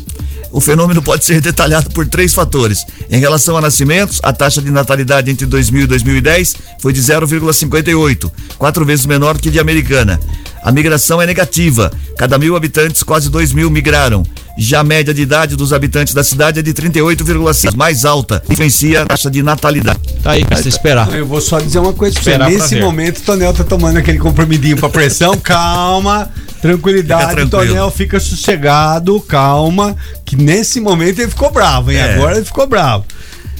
O 0.51 0.61
fenômeno 0.61 1.01
pode 1.01 1.25
ser 1.25 1.41
detalhado 1.41 1.89
por 1.89 2.07
três 2.07 2.33
fatores. 2.33 2.85
Em 3.09 3.19
relação 3.19 3.57
a 3.57 3.61
nascimentos, 3.61 4.21
a 4.23 4.31
taxa 4.31 4.61
de 4.61 4.71
natalidade 4.71 5.29
entre 5.29 5.45
2000 5.45 5.83
e 5.83 5.87
2010 5.87 6.55
foi 6.79 6.93
de 6.93 7.01
0,58, 7.01 8.31
quatro 8.57 8.85
vezes 8.85 9.05
menor 9.05 9.37
que 9.37 9.49
de 9.49 9.59
Americana. 9.59 10.17
A 10.63 10.71
migração 10.71 11.21
é 11.21 11.27
negativa. 11.27 11.91
Cada 12.17 12.39
mil 12.39 12.55
habitantes, 12.55 13.03
quase 13.03 13.29
2 13.29 13.51
mil 13.53 13.69
migraram. 13.69 14.23
Já 14.57 14.79
a 14.79 14.83
média 14.83 15.13
de 15.13 15.21
idade 15.21 15.55
dos 15.55 15.73
habitantes 15.73 16.13
da 16.13 16.23
cidade 16.23 16.59
é 16.59 16.63
de 16.63 16.73
38,6, 16.73 17.75
mais 17.75 18.05
alta, 18.05 18.41
influencia 18.49 19.01
a 19.01 19.05
taxa 19.05 19.29
de 19.29 19.43
natalidade. 19.43 19.99
Tá 20.23 20.31
aí, 20.31 20.45
basta 20.45 20.69
esperar. 20.69 21.13
Eu 21.13 21.25
vou 21.25 21.41
só 21.41 21.59
dizer 21.59 21.79
uma 21.79 21.91
coisa 21.93 22.19
pra 22.19 22.37
você. 22.37 22.57
Nesse 22.57 22.79
momento, 22.79 23.17
o 23.17 23.21
Tonel 23.21 23.53
tá 23.53 23.63
tomando 23.63 23.97
aquele 23.97 24.17
comprimidinho 24.17 24.77
pra 24.77 24.89
pressão. 24.89 25.37
calma, 25.43 26.31
tranquilidade. 26.67 27.29
Fica 27.29 27.35
tranquilo. 27.47 27.67
Tonel 27.67 27.91
fica 27.91 28.19
sossegado, 28.19 29.19
calma. 29.21 29.95
Que 30.25 30.35
nesse 30.35 30.79
momento 30.79 31.19
ele 31.19 31.29
ficou 31.29 31.51
bravo, 31.51 31.91
hein? 31.91 31.97
É. 31.97 32.15
Agora 32.15 32.37
ele 32.37 32.45
ficou 32.45 32.65
bravo. 32.67 33.05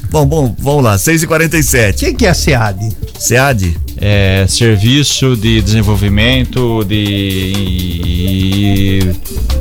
Bom, 0.09 0.25
bom, 0.25 0.55
vamos 0.57 0.83
lá, 0.83 0.95
6h47. 0.95 1.91
O 1.91 1.93
que, 1.97 2.13
que 2.13 2.25
é 2.25 2.29
a 2.29 2.33
SEAD? 2.33 2.89
SEAD, 3.19 3.77
É, 3.99 4.45
serviço 4.47 5.35
de 5.35 5.61
desenvolvimento 5.61 6.83
de 6.85 8.99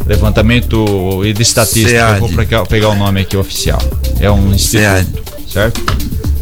levantamento 0.06 1.24
e 1.24 1.32
de 1.32 1.42
estatística. 1.42 1.88
SEAD. 1.88 2.14
Eu 2.14 2.20
vou 2.20 2.28
pegar, 2.36 2.66
pegar 2.66 2.88
o 2.90 2.94
nome 2.94 3.22
aqui 3.22 3.36
oficial. 3.36 3.82
É 4.20 4.30
um 4.30 4.52
instituto, 4.54 4.82
SEAD. 4.82 5.08
certo? 5.52 5.82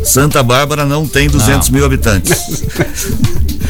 Santa 0.05 0.43
Bárbara 0.43 0.85
não 0.85 1.07
tem 1.07 1.29
200 1.29 1.71
mil 1.71 1.85
habitantes. 1.85 2.65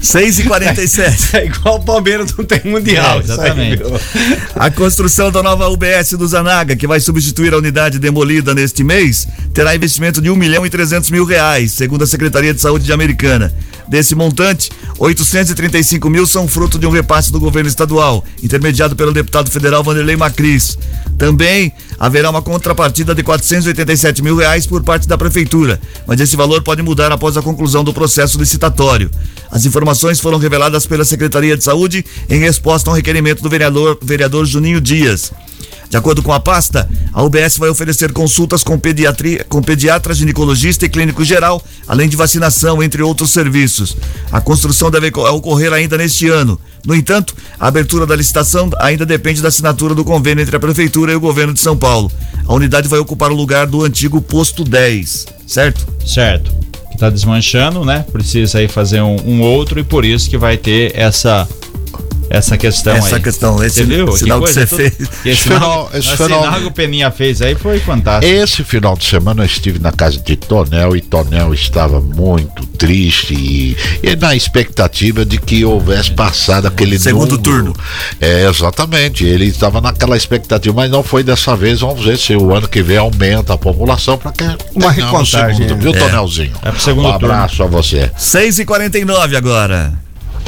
6h47. 0.00 1.30
É 1.40 1.46
igual 1.46 1.76
o 1.76 1.82
Palmeiras 1.82 2.34
não 2.36 2.44
tem 2.44 2.60
mundial. 2.64 3.20
É, 3.20 3.22
exatamente. 3.22 3.82
aí? 3.82 4.38
A 4.56 4.70
construção 4.70 5.30
da 5.30 5.42
nova 5.42 5.68
UBS 5.68 6.12
do 6.12 6.26
Zanaga, 6.26 6.74
que 6.74 6.86
vai 6.86 6.98
substituir 7.00 7.54
a 7.54 7.58
unidade 7.58 7.98
demolida 7.98 8.54
neste 8.54 8.82
mês, 8.82 9.28
terá 9.54 9.74
investimento 9.74 10.20
de 10.20 10.28
1 10.30 10.36
milhão 10.36 10.66
e 10.66 10.70
300 10.70 11.10
mil 11.10 11.24
reais, 11.24 11.72
segundo 11.72 12.02
a 12.02 12.06
Secretaria 12.06 12.52
de 12.52 12.60
Saúde 12.60 12.84
de 12.84 12.92
Americana. 12.92 13.52
Desse 13.90 14.14
montante, 14.14 14.70
835 14.98 16.08
mil 16.08 16.24
são 16.24 16.46
fruto 16.46 16.78
de 16.78 16.86
um 16.86 16.90
repasse 16.90 17.32
do 17.32 17.40
governo 17.40 17.68
estadual, 17.68 18.24
intermediado 18.40 18.94
pelo 18.94 19.12
deputado 19.12 19.50
federal 19.50 19.82
Vanderlei 19.82 20.16
Macris. 20.16 20.78
Também 21.18 21.72
haverá 21.98 22.30
uma 22.30 22.40
contrapartida 22.40 23.14
de 23.14 23.24
487 23.24 24.22
mil 24.22 24.36
reais 24.36 24.64
por 24.64 24.82
parte 24.84 25.08
da 25.08 25.18
prefeitura, 25.18 25.80
mas 26.06 26.20
esse 26.20 26.36
valor 26.36 26.62
pode 26.62 26.82
mudar 26.82 27.10
após 27.10 27.36
a 27.36 27.42
conclusão 27.42 27.82
do 27.82 27.92
processo 27.92 28.38
licitatório. 28.38 29.10
As 29.50 29.64
informações 29.66 30.20
foram 30.20 30.38
reveladas 30.38 30.86
pela 30.86 31.04
Secretaria 31.04 31.56
de 31.56 31.64
Saúde 31.64 32.04
em 32.28 32.38
resposta 32.38 32.88
a 32.88 32.92
um 32.92 32.96
requerimento 32.96 33.42
do 33.42 33.48
vereador, 33.50 33.98
vereador 34.00 34.44
Juninho 34.46 34.80
Dias. 34.80 35.32
De 35.88 35.96
acordo 35.96 36.22
com 36.22 36.32
a 36.32 36.38
pasta, 36.38 36.88
a 37.12 37.20
UBS 37.20 37.58
vai 37.58 37.68
oferecer 37.68 38.12
consultas 38.12 38.62
com, 38.62 38.78
pediatria, 38.78 39.44
com 39.48 39.60
pediatra, 39.60 40.14
ginecologista 40.14 40.86
e 40.86 40.88
clínico 40.88 41.24
geral, 41.24 41.60
além 41.88 42.08
de 42.08 42.14
vacinação, 42.14 42.80
entre 42.80 43.02
outros 43.02 43.30
serviços. 43.32 43.96
A 44.30 44.40
construção 44.40 44.88
deve 44.88 45.10
co- 45.10 45.28
ocorrer 45.28 45.72
ainda 45.72 45.98
neste 45.98 46.28
ano. 46.28 46.60
No 46.86 46.94
entanto, 46.94 47.34
a 47.58 47.66
abertura 47.66 48.06
da 48.06 48.14
licitação 48.14 48.70
ainda 48.78 49.04
depende 49.04 49.42
da 49.42 49.48
assinatura 49.48 49.92
do 49.92 50.04
convênio 50.04 50.42
entre 50.42 50.54
a 50.54 50.60
Prefeitura 50.60 51.10
e 51.10 51.16
o 51.16 51.20
governo 51.20 51.52
de 51.52 51.58
São 51.60 51.76
Paulo. 51.76 52.10
A 52.46 52.54
unidade 52.54 52.86
vai 52.86 53.00
ocupar 53.00 53.32
o 53.32 53.36
lugar 53.36 53.66
do 53.66 53.82
antigo 53.82 54.20
posto 54.22 54.62
10, 54.62 55.26
certo? 55.44 55.84
Certo. 56.06 56.69
Que 57.00 57.06
tá 57.06 57.08
desmanchando, 57.08 57.82
né? 57.82 58.04
Precisa 58.12 58.58
aí 58.58 58.68
fazer 58.68 59.00
um, 59.00 59.16
um 59.24 59.40
outro 59.40 59.80
e 59.80 59.82
por 59.82 60.04
isso 60.04 60.28
que 60.28 60.36
vai 60.36 60.58
ter 60.58 60.92
essa 60.94 61.48
essa 62.30 62.56
questão 62.56 62.94
Essa 62.94 63.16
aí. 63.16 63.22
questão, 63.22 63.62
esse 63.64 63.82
viu? 63.82 64.10
sinal 64.16 64.40
que 64.40 64.52
você 64.52 64.64
tudo- 64.64 64.76
fez. 64.78 64.94
E 65.24 65.28
esse 65.30 65.42
final- 65.42 65.60
sinal, 65.60 65.90
esse 65.94 66.16
final- 66.16 66.42
sinal 66.44 66.60
que 66.60 66.66
o 66.66 66.70
Peninha 66.70 67.10
fez 67.10 67.42
aí 67.42 67.54
foi 67.56 67.80
fantástico. 67.80 68.32
Esse 68.32 68.62
final 68.62 68.96
de 68.96 69.04
semana 69.04 69.42
eu 69.42 69.46
estive 69.46 69.78
na 69.80 69.90
casa 69.90 70.18
de 70.18 70.36
Tonel 70.36 70.96
e 70.96 71.00
Tonel 71.00 71.52
estava 71.52 72.00
muito 72.00 72.64
triste 72.66 73.34
e, 73.34 73.76
e 74.02 74.14
na 74.16 74.34
expectativa 74.36 75.24
de 75.24 75.38
que 75.38 75.64
houvesse 75.64 76.12
passado 76.12 76.66
aquele 76.66 76.98
Segundo 76.98 77.32
número. 77.36 77.42
turno. 77.42 77.76
É, 78.20 78.48
exatamente. 78.48 79.24
Ele 79.24 79.46
estava 79.46 79.80
naquela 79.80 80.16
expectativa, 80.16 80.74
mas 80.76 80.90
não 80.90 81.02
foi 81.02 81.22
dessa 81.24 81.56
vez. 81.56 81.80
Vamos 81.80 82.04
ver 82.04 82.16
se 82.16 82.34
o 82.36 82.54
ano 82.54 82.68
que 82.68 82.80
vem 82.82 82.96
aumenta 82.96 83.54
a 83.54 83.58
população 83.58 84.16
para 84.16 84.30
que 84.30 84.44
Uma 84.74 84.92
recontagem, 84.92 85.66
segundo, 85.68 85.76
viu, 85.82 85.92
é. 85.94 85.98
Tonelzinho? 85.98 86.52
É 86.62 86.70
pro 86.70 86.80
segundo 86.80 87.08
um 87.08 87.12
abraço 87.12 87.62
a 87.62 87.66
você. 87.66 88.10
6h49 88.16 89.36
agora. 89.36 89.92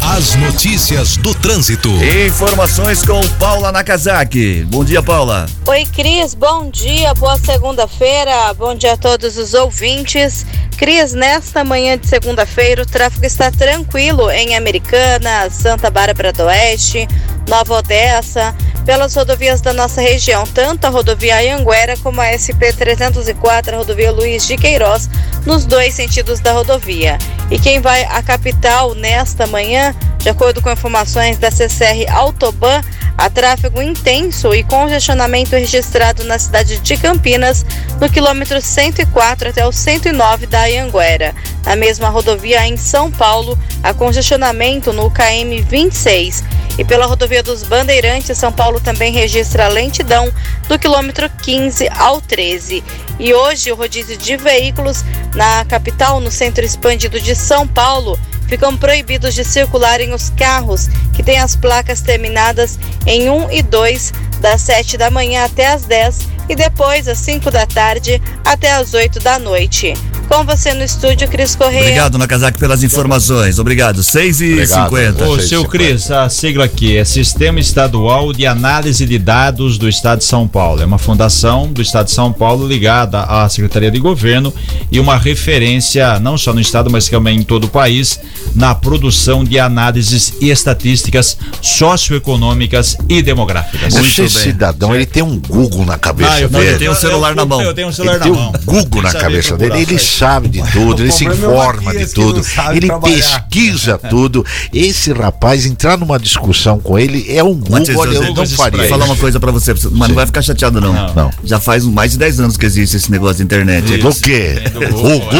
As 0.04 0.34
notícias 0.34 1.16
do 1.16 1.32
trânsito. 1.32 1.88
Informações 2.26 3.06
com 3.06 3.20
Paula 3.38 3.70
Nakazaki. 3.70 4.64
Bom 4.64 4.84
dia, 4.84 5.00
Paula. 5.00 5.46
Oi, 5.64 5.86
Cris, 5.86 6.34
bom 6.34 6.68
dia, 6.68 7.14
boa 7.14 7.38
segunda-feira, 7.38 8.52
bom 8.54 8.74
dia 8.74 8.94
a 8.94 8.96
todos 8.96 9.38
os 9.38 9.54
ouvintes. 9.54 10.44
Cris, 10.76 11.12
nesta 11.12 11.62
manhã 11.62 11.96
de 11.96 12.08
segunda-feira, 12.08 12.82
o 12.82 12.86
tráfego 12.86 13.24
está 13.24 13.50
tranquilo 13.52 14.28
em 14.30 14.56
Americana, 14.56 15.48
Santa 15.48 15.88
Bárbara 15.88 16.32
do 16.32 16.42
Oeste, 16.42 17.06
Nova 17.48 17.74
Odessa, 17.74 18.54
pelas 18.84 19.14
rodovias 19.14 19.60
da 19.60 19.72
nossa 19.72 20.00
região, 20.00 20.44
tanto 20.44 20.84
a 20.84 20.90
rodovia 20.90 21.38
Anhanguera 21.38 21.96
como 21.98 22.20
a 22.20 22.26
SP-304, 22.32 23.72
a 23.72 23.76
rodovia 23.76 24.12
Luiz 24.12 24.46
de 24.46 24.56
Queiroz, 24.56 25.08
nos 25.46 25.64
dois 25.64 25.94
sentidos 25.94 26.40
da 26.40 26.52
rodovia. 26.52 27.18
E 27.50 27.58
quem 27.58 27.80
vai 27.80 28.04
à 28.04 28.22
capital 28.22 28.94
nesta 28.94 29.46
manhã, 29.46 29.94
de 30.22 30.28
acordo 30.28 30.62
com 30.62 30.70
informações 30.70 31.36
da 31.36 31.50
CCR 31.50 32.08
Autoban, 32.12 32.80
há 33.18 33.28
tráfego 33.28 33.82
intenso 33.82 34.54
e 34.54 34.62
congestionamento 34.62 35.56
registrado 35.56 36.22
na 36.22 36.38
cidade 36.38 36.78
de 36.78 36.96
Campinas, 36.96 37.66
no 38.00 38.08
quilômetro 38.08 38.62
104 38.62 39.48
até 39.48 39.66
o 39.66 39.72
109 39.72 40.46
da 40.46 40.64
Anhanguera. 40.64 41.34
Na 41.66 41.74
mesma 41.74 42.08
rodovia 42.08 42.64
em 42.66 42.76
São 42.76 43.10
Paulo, 43.10 43.58
há 43.82 43.92
congestionamento 43.92 44.92
no 44.92 45.10
KM 45.10 45.60
26. 45.60 46.44
E 46.78 46.84
pela 46.84 47.04
rodovia 47.04 47.42
dos 47.42 47.64
Bandeirantes, 47.64 48.38
São 48.38 48.52
Paulo 48.52 48.80
também 48.80 49.12
registra 49.12 49.68
lentidão 49.68 50.32
do 50.68 50.78
quilômetro 50.78 51.28
15 51.28 51.88
ao 51.98 52.20
13. 52.20 52.82
E 53.18 53.34
hoje 53.34 53.72
o 53.72 53.74
rodízio 53.74 54.16
de 54.16 54.36
veículos 54.36 55.04
na 55.34 55.64
capital, 55.64 56.20
no 56.20 56.30
centro 56.30 56.64
expandido 56.64 57.20
de 57.20 57.34
São 57.34 57.66
Paulo, 57.66 58.18
ficam 58.52 58.76
proibidos 58.76 59.32
de 59.32 59.46
circularem 59.46 60.12
os 60.12 60.28
carros 60.28 60.88
que 61.14 61.22
têm 61.22 61.38
as 61.38 61.56
placas 61.56 62.02
terminadas 62.02 62.78
em 63.06 63.30
1 63.30 63.50
e 63.50 63.62
2, 63.62 64.12
das 64.42 64.60
7 64.60 64.98
da 64.98 65.10
manhã 65.10 65.46
até 65.46 65.68
as 65.68 65.86
10 65.86 66.18
e 66.48 66.54
depois 66.54 67.08
às 67.08 67.18
5 67.18 67.50
da 67.50 67.66
tarde 67.66 68.20
até 68.44 68.72
as 68.72 68.94
8 68.94 69.20
da 69.20 69.38
noite. 69.38 69.94
Com 70.28 70.44
você 70.44 70.72
no 70.72 70.82
estúdio, 70.82 71.28
Cris 71.28 71.54
Correia. 71.54 71.82
Obrigado, 71.82 72.16
Nakazaki, 72.16 72.58
pelas 72.58 72.82
informações. 72.82 73.58
Obrigado. 73.58 74.02
6 74.02 74.40
e 74.40 74.52
Obrigado. 74.52 74.84
50 74.84 75.24
Ô, 75.28 75.40
seu. 75.40 75.64
Cris, 75.66 76.10
a 76.10 76.28
sigla 76.30 76.64
aqui 76.64 76.96
é 76.96 77.04
Sistema 77.04 77.60
Estadual 77.60 78.32
de 78.32 78.46
Análise 78.46 79.04
de 79.04 79.18
Dados 79.18 79.76
do 79.76 79.88
Estado 79.88 80.20
de 80.20 80.24
São 80.24 80.48
Paulo. 80.48 80.80
É 80.80 80.86
uma 80.86 80.96
fundação 80.96 81.70
do 81.70 81.82
Estado 81.82 82.06
de 82.06 82.12
São 82.12 82.32
Paulo 82.32 82.66
ligada 82.66 83.22
à 83.24 83.46
Secretaria 83.48 83.90
de 83.90 83.98
Governo 83.98 84.54
e 84.90 84.98
uma 84.98 85.18
referência, 85.18 86.18
não 86.18 86.38
só 86.38 86.54
no 86.54 86.60
Estado, 86.60 86.90
mas 86.90 87.08
também 87.08 87.40
em 87.40 87.42
todo 87.42 87.64
o 87.64 87.68
país, 87.68 88.18
na 88.54 88.74
produção 88.74 89.44
de 89.44 89.58
análises 89.58 90.32
e 90.40 90.48
estatísticas 90.50 91.36
socioeconômicas 91.60 92.96
e 93.06 93.20
demográficas. 93.20 93.92
Muito 93.92 94.06
Esse 94.06 94.22
bem. 94.22 94.28
cidadão, 94.28 94.94
ele 94.94 95.04
tem 95.04 95.22
um 95.22 95.38
Google 95.38 95.84
na 95.84 95.98
cabeça 95.98 96.31
Ah, 96.32 96.40
eu- 96.40 96.50
Não, 96.50 96.78
tem 96.78 96.88
um 96.88 96.94
celular 96.94 97.34
na 97.34 97.44
mão. 97.44 97.60
Eu 97.62 97.74
tenho 97.74 97.88
um 97.88 97.92
celular 97.92 98.14
Ele 98.16 98.18
na 98.20 98.24
tem 98.24 98.34
mão. 98.34 98.52
um 98.52 98.64
Google 98.64 99.02
na 99.02 99.12
cabeça 99.12 99.56
dele, 99.56 99.80
ele 99.82 99.98
sabe 99.98 100.48
de 100.48 100.62
tudo, 100.72 101.02
ele 101.02 101.12
se 101.12 101.24
é 101.26 101.28
o 101.30 101.32
informa 101.32 101.94
de 101.94 102.06
tudo, 102.12 102.42
ele 102.74 102.88
pesquisa 103.02 103.98
tudo. 103.98 104.44
Esse 104.72 105.12
rapaz, 105.12 105.66
entrar 105.66 105.96
numa 105.98 106.18
discussão 106.18 106.78
com 106.78 106.98
ele 106.98 107.24
é 107.34 107.42
um 107.42 107.54
Google, 107.54 107.78
eu 108.06 108.12
eu 108.22 108.34
não 108.34 108.46
faria 108.46 108.78
Vou 108.80 108.88
falar 108.88 109.04
uma 109.04 109.16
coisa 109.16 109.38
pra 109.40 109.50
você, 109.52 109.74
mas 109.92 110.08
não 110.08 110.14
vai 110.16 110.26
ficar 110.26 110.42
chateado, 110.42 110.80
não. 110.80 110.92
Não. 111.14 111.30
Já 111.44 111.60
faz 111.60 111.84
mais 111.84 112.12
de 112.12 112.18
10 112.18 112.40
anos 112.40 112.56
que 112.56 112.66
existe 112.66 112.96
esse 112.96 113.10
negócio 113.10 113.36
de 113.36 113.42
internet. 113.42 113.96
Do 113.98 114.14
quê? 114.14 114.62
Tem 114.72 114.88
do 114.88 114.96
O 114.96 115.20
Google, 115.20 115.32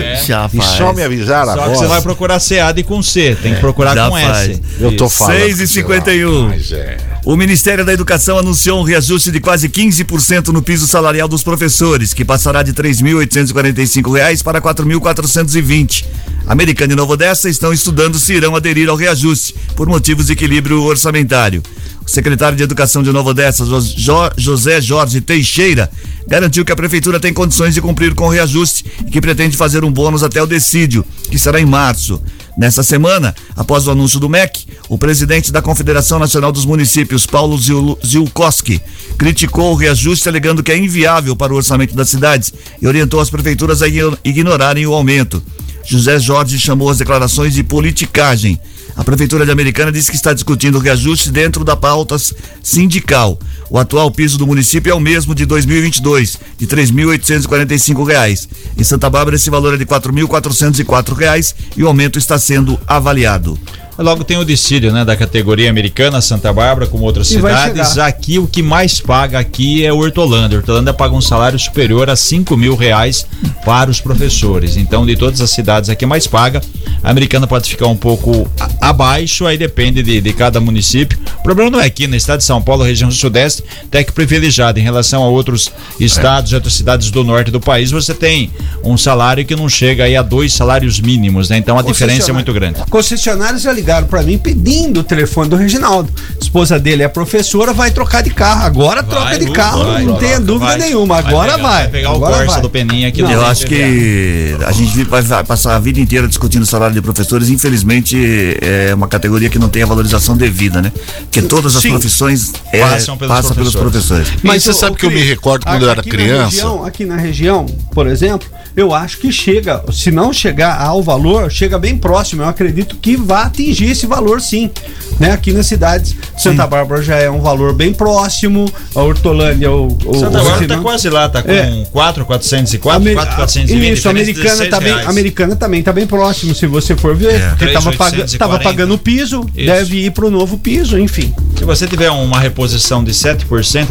é, 0.00 0.12
é. 0.14 0.24
Já 0.24 0.48
E 0.52 0.56
faz. 0.58 0.70
só 0.76 0.92
me 0.92 1.02
avisar 1.02 1.46
Só 1.46 1.54
que 1.54 1.60
agora. 1.60 1.76
você 1.78 1.86
vai 1.86 2.02
procurar 2.02 2.40
CAD 2.40 2.82
com 2.84 3.02
C, 3.02 3.36
tem 3.42 3.54
que 3.54 3.60
procurar 3.60 4.08
com. 4.10 4.16
S. 4.18 4.60
Eu 4.78 4.96
tô 4.96 5.08
falando. 5.08 5.38
6 5.38 5.60
e 5.60 5.68
51. 5.68 6.48
Mas 6.48 6.72
é. 6.72 6.96
O 7.24 7.36
Ministério 7.36 7.84
da 7.84 7.92
Educação 7.92 8.38
anunciou 8.38 8.80
um 8.80 8.82
reajuste 8.82 9.30
de 9.30 9.40
quase 9.40 9.68
15% 9.68 10.48
no 10.48 10.62
piso 10.62 10.86
salarial 10.88 11.28
dos 11.28 11.42
professores, 11.42 12.14
que 12.14 12.24
passará 12.24 12.62
de 12.62 12.72
3.845 12.72 14.12
reais 14.14 14.42
para 14.42 14.58
R$ 14.58 14.64
4.420. 14.64 16.04
Americana 16.46 16.94
e 16.94 16.96
Nova 16.96 17.12
Odessa 17.12 17.48
estão 17.50 17.72
estudando 17.74 18.18
se 18.18 18.32
irão 18.32 18.56
aderir 18.56 18.88
ao 18.88 18.96
reajuste, 18.96 19.54
por 19.76 19.86
motivos 19.86 20.26
de 20.26 20.32
equilíbrio 20.32 20.82
orçamentário. 20.82 21.62
O 22.04 22.08
secretário 22.10 22.56
de 22.56 22.62
Educação 22.64 23.02
de 23.02 23.12
Nova 23.12 23.30
Odessa, 23.30 23.64
Jo- 23.66 23.80
Jo- 23.80 24.30
José 24.36 24.80
Jorge 24.80 25.20
Teixeira, 25.20 25.90
garantiu 26.26 26.64
que 26.64 26.72
a 26.72 26.76
prefeitura 26.76 27.20
tem 27.20 27.32
condições 27.34 27.74
de 27.74 27.82
cumprir 27.82 28.14
com 28.14 28.26
o 28.26 28.30
reajuste 28.30 28.84
e 29.06 29.10
que 29.10 29.20
pretende 29.20 29.56
fazer 29.58 29.84
um 29.84 29.92
bônus 29.92 30.22
até 30.22 30.42
o 30.42 30.46
decídio, 30.46 31.04
que 31.30 31.38
será 31.38 31.60
em 31.60 31.66
março. 31.66 32.20
Nessa 32.60 32.82
semana, 32.82 33.34
após 33.56 33.86
o 33.86 33.90
anúncio 33.90 34.20
do 34.20 34.28
MEC, 34.28 34.66
o 34.86 34.98
presidente 34.98 35.50
da 35.50 35.62
Confederação 35.62 36.18
Nacional 36.18 36.52
dos 36.52 36.66
Municípios, 36.66 37.24
Paulo 37.24 37.56
Zil- 37.56 37.98
Zilkowski, 38.06 38.82
criticou 39.16 39.72
o 39.72 39.74
reajuste 39.74 40.28
alegando 40.28 40.62
que 40.62 40.70
é 40.70 40.76
inviável 40.76 41.34
para 41.34 41.54
o 41.54 41.56
orçamento 41.56 41.96
das 41.96 42.10
cidades 42.10 42.52
e 42.82 42.86
orientou 42.86 43.18
as 43.18 43.30
prefeituras 43.30 43.80
a 43.80 43.88
igno- 43.88 44.18
ignorarem 44.22 44.86
o 44.86 44.92
aumento. 44.92 45.42
José 45.86 46.18
Jorge 46.18 46.58
chamou 46.58 46.90
as 46.90 46.98
declarações 46.98 47.54
de 47.54 47.64
politicagem. 47.64 48.60
A 48.94 49.02
Prefeitura 49.02 49.46
de 49.46 49.50
Americana 49.50 49.90
disse 49.90 50.10
que 50.10 50.16
está 50.18 50.34
discutindo 50.34 50.74
o 50.76 50.80
reajuste 50.82 51.30
dentro 51.30 51.64
da 51.64 51.74
pauta 51.76 52.16
sindical. 52.62 53.38
O 53.70 53.78
atual 53.78 54.10
piso 54.10 54.36
do 54.36 54.48
município 54.48 54.90
é 54.90 54.94
o 54.94 54.98
mesmo 54.98 55.32
de 55.32 55.46
2022, 55.46 56.38
de 56.58 56.66
3.845 56.66 58.04
reais. 58.04 58.48
Em 58.76 58.82
Santa 58.82 59.08
Bárbara, 59.08 59.36
esse 59.36 59.48
valor 59.48 59.74
é 59.74 59.76
de 59.76 59.86
4.404 59.86 61.14
reais 61.14 61.54
e 61.76 61.84
o 61.84 61.86
aumento 61.86 62.18
está 62.18 62.36
sendo 62.36 62.76
avaliado. 62.84 63.56
Logo 64.00 64.24
tem 64.24 64.38
o 64.38 64.44
dissídio, 64.44 64.92
né, 64.92 65.04
da 65.04 65.14
categoria 65.14 65.68
americana, 65.68 66.22
Santa 66.22 66.50
Bárbara, 66.52 66.86
como 66.86 67.04
outras 67.04 67.30
E 67.30 67.34
cidades. 67.34 67.98
Aqui 67.98 68.38
o 68.38 68.46
que 68.46 68.62
mais 68.62 68.98
paga 68.98 69.38
aqui 69.38 69.84
é 69.84 69.92
o 69.92 69.98
Hortolândia. 69.98 70.58
Hortolândia 70.58 70.94
paga 70.94 71.14
um 71.14 71.20
salário 71.20 71.58
superior 71.58 72.08
a 72.08 72.16
5 72.16 72.56
mil 72.56 72.74
reais 72.74 73.26
para 73.62 73.90
os 73.90 74.00
professores. 74.00 74.78
Então, 74.78 75.04
de 75.04 75.16
todas 75.16 75.42
as 75.42 75.50
cidades 75.50 75.90
aqui 75.90 76.06
mais 76.06 76.26
paga, 76.26 76.62
a 77.02 77.10
americana 77.10 77.46
pode 77.46 77.68
ficar 77.68 77.88
um 77.88 77.96
pouco 77.96 78.50
abaixo, 78.80 79.46
aí 79.46 79.58
depende 79.58 80.02
de, 80.02 80.18
de 80.20 80.32
cada 80.32 80.60
município. 80.60 81.18
O 81.40 81.42
problema 81.42 81.70
não 81.70 81.80
é 81.80 81.84
aqui, 81.84 82.06
no 82.06 82.16
estado 82.16 82.38
de 82.38 82.44
São 82.44 82.62
Paulo, 82.62 82.82
região 82.82 83.10
sudeste, 83.10 83.59
até 83.84 84.02
que 84.04 84.12
privilegiado 84.12 84.78
em 84.78 84.82
relação 84.82 85.22
a 85.22 85.28
outros 85.28 85.70
estados 85.98 86.52
e 86.52 86.54
outras 86.54 86.74
cidades 86.74 87.10
do 87.10 87.24
norte 87.24 87.50
do 87.50 87.60
país, 87.60 87.90
você 87.90 88.14
tem 88.14 88.50
um 88.84 88.96
salário 88.96 89.44
que 89.44 89.54
não 89.56 89.68
chega 89.68 90.04
aí 90.04 90.16
a 90.16 90.22
dois 90.22 90.52
salários 90.52 91.00
mínimos, 91.00 91.48
né? 91.48 91.58
Então 91.58 91.78
a 91.78 91.82
diferença 91.82 92.30
é 92.30 92.32
muito 92.32 92.52
grande. 92.52 92.80
Concessionários 92.88 93.62
já 93.62 93.72
ligaram 93.72 94.06
pra 94.06 94.22
mim 94.22 94.38
pedindo 94.38 95.00
o 95.00 95.04
telefone 95.04 95.48
do 95.48 95.56
Reginaldo. 95.56 96.10
Esposa 96.40 96.78
dele 96.78 97.02
é 97.02 97.08
professora, 97.08 97.72
vai 97.72 97.90
trocar 97.90 98.22
de 98.22 98.30
carro. 98.30 98.64
Agora 98.64 99.02
troca 99.02 99.38
de 99.38 99.44
Vai, 99.46 99.54
carro, 99.54 99.84
vai, 99.84 100.04
não 100.04 100.12
vai, 100.12 100.20
tenha 100.20 100.36
vai, 100.36 100.44
dúvida 100.44 100.66
vai. 100.66 100.78
nenhuma. 100.78 101.16
Agora 101.18 101.52
pegar- 101.54 101.62
vai. 101.68 101.88
pegar 101.88 102.10
Agora 102.10 102.32
o 102.32 102.36
Corsa 102.38 102.52
vai. 102.52 102.62
do 102.62 102.70
Peninha 102.70 103.08
aqui 103.08 103.22
Não, 103.22 103.30
Eu 103.30 103.40
vai 103.40 103.50
acho 103.50 103.66
que 103.66 104.54
a 104.64 104.72
gente 104.72 105.04
vai 105.04 105.22
vai 105.22 105.44
passar 105.44 105.76
a 105.76 105.78
vida 105.78 106.00
inteira 106.00 106.26
discutindo 106.26 106.62
o 106.62 106.66
salário 106.66 106.94
de 106.94 107.00
professores. 107.02 107.48
Infelizmente, 107.48 108.16
é 108.60 108.94
uma 108.94 109.06
categoria 109.08 109.48
que 109.48 109.58
não 109.58 109.68
tem 109.68 109.82
a 109.82 109.86
valorização 109.86 110.36
devida, 110.36 110.80
né? 110.82 110.92
Porque 111.22 111.42
todas 111.42 111.76
as 111.76 111.82
Sim. 111.82 111.90
profissões 111.90 112.52
é, 112.72 112.80
Passam 112.80 113.16
pelos 113.16 113.34
passam 113.34 113.49
pelos 113.54 113.74
professores. 113.74 114.28
E 114.42 114.48
você 114.60 114.72
sabe 114.72 114.96
que 114.96 115.06
eu 115.06 115.10
me 115.10 115.22
recordo 115.22 115.64
quando 115.64 115.74
aqui 115.76 115.84
eu 115.84 115.90
era 115.90 116.02
na 116.02 116.08
criança? 116.10 116.44
região- 116.56 116.84
aqui 116.84 117.04
na 117.04 117.16
região, 117.16 117.66
por 117.92 118.06
exemplo, 118.06 118.48
eu 118.76 118.94
acho 118.94 119.18
que 119.18 119.32
chega, 119.32 119.82
se 119.92 120.10
não 120.10 120.32
chegar 120.32 120.80
ao 120.80 121.02
valor, 121.02 121.50
chega 121.50 121.78
bem 121.78 121.96
próximo. 121.98 122.42
Eu 122.42 122.48
acredito 122.48 122.96
que 122.96 123.16
vai 123.16 123.44
atingir 123.44 123.86
esse 123.90 124.06
valor 124.06 124.40
sim. 124.40 124.70
Né? 125.18 125.32
Aqui 125.32 125.52
nas 125.52 125.66
cidades, 125.66 126.14
Santa 126.38 126.66
Bárbara 126.66 127.02
já 127.02 127.16
é 127.16 127.28
um 127.28 127.40
valor 127.40 127.74
bem 127.74 127.92
próximo, 127.92 128.72
a 128.94 129.02
Hortolândia, 129.02 129.70
o, 129.70 129.88
o 129.88 130.14
Santa 130.14 130.28
o 130.28 130.30
Bárbara 130.30 130.44
tá 130.44 130.54
Reginaldo- 130.54 130.82
quase 130.82 131.10
lá, 131.10 131.28
tá 131.28 131.42
com 131.42 131.50
É. 131.50 131.84
4, 131.92 132.24
404, 132.24 132.96
Amer- 133.02 133.14
4, 133.14 133.34
420. 133.36 133.92
Isso, 133.92 134.02
de 134.02 134.08
americana 134.08 134.44
16 134.44 134.70
também, 134.70 134.92
americana 135.04 135.56
também 135.56 135.82
tá 135.82 135.92
bem 135.92 136.06
próximo, 136.06 136.54
se 136.54 136.66
você 136.66 136.96
for 136.96 137.14
ver, 137.14 137.34
É. 137.34 137.48
porque 137.50 137.66
tava, 137.66 137.90
3.840. 137.92 137.98
paga, 137.98 138.38
tava 138.38 138.58
pagando 138.60 138.94
o 138.94 138.98
piso, 138.98 139.44
Isso. 139.54 139.66
deve 139.66 140.06
ir 140.06 140.10
pro 140.12 140.30
novo 140.30 140.56
piso, 140.56 140.98
enfim. 140.98 141.34
Se 141.58 141.64
você 141.64 141.86
tiver 141.86 142.10
uma 142.10 142.40
reposição 142.40 143.04
de 143.04 143.12
7%, 143.12 143.39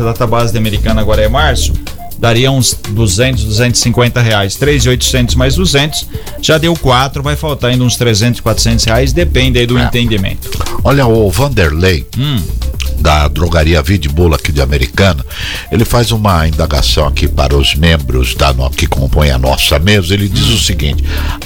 a 0.02 0.04
data 0.04 0.26
base 0.28 0.52
de 0.52 0.58
americana 0.58 1.02
agora 1.02 1.22
é 1.22 1.28
março, 1.28 1.74
daria 2.18 2.52
uns 2.52 2.78
200, 2.90 3.44
250 3.46 4.22
reais. 4.22 4.56
3.800 4.58 5.36
mais 5.36 5.56
200, 5.56 6.08
já 6.42 6.58
deu 6.58 6.76
4, 6.76 7.24
vai 7.24 7.36
faltar 7.36 7.72
ainda 7.72 7.84
uns 7.84 7.96
300, 7.96 8.42
400 8.42 8.86
reais, 8.86 9.14
depende 9.14 9.60
aí 9.60 9.66
do 9.66 9.80
entendimento. 9.80 10.50
Olha, 10.84 11.08
o 11.08 11.30
Vanderlei, 11.32 12.06
Hum. 12.18 12.42
Da 13.00 13.28
drogaria 13.28 13.82
Vide 13.82 14.10
Bolo 14.10 14.36
aqui 14.36 14.52
de 14.52 14.62
Americana, 14.62 15.26
ele 15.72 15.86
faz 15.86 16.12
uma 16.12 16.48
indagação 16.48 17.08
aqui 17.08 17.28
para 17.28 17.56
os 17.56 17.76
membros 17.76 18.36
da 18.36 18.54
no- 18.54 18.70
que 18.70 18.86
compõem 18.88 19.32
a 19.32 19.38
nossa 19.38 19.80
mesa. 19.80 20.14
Ele 20.14 20.28
diz 20.28 20.48
o 20.48 20.60
seguinte: 20.60 21.04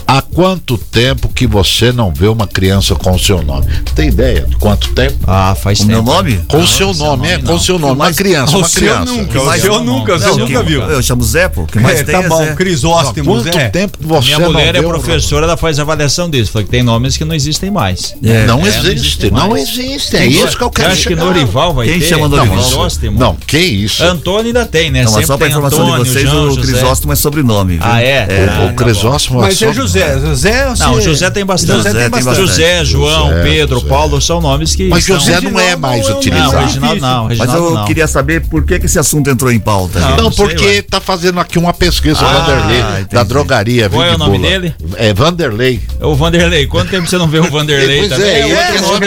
há 0.07 0.21
quanto 0.21 0.77
tempo 0.77 1.29
que 1.29 1.45
você 1.47 1.91
não 1.91 2.11
vê 2.13 2.27
uma 2.27 2.47
criança 2.47 2.95
com 2.95 3.11
o 3.11 3.19
seu 3.19 3.41
nome? 3.41 3.65
Tem 3.95 4.09
ideia 4.09 4.41
de 4.41 4.55
quanto 4.57 4.89
tempo? 4.93 5.17
Ah, 5.27 5.55
faz 5.55 5.79
O 5.81 5.85
meu 5.85 5.99
tempo. 5.99 6.11
nome? 6.11 6.37
Com 6.47 6.57
o 6.57 6.59
Não, 6.61 6.67
seu 6.67 6.93
nome, 6.93 7.27
é, 7.27 7.37
com 7.37 7.53
o 7.55 7.59
seu 7.59 7.77
nome, 7.79 7.93
uma 7.93 8.13
criança, 8.13 8.57
uma 8.57 8.67
criança. 8.69 9.05
nunca, 9.05 9.59
seu 9.59 9.83
nunca, 9.83 10.17
você 10.19 10.25
Não, 10.27 10.37
nunca 10.39 10.59
que- 10.63 10.69
viu. 10.69 10.81
Eu 10.83 11.01
chamo 11.01 11.23
Zé, 11.23 11.47
pô. 11.47 11.61
O 11.63 11.67
que 11.67 11.79
mais 11.79 11.99
É, 11.99 12.03
tem 12.03 12.15
tá 12.15 12.23
é 12.23 12.27
bom, 12.29 12.37
Zé. 12.37 12.55
Crisóstimos, 12.55 13.43
Quanto 13.43 13.57
é. 13.57 13.69
tempo 13.69 13.97
que 13.97 14.05
você 14.05 14.27
Minha 14.35 14.39
mulher 14.49 14.75
é 14.75 14.81
um- 14.81 14.87
professora, 14.89 15.45
ela 15.45 15.57
faz 15.57 15.79
avaliação 15.79 16.29
disso. 16.29 16.51
Falou 16.51 16.65
que 16.65 16.71
tem 16.71 16.83
nomes 16.83 17.15
que 17.17 17.23
não 17.25 17.35
existem 17.35 17.69
mais. 17.71 18.15
É. 18.23 18.45
Não 18.45 18.59
É, 18.59 18.63
não 18.63 18.67
existe, 18.67 19.31
não 19.31 19.49
mais. 19.49 19.69
existe. 19.69 20.15
É 20.15 20.25
isso 20.25 20.57
que 20.57 20.63
eu 20.63 20.69
quero 20.71 20.95
chegar. 20.95 21.23
Norival 21.43 21.73
vai 21.73 21.88
Quem 21.88 21.99
ter? 21.99 22.06
chama 22.06 22.27
Não, 22.27 22.38
Norival? 22.38 22.58
Crisóstomo. 22.58 23.19
Não, 23.19 23.36
que 23.36 23.58
isso? 23.58 24.03
Antônio 24.03 24.47
ainda 24.47 24.65
tem, 24.65 24.89
né? 24.91 25.03
Não, 25.03 25.12
mas 25.12 25.13
Sempre 25.13 25.27
só 25.27 25.38
pra 25.38 25.47
tem 25.47 25.51
informação 25.56 25.86
Antônio, 25.86 26.03
de 26.03 26.10
vocês, 26.10 26.29
João, 26.29 26.43
o 26.47 26.56
José. 26.56 26.62
Crisóstomo 26.71 27.13
é 27.13 27.15
sobrenome. 27.15 27.73
viu? 27.77 27.82
Ah, 27.86 28.01
é? 28.01 28.27
O- 28.27 28.62
Ah, 28.62 28.65
o, 28.65 28.67
tá 28.67 28.73
Crisóstomo 28.84 29.41
Mas 29.41 29.62
é 29.62 29.65
só- 29.67 29.73
José, 29.73 30.19
José 30.19 30.65
você... 30.69 30.84
Não, 30.84 31.01
José 31.01 31.29
tem 31.29 31.45
bastante. 31.45 31.77
José 31.77 31.93
tem 31.93 32.10
bastante. 32.10 32.36
José, 32.38 32.86
João, 32.86 33.27
José, 33.29 33.43
Pedro, 33.43 33.75
José. 33.79 33.89
Paulo 33.89 34.21
são 34.21 34.41
nomes 34.41 34.75
que. 34.75 34.88
Mas 34.89 35.06
José 35.06 35.39
não 35.41 35.60
é 35.60 35.75
mais 35.75 36.01
é 36.06 36.10
um 36.10 36.10
Não, 36.12 36.17
utilizado. 36.17 36.58
Reginaldo 36.65 37.01
não, 37.01 37.27
Mas 37.38 37.53
eu 37.53 37.71
não. 37.71 37.86
queria 37.86 38.08
saber 38.08 38.41
por 38.47 38.63
que, 38.65 38.79
que 38.79 38.86
esse 38.86 38.99
assunto 38.99 39.29
entrou 39.29 39.51
em 39.51 39.60
pauta. 39.60 39.99
Não, 39.99 40.10
Não, 40.10 40.17
não 40.25 40.32
porque 40.32 40.82
tá 40.82 40.99
fazendo 40.99 41.39
aqui 41.39 41.58
uma 41.58 41.73
pesquisa, 41.73 42.19
Ah, 42.21 42.39
Vanderlei, 42.39 42.79
entendi. 42.79 43.08
da 43.15 43.23
drogaria 43.23 43.89
Qual 43.89 44.03
é 44.03 44.15
o 44.15 44.17
nome 44.17 44.39
dele? 44.39 44.73
É 44.95 45.13
Vanderlei. 45.13 45.79
O 46.01 46.15
Vanderlei, 46.15 46.67
quanto 46.67 46.89
tempo 46.89 47.08
você 47.08 47.17
não 47.17 47.27
vê 47.27 47.39
o 47.39 47.49
Vanderlei 47.49 48.08
também? 48.10 48.27
é, 48.27 48.39
é 48.39 48.41
É, 48.43 48.45
ele 48.47 48.84
outro 48.86 48.99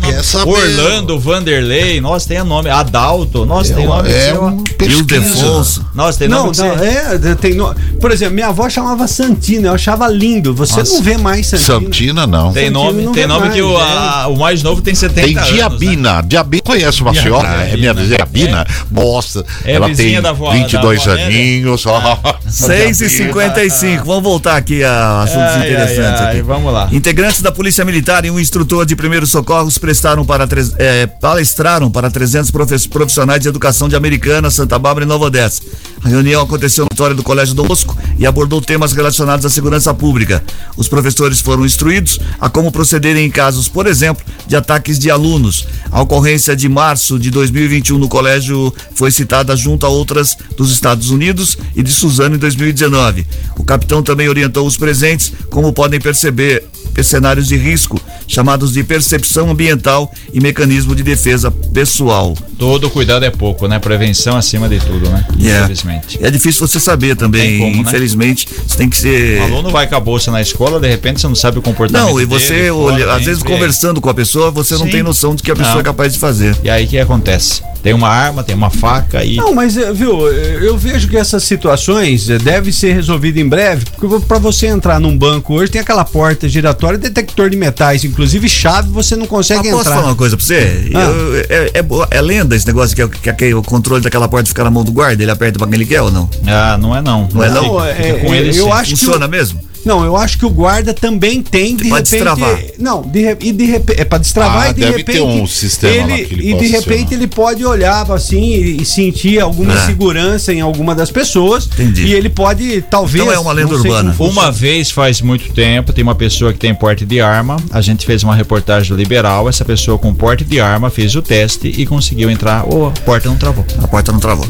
quer 0.00 0.12
nome. 0.12 0.22
saber. 0.24 0.50
Orlando, 0.98 1.18
Vanderlei, 1.18 2.00
nossa, 2.00 2.28
tem 2.28 2.42
nome. 2.42 2.68
Adalto, 2.70 3.46
nossa, 3.46 3.74
tem 3.74 3.86
nome. 3.86 4.10
É 4.10 4.32
seu. 4.32 4.44
um 4.44 4.58
E 4.58 4.60
o 4.60 4.64
pesquisa. 4.76 5.04
Defonso. 5.04 5.86
Nossa, 5.94 6.18
tem 6.18 6.28
Não, 6.28 6.46
nome. 6.46 6.56
não, 6.58 6.74
é, 6.84 7.34
tem 7.36 7.54
no... 7.54 7.74
Por 8.00 8.10
exemplo, 8.10 8.34
minha 8.34 8.48
avó 8.48 8.68
chamava 8.68 9.06
Santina, 9.06 9.68
eu 9.68 9.74
achava 9.74 10.08
lindo. 10.08 10.54
Você 10.54 10.78
Nossa. 10.80 10.92
não 10.94 11.02
vê 11.02 11.16
mais 11.16 11.46
Santina. 11.46 11.80
Santina 11.80 12.26
não. 12.26 12.52
Tem 12.52 12.64
Santino 12.66 12.84
nome, 12.84 13.02
não 13.04 13.12
tem 13.12 13.26
nome 13.26 13.40
mais, 13.42 13.54
que 13.54 13.62
o, 13.62 13.76
é. 13.78 13.80
a- 13.82 14.26
o 14.28 14.36
mais 14.38 14.62
novo 14.62 14.82
tem 14.82 14.94
70 14.94 15.26
Tem 15.26 15.36
anos. 15.36 15.50
né? 15.50 15.56
Diabina. 15.56 16.22
Diabina. 16.22 16.62
Conhece 16.64 17.02
uma 17.02 17.12
Diabina. 17.12 17.36
senhora? 17.40 17.62
É 17.68 17.76
minha 17.76 17.94
vizinha. 17.94 18.16
Diabina. 18.16 18.66
Moça. 18.90 19.44
É 19.64 19.72
ela 19.74 19.88
vizinha 19.88 20.14
tem 20.14 20.22
da 20.22 20.30
avó- 20.30 20.50
22 20.52 21.04
da 21.04 21.12
avó 21.12 21.22
aninhos. 21.22 21.86
ó. 21.86 22.18
6 22.48 23.00
e 23.00 23.08
55 23.10 24.04
Vamos 24.04 24.22
voltar 24.22 24.56
aqui 24.56 24.82
a 24.82 25.22
assuntos 25.22 25.42
Ai, 25.42 25.60
ai, 25.62 25.66
interessantes 25.68 26.20
ai, 26.20 26.32
aqui. 26.32 26.42
Vamos 26.42 26.72
lá. 26.72 26.88
Integrantes 26.92 27.42
da 27.42 27.52
Polícia 27.52 27.84
Militar 27.84 28.24
e 28.24 28.30
um 28.30 28.38
instrutor 28.40 28.86
de 28.86 28.96
primeiros 28.96 29.30
socorros 29.30 29.76
prestaram 29.78 30.24
para, 30.24 30.46
tres- 30.46 30.72
eh, 30.88 31.06
palestraram 31.06 31.90
para 31.90 32.10
300 32.10 32.50
profe- 32.50 32.88
profissionais 32.88 33.40
de 33.42 33.48
educação 33.48 33.88
de 33.88 33.94
Americana, 33.96 34.50
Santa 34.50 34.78
Bárbara 34.78 35.04
e 35.04 35.08
Nova 35.08 35.26
Odessa. 35.26 35.60
A 36.02 36.08
reunião 36.08 36.42
aconteceu 36.42 36.84
no 36.84 36.86
auditório 36.86 37.14
do 37.14 37.22
Colégio 37.22 37.54
Dom 37.54 37.66
Bosco 37.66 37.96
e 38.18 38.26
abordou 38.26 38.60
temas 38.62 38.92
relacionados 38.92 39.44
à 39.44 39.50
segurança 39.50 39.92
pública. 39.92 40.42
Os 40.76 40.88
professores 40.88 41.40
foram 41.40 41.66
instruídos 41.66 42.18
a 42.40 42.48
como 42.48 42.72
procederem 42.72 43.26
em 43.26 43.30
casos, 43.30 43.68
por 43.68 43.86
exemplo, 43.86 44.24
de 44.46 44.56
ataques 44.56 44.98
de 44.98 45.10
alunos. 45.10 45.66
A 45.90 46.00
ocorrência 46.00 46.56
de 46.56 46.68
março 46.68 47.18
de 47.18 47.30
2021 47.30 47.98
no 47.98 48.08
colégio 48.08 48.72
foi 48.94 49.10
citada 49.10 49.54
junto 49.56 49.84
a 49.84 49.88
outras 49.90 50.36
dos 50.56 50.72
Estados 50.72 51.10
Unidos 51.10 51.58
e 51.76 51.82
de 51.82 51.92
Suzano 51.92 52.36
em 52.36 52.38
2019. 52.38 53.26
O 53.58 53.64
capitão 53.64 54.02
também 54.02 54.28
orientou 54.28 54.66
os 54.66 54.76
presentes 54.76 55.32
como 55.50 55.72
podem 55.72 56.00
perceber 56.00 56.64
cenários 57.02 57.48
de 57.48 57.56
risco, 57.56 58.00
chamados 58.26 58.72
de 58.72 58.82
percepção 58.84 59.50
ambiental 59.50 60.12
e 60.32 60.40
mecanismo 60.40 60.94
de 60.94 61.02
defesa 61.02 61.50
pessoal. 61.50 62.36
Todo 62.58 62.90
cuidado 62.90 63.24
é 63.24 63.30
pouco, 63.30 63.68
né? 63.68 63.78
Prevenção 63.78 64.36
acima 64.36 64.68
de 64.68 64.80
tudo, 64.80 65.08
né? 65.08 65.24
Infelizmente. 65.38 66.18
É 66.20 66.30
difícil 66.30 66.66
você 66.66 66.80
saber 66.80 67.16
também, 67.16 67.58
como, 67.58 67.70
né? 67.70 67.78
infelizmente, 67.78 68.48
você 68.66 68.76
tem 68.76 68.90
que 68.90 68.96
ser 68.96 69.40
O 69.40 69.44
aluno 69.44 69.70
vai 69.70 69.86
com 69.86 69.94
a 69.94 70.00
bolsa 70.00 70.30
na 70.30 70.42
escola, 70.42 70.80
de 70.80 70.88
repente 70.88 71.20
você 71.20 71.28
não 71.28 71.34
sabe 71.34 71.58
o 71.58 71.62
comportamento 71.62 72.10
Não, 72.10 72.20
e 72.20 72.24
você, 72.24 72.54
dele, 72.54 72.70
olha, 72.70 73.04
fora, 73.04 73.16
às 73.16 73.24
vezes 73.24 73.42
conversando 73.42 74.00
com 74.00 74.10
a 74.10 74.14
pessoa, 74.14 74.50
você 74.50 74.74
não 74.74 74.86
Sim. 74.86 74.90
tem 74.90 75.02
noção 75.02 75.34
do 75.34 75.42
que 75.42 75.50
a 75.50 75.56
pessoa 75.56 75.74
Não. 75.74 75.80
é 75.80 75.84
capaz 75.84 76.12
de 76.12 76.18
fazer. 76.18 76.56
E 76.62 76.70
aí 76.70 76.84
o 76.84 76.88
que 76.88 76.98
acontece? 76.98 77.62
Tem 77.82 77.94
uma 77.94 78.08
arma, 78.08 78.42
tem 78.42 78.56
uma 78.56 78.70
faca 78.70 79.24
e. 79.24 79.36
Não, 79.36 79.54
mas 79.54 79.76
eh, 79.76 79.92
viu, 79.92 80.28
eh, 80.28 80.58
eu 80.62 80.76
vejo 80.76 81.08
que 81.08 81.16
essas 81.16 81.44
situações 81.44 82.28
eh, 82.28 82.38
devem 82.38 82.72
ser 82.72 82.92
resolvidas 82.92 83.40
em 83.40 83.48
breve, 83.48 83.84
porque 83.96 84.26
para 84.26 84.38
você 84.38 84.66
entrar 84.66 84.98
num 84.98 85.16
banco 85.16 85.54
hoje 85.54 85.70
tem 85.70 85.80
aquela 85.80 86.04
porta 86.04 86.48
giratória, 86.48 86.87
detector 86.96 87.50
de 87.50 87.56
metais, 87.56 88.04
inclusive 88.04 88.48
chave, 88.48 88.88
você 88.90 89.14
não 89.16 89.26
consegue 89.26 89.60
Mas 89.60 89.70
posso 89.70 89.80
entrar. 89.82 89.94
falar 89.96 90.06
uma 90.08 90.14
coisa 90.16 90.36
pra 90.36 90.46
você? 90.46 90.90
Ah. 90.94 91.00
Eu- 91.00 91.36
é, 91.48 91.70
é 91.74 91.82
boa- 91.82 92.08
é 92.10 92.20
lenda 92.20 92.56
esse 92.56 92.66
negócio 92.66 92.96
que, 92.96 93.06
que, 93.20 93.32
que 93.32 93.54
o 93.54 93.62
controle 93.62 94.02
daquela 94.02 94.28
porta 94.28 94.48
fica 94.48 94.64
na 94.64 94.70
mão 94.70 94.84
do 94.84 94.92
guarda, 94.92 95.22
ele 95.22 95.30
aperta 95.30 95.58
pra 95.58 95.66
quem 95.66 95.74
ele 95.76 95.86
quer 95.86 96.00
ou 96.00 96.10
não? 96.10 96.30
Ah, 96.46 96.78
não 96.78 96.96
é 96.96 97.02
não. 97.02 97.28
Não 97.32 97.42
é 97.44 97.50
não? 97.50 97.64
Fica, 97.64 97.86
é- 97.88 97.94
fica 97.94 98.18
com 98.26 98.34
é- 98.34 98.38
ele 98.38 98.48
eu 98.58 98.64
sim. 98.64 98.70
acho 98.70 98.94
que 98.94 99.00
Funciona 99.00 99.26
o- 99.26 99.28
mesmo? 99.28 99.60
Não, 99.84 100.04
eu 100.04 100.16
acho 100.16 100.38
que 100.38 100.44
o 100.46 100.50
guarda 100.50 100.92
também 100.92 101.42
tem 101.42 101.76
de 101.76 101.88
Pode 101.88 102.10
repente. 102.10 102.10
destravar. 102.10 102.58
Não, 102.78 103.02
de, 103.02 103.36
e 103.40 103.52
de 103.52 103.64
repente 103.64 104.00
é 104.00 104.04
para 104.04 104.18
destravar 104.18 104.62
Ah, 104.66 104.70
e 104.70 104.74
de 104.74 104.80
deve 104.80 104.96
repente 104.98 105.16
ter 105.18 105.22
um 105.22 105.46
sistema 105.46 106.06
lá 106.06 106.18
ele 106.18 106.26
que 106.26 106.34
ele 106.34 106.50
e 106.50 106.54
de 106.58 106.66
repente 106.68 107.14
ele 107.14 107.26
pode 107.26 107.64
olhar 107.64 108.10
assim 108.10 108.54
e, 108.54 108.82
e 108.82 108.84
sentir 108.84 109.40
alguma 109.40 109.74
É. 109.74 109.86
segurança 109.86 110.52
em 110.52 110.60
alguma 110.60 110.94
das 110.94 111.10
pessoas 111.10 111.66
Entendi. 111.66 112.04
e 112.06 112.12
ele 112.12 112.28
pode 112.28 112.82
talvez 112.90 113.22
Então 113.24 113.34
é 113.34 113.38
uma 113.38 113.52
lenda 113.52 113.74
urbana. 113.74 114.14
Uma 114.18 114.50
vez 114.50 114.90
faz 114.90 115.20
muito 115.20 115.52
tempo, 115.52 115.92
tem 115.92 116.02
uma 116.02 116.14
pessoa 116.14 116.52
que 116.52 116.58
tem 116.58 116.74
porte 116.74 117.04
de 117.06 117.20
arma. 117.20 117.56
A 117.70 117.80
gente 117.80 118.04
fez 118.06 118.22
uma 118.22 118.34
reportagem 118.34 118.88
do 118.88 118.96
Liberal. 118.96 119.48
Essa 119.48 119.64
pessoa 119.64 119.98
com 119.98 120.12
porte 120.14 120.44
de 120.44 120.60
arma 120.60 120.90
fez 120.90 121.14
o 121.14 121.22
teste 121.22 121.68
e 121.68 121.86
conseguiu 121.86 122.30
entrar. 122.30 122.60
A 122.60 123.00
porta 123.02 123.28
não 123.28 123.36
travou. 123.36 123.64
A 123.82 123.88
porta 123.88 124.12
não 124.12 124.18
travou. 124.20 124.46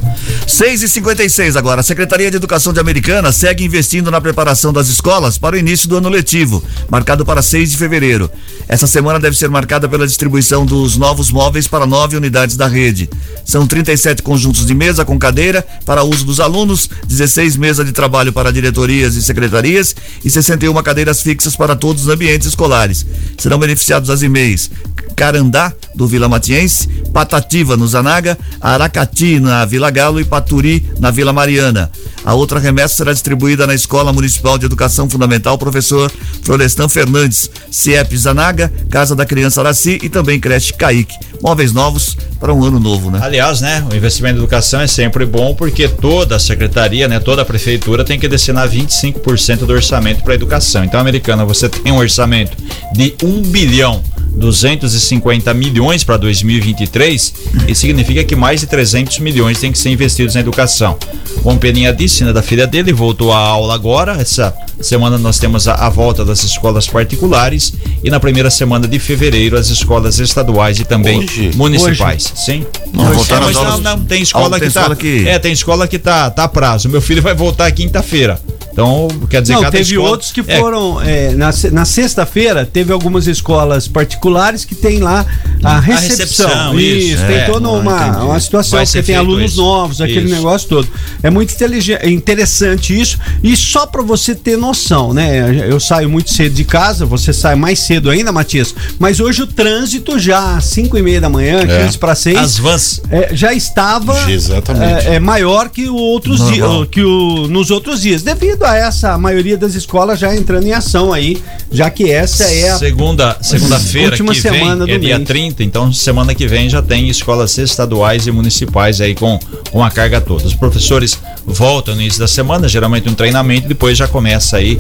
6 0.47 0.83
e 0.83 0.89
56 0.89 1.57
agora. 1.57 1.81
A 1.81 1.85
Secretaria 1.85 2.31
de 2.31 2.37
Educação 2.37 2.73
de 2.73 2.81
Americana 2.81 3.31
segue 3.33 3.65
investindo 3.65 4.11
na 4.11 4.21
preparação 4.21 4.73
das 4.73 4.89
escolas 4.89 5.18
para 5.39 5.57
o 5.57 5.59
início 5.59 5.89
do 5.89 5.97
ano 5.97 6.09
letivo, 6.09 6.63
marcado 6.89 7.25
para 7.25 7.43
6 7.43 7.73
de 7.73 7.77
fevereiro. 7.77 8.31
Essa 8.69 8.87
semana 8.87 9.19
deve 9.19 9.37
ser 9.37 9.49
marcada 9.51 9.89
pela 9.89 10.07
distribuição 10.07 10.65
dos 10.65 10.97
novos 10.97 11.31
móveis 11.31 11.67
para 11.67 11.87
nove 11.87 12.17
unidades 12.17 12.57
da 12.57 12.69
rede. 12.69 13.11
São 13.45 13.67
37 13.67 14.23
conjuntos 14.23 14.65
de 14.65 14.75
mesa 14.75 15.05
com 15.05 15.19
cadeira 15.19 15.67
para 15.85 16.05
uso 16.05 16.25
dos 16.25 16.39
alunos, 16.39 16.89
16 17.07 17.57
mesas 17.57 17.85
de 17.85 17.93
trabalho 17.93 18.33
para 18.33 18.53
diretorias 18.53 19.17
e 19.17 19.23
secretarias 19.23 19.97
e 20.25 20.31
61 20.31 20.81
cadeiras 20.83 21.21
fixas 21.23 21.57
para 21.57 21.75
todos 21.75 22.05
os 22.05 22.09
ambientes 22.09 22.47
escolares. 22.47 23.05
Serão 23.39 23.59
beneficiados 23.59 24.11
as 24.11 24.23
e-mails 24.23 24.71
Carandá, 25.19 25.73
do 25.97 26.07
Vila 26.07 26.29
Matiense, 26.29 26.87
Patativa, 27.13 27.77
no 27.77 27.89
Zanaga, 27.89 28.39
Aracati, 28.61 29.41
na 29.41 29.65
Vila 29.65 29.91
Galo 29.91 30.21
e 30.21 30.25
Paturi, 30.25 30.89
na 31.01 31.11
Vila 31.11 31.33
Mariana. 31.33 31.91
A 32.25 32.35
outra 32.35 32.61
remessa 32.61 32.95
será 32.95 33.13
distribuída 33.13 33.67
na 33.67 33.75
Escola 33.75 34.13
Municipal 34.13 34.57
de 34.57 34.67
Educação 34.67 35.08
Fundamental 35.09 35.57
Professor 35.59 36.11
Florestan 36.43 36.89
Fernandes, 36.89 37.51
CIEP 37.71 38.17
Zanaga, 38.17 38.73
Casa 38.91 39.15
da 39.15 39.27
Criança 39.27 39.61
Araci 39.61 39.99
e 40.03 40.09
também 40.09 40.41
creche 40.41 40.73
Caíque. 40.73 41.15
Móveis 41.43 41.73
novos 41.73 42.17
para 42.41 42.53
um 42.53 42.65
ano 42.65 42.81
novo, 42.81 43.11
né? 43.11 43.21
Aliás, 43.23 43.61
né, 43.61 43.87
o 43.91 43.95
investimento 43.95 44.37
em 44.37 44.39
educação 44.39 44.81
é 44.81 44.87
sempre 44.87 45.25
bom 45.25 45.55
porque 45.55 45.89
toda 45.89 46.37
a 46.37 46.39
secretaria, 46.39 47.07
né, 47.07 47.21
toda 47.21 47.43
a 47.43 47.45
prefeitura 47.45 48.05
tem 48.05 48.19
que 48.19 48.29
destinar 48.29 48.69
25% 48.69 49.59
do 49.59 49.73
orçamento 49.73 50.23
para 50.23 50.35
educação. 50.35 50.85
Então, 50.85 51.01
americana, 51.01 51.45
você 51.45 51.69
tem 51.69 51.93
um 51.93 51.99
orçamento 51.99 52.57
de 52.93 53.15
1 53.23 53.43
bilhão 53.43 54.03
250 54.39 55.53
milhões 55.53 56.05
para 56.05 56.17
2023, 56.17 57.35
isso 57.67 57.81
significa 57.81 58.23
que 58.25 58.37
mais 58.37 58.61
de 58.61 58.67
300 58.67 59.19
milhões 59.19 59.59
tem 59.59 59.73
que 59.73 59.79
ser 59.79 59.91
investidos 59.91 60.35
na 60.35 60.41
educação. 60.41 60.97
Como 61.43 61.59
Peninha 61.59 61.93
disse, 61.93 62.25
né, 62.25 62.33
da 62.33 62.43
filha 62.43 62.67
dele, 62.67 62.93
voltou 62.93 63.33
à 63.33 63.39
aula 63.39 63.75
agora. 63.75 64.13
Essa 64.21 64.55
semana 64.81 65.19
nós 65.19 65.39
temos 65.39 65.67
a, 65.67 65.75
a 65.75 65.89
volta 65.89 66.25
das 66.25 66.43
escolas 66.45 66.87
particulares 66.87 67.73
e 68.03 68.11
na 68.11 68.21
primeira 68.21 68.51
semana 68.51 68.87
de 68.87 68.99
fevereiro 68.99 69.57
as 69.59 69.69
escolas 69.69 70.19
estaduais 70.19 70.79
e 70.79 70.85
também 70.85 71.19
Hoje? 71.21 71.51
municipais. 71.57 72.33
Sim. 72.37 72.65
Não, 72.93 73.11
Hoje, 73.11 73.33
é, 73.33 73.41
mas 73.41 73.57
as 73.57 73.81
não, 73.81 73.97
não, 73.97 74.05
tem 74.05 74.23
escola 74.23 74.57
Ah, 74.57 74.61
tem 74.61 74.69
que 74.69 74.75
tá. 74.75 74.81
escola 74.81 74.97
que- 74.97 75.29
É, 75.29 75.39
tem 75.39 75.53
escola 75.53 75.89
que 75.89 75.99
tá, 75.99 76.31
tá 76.31 76.45
a 76.45 76.49
prazo. 76.49 76.89
Meu 76.89 77.01
filho 77.01 77.21
vai 77.23 77.35
voltar 77.35 77.71
quinta-feira. 77.73 78.41
Então, 78.79 79.09
quer 79.29 79.43
dizer, 79.43 79.55
Não, 79.55 79.63
cada 79.63 79.73
teve 79.77 79.91
escola- 79.95 80.11
outros 80.11 80.31
que 80.31 80.41
É, 80.47 80.59
foram. 80.61 81.03
é, 81.03 81.33
na 81.35 81.51
na 81.73 81.85
sexta-feira, 81.85 82.65
teve 82.65 82.93
algumas 82.93 83.27
escolas 83.27 83.89
particulares 83.89 84.65
que 84.65 84.77
tem 84.77 85.01
lá 85.01 85.27
a 85.65 85.81
recepção. 85.81 86.47
recepção, 86.47 86.79
isso, 86.81 87.27
tem 87.27 87.37
é. 87.39 87.45
toda 87.47 87.67
Ah, 87.67 87.73
uma, 87.73 88.07
entendi. 88.07 88.25
uma 88.25 88.39
situação, 88.41 88.79
porque 88.79 89.03
tem 89.03 89.17
alunos 89.17 89.51
isso. 89.53 89.61
novos, 89.61 90.01
aquele 90.01 90.27
Isso. 90.27 90.35
negócio 90.37 90.69
todo. 90.69 90.87
É 91.25 91.29
muito 91.29 91.53
é 92.01 92.09
interessante 92.09 92.99
isso. 92.99 93.19
E 93.43 93.57
só 93.57 93.85
para 93.85 94.01
você 94.03 94.33
ter 94.33 94.57
noção, 94.57 95.13
né? 95.13 95.67
Eu 95.69 95.81
saio 95.81 96.09
muito 96.09 96.31
cedo 96.31 96.55
de 96.55 96.63
casa, 96.63 97.05
você 97.05 97.33
sai 97.33 97.57
mais 97.57 97.81
cedo 97.81 98.09
ainda, 98.09 98.31
Matias. 98.31 98.73
Mas 98.99 99.19
hoje 99.19 99.43
o 99.43 99.47
trânsito 99.49 100.21
já 100.21 100.57
às 100.57 100.65
5 100.67 100.97
e 100.97 101.03
meia 101.03 101.21
da 101.21 101.29
manhã, 101.29 101.67
15 101.67 101.99
para 101.99 102.15
6. 102.15 102.39
As 102.39 102.59
vans. 102.59 103.01
É, 103.11 103.31
já 103.35 103.53
estava 103.53 104.31
Exatamente. 104.31 105.09
É, 105.09 105.15
é 105.17 105.19
maior 105.21 105.69
que 105.69 105.89
outros 105.89 106.47
dias, 106.47 106.69
que 106.93 107.03
o, 107.03 107.49
nos 107.49 107.73
outros 107.73 108.03
dias, 108.03 108.23
devido 108.23 108.68
a 108.71 108.77
essa 108.77 109.19
maioria 109.19 109.57
das 109.57 109.75
escolas 109.75 110.19
já 110.19 110.35
entrando 110.35 110.67
em 110.67 110.73
ação 110.73 111.13
aí, 111.13 111.43
já 111.71 111.91
que 111.91 112.11
essa 112.11 112.45
é 112.45 112.71
a 112.71 112.79
Segunda, 112.79 113.37
segunda-feira 113.41 114.17
que 114.17 114.35
semana 114.35 114.85
vem, 114.85 114.95
é 114.95 114.99
dia 114.99 115.17
mês. 115.19 115.29
30, 115.29 115.63
então 115.65 115.93
semana 115.93 116.35
que 116.35 116.47
vem 116.47 116.69
já 116.69 116.83
tem 116.83 117.09
escolas 117.09 117.57
estaduais 117.59 118.27
e 118.27 118.31
municipais 118.31 119.01
aí 119.01 119.15
com, 119.15 119.39
com 119.71 119.83
a 119.83 119.91
carga 119.91 120.21
toda. 120.21 120.47
Os 120.47 120.55
professores 120.55 121.19
voltam 121.45 121.95
no 121.95 122.01
início 122.01 122.21
da 122.21 122.29
semana, 122.29 122.69
geralmente 122.69 123.09
um 123.09 123.15
treinamento, 123.15 123.69
depois 123.69 123.97
já 123.97 124.07
começa 124.07 124.57
aí 124.57 124.79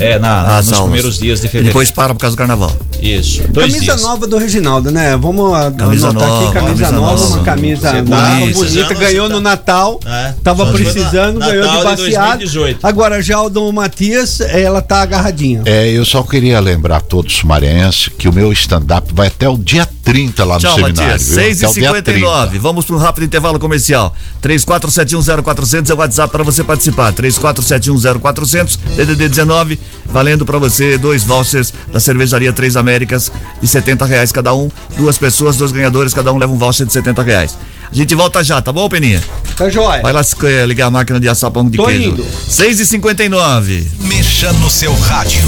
é, 0.00 0.18
na, 0.18 0.42
nos 0.56 0.72
aulas. 0.72 0.80
primeiros 0.84 1.18
dias 1.18 1.40
de 1.40 1.46
E 1.46 1.48
fevereiro. 1.48 1.68
depois 1.72 1.90
para 1.90 2.14
por 2.14 2.20
causa 2.20 2.34
do 2.34 2.38
carnaval. 2.38 2.74
Isso, 3.00 3.42
dois 3.48 3.66
camisa 3.72 3.84
dias. 3.92 4.02
nova 4.02 4.26
do 4.26 4.36
Reginaldo, 4.38 4.90
né? 4.90 5.16
Vamos 5.16 5.52
a- 5.54 5.70
Camisa 5.70 6.08
anotar 6.08 6.28
nova, 6.28 6.44
aqui, 6.44 6.52
camisa, 6.54 6.70
camisa 6.84 6.92
nova, 6.92 7.20
nova. 7.20 7.34
uma 7.34 7.44
camisa 7.44 7.90
Você 7.90 8.02
nova, 8.02 8.26
bonita, 8.36 8.58
precisando, 8.58 8.98
ganhou 8.98 9.28
no 9.28 9.40
Natal, 9.40 10.00
É, 10.04 10.34
tava 10.42 10.66
precisando, 10.66 11.38
na- 11.38 11.46
ganhou 11.48 11.62
de 11.68 11.74
Natal 11.76 11.94
de 11.96 12.02
baseado. 12.02 12.38
2018. 12.38 12.86
Agora 12.86 13.22
já 13.22 13.40
o 13.40 13.48
Dom 13.48 13.70
Matias, 13.72 14.40
ela 14.40 14.82
tá 14.82 15.02
agarradinha. 15.02 15.62
É, 15.64 15.88
eu 15.88 16.04
só 16.04 16.22
queria 16.22 16.58
lembrar 16.60 16.96
a 16.96 17.00
todos 17.00 17.36
os 17.36 17.42
maranhenses 17.42 18.08
que 18.18 18.28
o 18.28 18.32
meu 18.32 18.52
stand-up 18.52 19.12
vai 19.14 19.28
até 19.28 19.48
o 19.48 19.56
dia 19.56 19.88
30 20.04 20.44
lá 20.44 20.54
no 20.54 20.60
Tchau, 20.60 20.74
seminário. 20.76 21.02
Matias. 21.12 21.22
viu? 21.26 21.34
6 21.36 21.58
Até 21.58 21.66
e 21.66 21.70
o 21.70 21.74
dia 21.74 21.88
59 21.88 22.46
30. 22.48 22.58
Vamos 22.62 22.84
para 22.84 22.96
um 22.96 22.98
rápido 22.98 23.24
intervalo 23.24 23.58
comercial. 23.58 24.14
34710400 24.42 25.90
é 25.90 25.94
o 25.94 25.96
WhatsApp 25.98 26.32
para 26.32 26.42
você 26.44 26.62
participar. 26.64 27.12
34710400, 27.12 28.78
DDD 28.96 29.28
19, 29.28 29.78
valendo 30.06 30.44
para 30.44 30.58
você 30.58 30.98
dois 30.98 31.24
vouchers 31.24 31.72
da 31.92 32.00
cervejaria 32.00 32.52
Três 32.52 32.76
Américas 32.76 33.30
de 33.60 33.68
70 33.68 34.04
reais 34.04 34.32
cada 34.32 34.54
um. 34.54 34.70
Duas 34.96 35.18
pessoas, 35.18 35.56
dois 35.56 35.72
ganhadores, 35.72 36.12
cada 36.14 36.32
um 36.32 36.38
leva 36.38 36.52
um 36.52 36.58
voucher 36.58 36.86
de 36.86 36.92
70 36.92 37.22
reais. 37.22 37.56
A 37.92 37.94
gente 37.94 38.14
volta 38.14 38.42
já, 38.44 38.62
tá 38.62 38.72
bom, 38.72 38.88
Peninha? 38.88 39.20
Tá 39.56 39.68
joia. 39.68 40.00
Vai 40.00 40.12
lá 40.12 40.22
ligar 40.66 40.86
a 40.86 40.90
máquina 40.90 41.18
de 41.18 41.28
assar 41.28 41.50
pão 41.50 41.68
de 41.68 41.76
Tô 41.76 41.86
queijo. 41.86 42.10
indo. 42.10 42.26
6 42.48 42.80
e 42.80 42.86
59 42.86 43.90
Mexa 44.02 44.52
no 44.54 44.70
seu 44.70 44.94
rádio. 45.00 45.42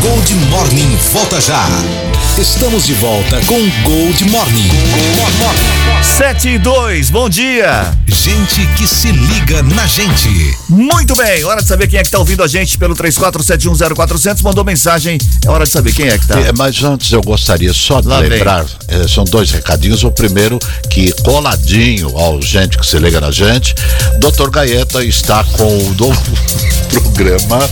Gold 0.00 0.34
Morning 0.48 0.96
volta 1.12 1.40
já. 1.40 1.66
Estamos 2.38 2.86
de 2.86 2.94
volta 2.94 3.40
com 3.46 3.58
Gold 3.82 4.24
Morning. 4.30 4.70
7 6.02 6.48
e 6.48 6.58
2, 6.58 7.10
bom 7.10 7.28
dia! 7.28 7.92
Gente 8.06 8.66
que 8.76 8.86
se 8.86 9.12
liga 9.12 9.62
na 9.62 9.86
gente. 9.86 10.28
Muito 10.68 11.14
bem, 11.14 11.44
hora 11.44 11.60
de 11.60 11.68
saber 11.68 11.88
quem 11.88 11.98
é 11.98 12.02
que 12.02 12.10
tá 12.10 12.18
ouvindo 12.18 12.42
a 12.42 12.48
gente 12.48 12.78
pelo 12.78 12.94
34710400. 12.96 14.42
Mandou 14.42 14.64
mensagem, 14.64 15.18
é 15.44 15.50
hora 15.50 15.64
de 15.64 15.70
saber 15.70 15.92
quem 15.92 16.06
é 16.08 16.16
que 16.18 16.26
tá. 16.26 16.40
É, 16.40 16.52
mas 16.56 16.82
antes 16.82 17.12
eu 17.12 17.20
gostaria 17.22 17.72
só 17.72 18.00
de 18.00 18.08
Lá 18.08 18.18
lembrar, 18.18 18.64
eh, 18.88 19.06
são 19.06 19.24
dois 19.24 19.50
recadinhos. 19.50 20.02
O 20.04 20.10
primeiro, 20.10 20.58
que 20.88 21.12
coladinho 21.22 21.71
ao 22.14 22.42
gente 22.42 22.76
que 22.76 22.86
se 22.86 22.98
liga 22.98 23.18
na 23.18 23.30
gente, 23.30 23.74
Dr. 24.18 24.50
Gaeta 24.50 25.02
está 25.02 25.42
com 25.42 25.64
o 25.78 25.94
novo 25.94 26.22
programa 26.92 27.66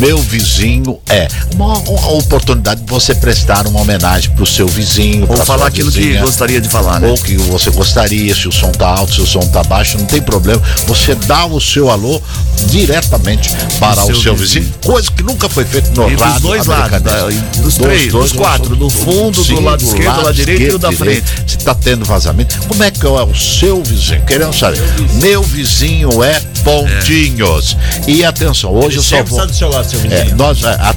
Meu 0.00 0.18
Vizinho 0.18 0.98
é 1.08 1.28
uma, 1.54 1.78
uma 1.78 2.08
oportunidade 2.14 2.80
de 2.82 2.90
você 2.90 3.14
prestar 3.14 3.68
uma 3.68 3.80
homenagem 3.80 4.30
pro 4.32 4.44
seu 4.44 4.66
vizinho, 4.66 5.24
Ou 5.28 5.36
falar 5.36 5.66
aquilo 5.68 5.88
que 5.92 6.00
vizinha. 6.00 6.20
gostaria 6.20 6.60
de 6.60 6.68
falar, 6.68 6.98
né? 7.00 7.06
Ou 7.08 7.16
que 7.16 7.36
você 7.36 7.70
gostaria, 7.70 8.34
se 8.34 8.48
o 8.48 8.52
som 8.52 8.72
tá 8.72 8.88
alto, 8.88 9.14
se 9.14 9.20
o 9.20 9.26
som 9.26 9.46
tá 9.46 9.62
baixo, 9.62 9.98
não 9.98 10.06
tem 10.06 10.20
problema. 10.20 10.60
Você 10.88 11.14
dá 11.14 11.46
o 11.46 11.60
seu 11.60 11.88
alô 11.90 12.20
diretamente 12.66 13.52
para 13.78 14.00
O 14.02 14.04
o 14.04 14.06
seu 14.06 14.16
seu 14.22 14.34
vizinho, 14.36 14.64
vizinho. 14.64 14.78
coisa 14.84 15.08
que 15.12 15.22
nunca 15.22 15.48
foi 15.48 15.64
feita 15.64 15.90
no 15.94 16.10
E 16.10 16.16
dos 16.16 16.22
rádio 16.24 16.40
dois 16.40 16.66
lados, 16.66 17.00
da- 17.02 17.28
dos 17.62 17.76
três, 17.76 18.12
dos 18.12 18.32
quatro, 18.32 18.74
do 18.74 18.90
fundo, 18.90 19.44
do 19.44 19.60
lado 19.60 19.84
esquerdo, 19.84 20.16
do 20.16 20.22
lado 20.24 20.34
direito 20.34 20.62
e 20.62 20.68
do 20.70 20.78
da 20.78 20.90
frente. 20.90 21.24
Se 21.46 21.58
tá 21.58 21.74
tendo 21.74 22.04
vazamento, 22.04 22.58
como 22.66 22.82
é 22.82 22.90
que 22.90 23.06
é 23.06 23.27
o 23.30 23.34
seu 23.36 23.82
vizinho? 23.82 24.24
Querendo 24.24 24.54
saber. 24.54 24.82
Meu 25.14 25.42
vizinho 25.42 26.22
é 26.22 26.40
Pontinhos. 26.64 27.76
E 28.06 28.24
atenção, 28.24 28.72
hoje 28.74 28.96
eu 28.98 29.02
só 29.02 29.22
vou. 29.22 29.46
do 29.46 29.54
seu 29.54 29.68
lado, 29.68 29.88
seu 29.88 30.00
É, 30.00 30.22
vizinho. 30.22 30.36
nós 30.36 30.64
a- 30.64 30.72
a- 30.90 30.94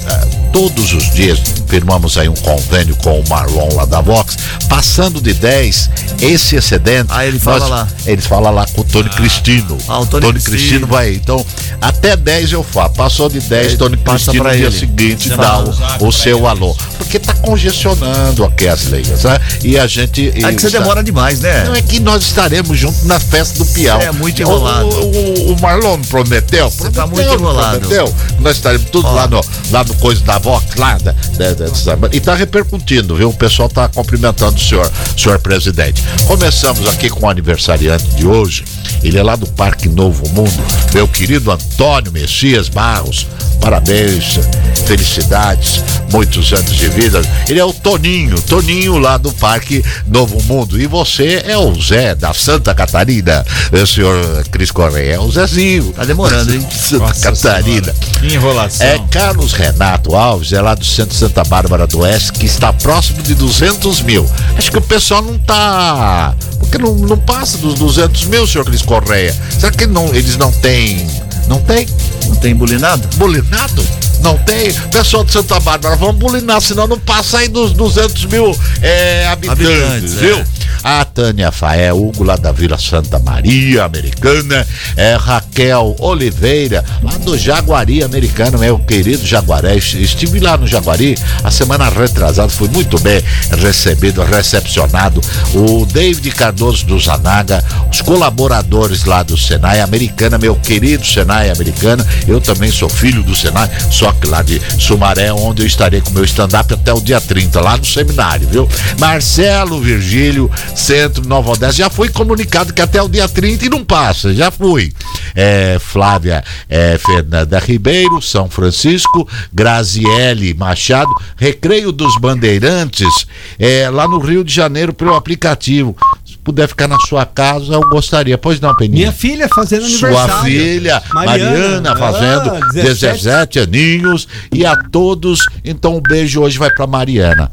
todos 0.52 0.94
os 0.94 1.12
dias 1.14 1.40
firmamos 1.68 2.18
aí 2.18 2.28
um 2.28 2.34
convênio 2.36 2.96
com 2.98 3.20
o 3.20 3.30
Marlon 3.30 3.70
lá 3.76 3.86
da 3.86 4.02
Vox, 4.02 4.38
passando 4.68 5.22
de 5.22 5.34
10, 5.34 5.90
esse 6.22 6.56
excedente. 6.58 7.08
Ah, 7.10 7.26
ele 7.26 7.40
fala 7.40 7.60
nós- 7.60 7.70
lá. 7.70 7.88
Ele 8.06 8.22
fala 8.22 8.50
lá 8.50 8.66
com 8.74 8.82
o 8.82 8.84
Tony 8.84 9.10
Cristino. 9.10 9.78
Ah, 9.88 10.00
o 10.00 10.06
Tony 10.06 10.28
Cristino. 10.34 10.58
Cristino 10.58 10.88
vai. 10.88 11.14
Então, 11.14 11.46
até 11.82 12.18
10 12.18 12.52
eu 12.52 12.64
falo. 12.64 12.90
Passou 12.90 13.30
de 13.30 13.40
10, 13.40 13.74
É, 13.74 13.78
Tony 13.78 13.96
passa 13.96 14.26
Cristino 14.32 14.44
pra 14.44 14.52
no 14.54 14.58
dia 14.58 14.68
ele. 14.68 14.80
seguinte 14.80 15.30
Você 15.30 15.38
dá 15.38 15.60
o, 16.00 16.08
o 16.08 16.12
seu 16.12 16.38
ele. 16.40 16.48
alô. 16.48 16.76
Porque 16.98 17.18
tá 17.20 17.34
congestionando 17.36 18.44
aqui 18.44 18.68
as 18.68 18.86
leigas, 18.88 19.24
né? 19.24 19.40
E 19.64 19.78
a 19.78 19.88
gente. 19.88 20.28
É 20.30 20.32
que 20.54 20.60
você 20.60 20.68
está- 20.68 20.80
demora 20.80 21.04
demais, 21.04 21.40
né? 21.40 21.64
não 21.66 21.76
é 21.76 21.82
que 21.82 22.00
nós 22.00 22.21
estaremos 22.24 22.78
juntos 22.78 23.04
na 23.04 23.20
festa 23.20 23.58
do 23.60 23.66
Piau. 23.66 24.00
É 24.02 24.12
muito 24.12 24.42
enrolado. 24.42 24.88
O, 24.88 25.50
o, 25.50 25.54
o 25.54 25.62
Marlon 25.62 26.00
prometeu. 26.04 26.70
Você 26.70 26.90
tá 26.92 27.06
muito 27.08 27.22
enrolado. 27.22 27.80
Prometeu. 27.80 28.14
Nós 28.40 28.56
estaremos 28.58 28.90
tudo 28.90 29.08
Ó. 29.08 29.12
lá 29.14 29.28
no, 29.28 29.42
lá 29.72 29.84
no 29.84 29.94
coisa 29.96 30.22
da 30.24 30.38
Vox, 30.40 30.76
lá 30.76 30.98
da- 30.98 31.12
da- 31.38 31.54
da- 31.96 32.10
e 32.16 32.20
tá 32.20 32.34
repercutindo, 32.36 33.16
viu? 33.16 33.30
O 33.30 33.34
pessoal 33.34 33.70
tá 33.70 33.88
cumprimentando 33.88 34.56
o 34.56 34.60
senhor, 34.60 34.92
senhor 35.18 35.40
presidente. 35.40 36.04
Começamos 36.28 36.88
aqui 36.88 37.10
com 37.10 37.26
o 37.26 37.30
aniversariante 37.30 38.06
de 38.16 38.26
hoje. 38.26 38.64
Ele 39.04 39.18
é 39.18 39.24
lá 39.24 39.36
do 39.36 39.48
Parque 39.48 39.90
Novo 39.90 40.28
Mundo, 40.30 40.52
meu 40.94 41.08
querido 41.08 41.52
Antônio 41.52 42.12
Messias 42.12 42.70
Barros. 42.70 43.26
Parabéns, 43.60 44.40
felicidades, 44.88 45.84
muitos 46.12 46.52
anos 46.52 46.76
de 46.76 46.88
vida. 46.90 47.22
Ele 47.48 47.60
é 47.60 47.66
o 47.66 47.72
Toninho, 47.74 48.42
Toninho 48.42 48.98
lá 48.98 49.18
do 49.18 49.32
Parque 49.32 49.84
Novo 50.08 50.42
Mundo. 50.44 50.80
E 50.82 50.86
você 50.88 51.44
é 51.46 51.58
o 51.58 51.74
Zé 51.82 52.11
da 52.16 52.34
Santa 52.34 52.74
Catarina, 52.74 53.46
o 53.72 53.86
senhor 53.86 54.44
Cris 54.52 54.72
Correia. 54.72 55.16
É 55.16 55.20
o 55.20 55.32
Zezinho. 55.32 55.92
Tá 55.94 56.04
demorando, 56.04 56.54
hein? 56.54 56.66
Santa 56.72 57.08
Nossa 57.08 57.32
Catarina. 57.32 57.94
Senhora. 57.94 58.20
Que 58.20 58.34
enrolação. 58.34 58.88
É 58.88 59.00
Carlos 59.10 59.54
Renato 59.54 60.16
Alves, 60.16 60.54
é 60.54 60.62
lá 60.62 60.76
do 60.76 60.86
Centro 60.86 61.16
Santa 61.16 61.44
Bárbara 61.44 61.88
do 61.88 62.00
Oeste, 62.00 62.34
que 62.34 62.46
está 62.46 62.72
próximo 62.74 63.22
de 63.22 63.36
200 63.36 64.02
mil. 64.02 64.30
Acho 64.58 64.72
que 64.72 64.78
o 64.78 64.82
pessoal 64.82 65.22
não 65.22 65.38
tá. 65.38 66.36
Porque 66.60 66.78
não, 66.78 66.96
não 66.96 67.18
passa 67.18 67.58
dos 67.58 67.76
200 67.76 68.26
mil, 68.26 68.48
senhor 68.48 68.66
Cris 68.66 68.82
Correia. 68.82 69.36
Será 69.60 69.72
que 69.72 69.88
não, 69.88 70.08
eles 70.14 70.38
não 70.38 70.52
têm. 70.52 71.06
Não 71.48 71.60
tem? 71.62 71.88
Não 72.28 72.36
tem 72.36 72.56
bulinado? 72.56 73.08
Bulinado? 73.18 73.86
Não 74.22 74.38
tem? 74.38 74.72
Pessoal 74.92 75.24
de 75.24 75.32
Santa 75.32 75.60
Bárbara, 75.60 75.96
vamos 75.96 76.16
bulinar, 76.18 76.62
senão 76.62 76.88
não 76.88 77.00
passa 77.00 77.40
aí 77.40 77.48
dos 77.48 77.74
200 77.74 78.26
mil 78.26 78.58
é, 78.82 79.28
habitantes, 79.28 79.66
Habitantes, 79.66 80.14
viu? 80.14 80.38
é. 80.38 80.62
A 80.84 81.06
Tânia 81.06 81.52
Faé 81.52 81.94
Hugo, 81.94 82.24
lá 82.24 82.36
da 82.36 82.52
Vila 82.52 82.78
Santa 82.78 83.20
Maria, 83.20 83.84
americana. 83.84 84.66
É 84.98 85.16
Raquel 85.16 85.96
Oliveira, 86.00 86.84
lá 87.04 87.12
do 87.18 87.38
Jaguari, 87.38 88.04
americano, 88.04 88.58
meu 88.58 88.80
querido 88.80 89.26
Jaguaré. 89.26 89.76
Estive 89.76 90.40
lá 90.40 90.58
no 90.58 90.66
Jaguari 90.66 91.16
a 91.44 91.52
semana 91.52 91.88
retrasada, 91.88 92.50
fui 92.50 92.68
muito 92.68 92.98
bem 93.00 93.22
recebido, 93.60 94.24
recepcionado. 94.24 95.22
O 95.54 95.86
David 95.86 96.32
Cardoso 96.32 96.86
do 96.86 97.00
Zanaga, 97.00 97.64
os 97.92 98.02
colaboradores 98.02 99.06
lá 99.06 99.22
do 99.22 99.38
Senai 99.38 99.82
Americana, 99.82 100.40
meu 100.40 100.56
querido 100.56 101.06
Senai 101.06 101.52
Americana. 101.52 102.06
Eu 102.28 102.42
também 102.42 102.72
sou 102.72 102.90
filho 102.90 103.22
do 103.22 103.36
Senai, 103.36 103.70
só 103.92 104.11
que 104.20 104.28
lá 104.28 104.42
de 104.42 104.62
Sumaré, 104.80 105.32
onde 105.32 105.62
eu 105.62 105.68
estarei 105.68 106.02
com 106.02 106.12
meu 106.12 106.24
stand-up 106.24 106.74
até 106.74 106.94
o 106.94 107.02
dia 107.02 107.22
30, 107.22 107.62
lá 107.62 107.78
no 107.78 107.86
seminário, 107.86 108.48
viu? 108.48 108.68
Marcelo 109.00 109.80
Virgílio, 109.80 110.50
Centro 110.76 111.28
Nova 111.28 111.52
Odessa, 111.52 111.74
já 111.74 111.90
foi 111.90 112.10
comunicado 112.10 112.74
que 112.74 112.82
até 112.82 113.02
o 113.02 113.10
dia 113.10 113.28
30 113.28 113.66
e 113.66 113.70
não 113.70 113.84
passa, 113.84 114.34
já 114.34 114.52
fui. 114.52 114.94
É, 115.36 115.78
Flávia 115.80 116.44
é, 116.70 116.98
Fernanda 116.98 117.60
Ribeiro, 117.60 118.22
São 118.22 118.50
Francisco, 118.50 119.28
Graziele 119.54 120.54
Machado, 120.54 121.12
Recreio 121.36 121.92
dos 121.92 122.18
Bandeirantes, 122.18 123.28
é, 123.60 123.90
lá 123.90 124.08
no 124.08 124.20
Rio 124.20 124.44
de 124.44 124.54
Janeiro 124.54 124.94
pelo 124.94 125.16
aplicativo. 125.16 125.96
Puder 126.44 126.68
ficar 126.68 126.88
na 126.88 127.00
sua 127.00 127.26
casa, 127.26 127.74
eu 127.74 127.82
gostaria. 127.82 128.38
Pois 128.38 128.60
não, 128.60 128.76
Peninha? 128.76 129.00
Minha 129.00 129.12
filha 129.12 129.48
fazendo 129.48 129.86
aniversário. 129.86 130.28
Sua 130.28 130.44
filha, 130.44 131.04
Mariana, 131.14 131.52
Mariana, 131.54 131.96
fazendo 131.96 132.50
ah, 132.50 132.60
17. 132.74 133.00
17 133.00 133.60
aninhos. 133.60 134.28
E 134.52 134.66
a 134.66 134.76
todos, 134.76 135.46
então 135.64 135.98
um 135.98 136.02
beijo 136.02 136.42
hoje 136.42 136.58
vai 136.58 136.72
pra 136.72 136.88
Mariana. 136.88 137.52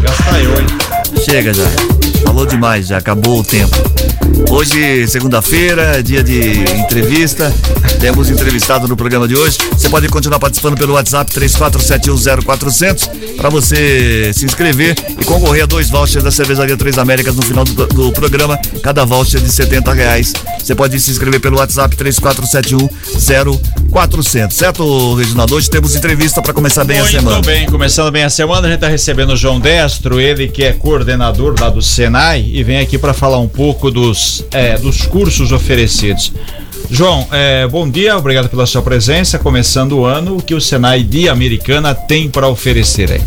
Já 0.00 0.12
saiu, 0.24 0.60
hein? 0.60 0.66
Chega 1.24 1.52
já. 1.52 2.15
Falou 2.24 2.46
demais, 2.46 2.86
já 2.88 2.98
acabou 2.98 3.40
o 3.40 3.44
tempo. 3.44 3.74
Hoje, 4.50 5.06
segunda-feira, 5.08 6.02
dia 6.02 6.22
de 6.22 6.60
entrevista. 6.78 7.52
Temos 8.00 8.30
entrevistado 8.30 8.86
no 8.86 8.96
programa 8.96 9.26
de 9.26 9.34
hoje. 9.36 9.58
Você 9.72 9.88
pode 9.88 10.08
continuar 10.08 10.38
participando 10.38 10.76
pelo 10.76 10.94
WhatsApp 10.94 11.30
34710400 11.32 13.36
para 13.36 13.48
você 13.48 14.30
se 14.34 14.44
inscrever 14.44 14.94
e 15.18 15.24
concorrer 15.24 15.62
a 15.62 15.66
dois 15.66 15.88
vouchers 15.90 16.22
da 16.22 16.30
Cervejaria 16.30 16.76
Três 16.76 16.98
Américas 16.98 17.34
no 17.34 17.42
final 17.42 17.64
do, 17.64 17.86
do 17.86 18.12
programa. 18.12 18.58
Cada 18.82 19.04
voucher 19.04 19.40
de 19.40 19.50
70 19.50 19.92
reais. 19.92 20.32
Você 20.58 20.74
pode 20.74 20.98
se 21.00 21.10
inscrever 21.10 21.40
pelo 21.40 21.58
WhatsApp 21.58 21.96
34710400. 21.96 24.50
Certo, 24.52 25.14
Reginaldo? 25.14 25.54
Hoje 25.54 25.70
temos 25.70 25.94
entrevista 25.96 26.42
para 26.42 26.52
começar 26.52 26.84
bem 26.84 26.98
a 26.98 27.02
Muito 27.02 27.18
semana. 27.18 27.40
bem, 27.42 27.66
começando 27.66 28.10
bem 28.10 28.24
a 28.24 28.30
semana, 28.30 28.66
a 28.66 28.70
gente 28.70 28.78
está 28.78 28.88
recebendo 28.88 29.32
o 29.32 29.36
João 29.36 29.58
Destro, 29.60 30.20
ele 30.20 30.48
que 30.48 30.64
é 30.64 30.72
coordenador 30.72 31.54
lá 31.58 31.70
do 31.70 31.80
Senai 32.16 32.50
e 32.50 32.64
vem 32.64 32.78
aqui 32.78 32.96
para 32.96 33.12
falar 33.12 33.38
um 33.38 33.46
pouco 33.46 33.90
dos, 33.90 34.42
é, 34.50 34.78
dos 34.78 35.02
cursos 35.02 35.52
oferecidos. 35.52 36.32
João, 36.90 37.28
é, 37.30 37.68
bom 37.68 37.86
dia, 37.90 38.16
obrigado 38.16 38.48
pela 38.48 38.64
sua 38.64 38.80
presença. 38.80 39.38
Começando 39.38 39.98
o 39.98 40.06
ano, 40.06 40.38
o 40.38 40.42
que 40.42 40.54
o 40.54 40.60
Senai 40.60 41.02
de 41.02 41.28
Americana 41.28 41.94
tem 41.94 42.30
para 42.30 42.48
oferecer 42.48 43.12
aí? 43.12 43.20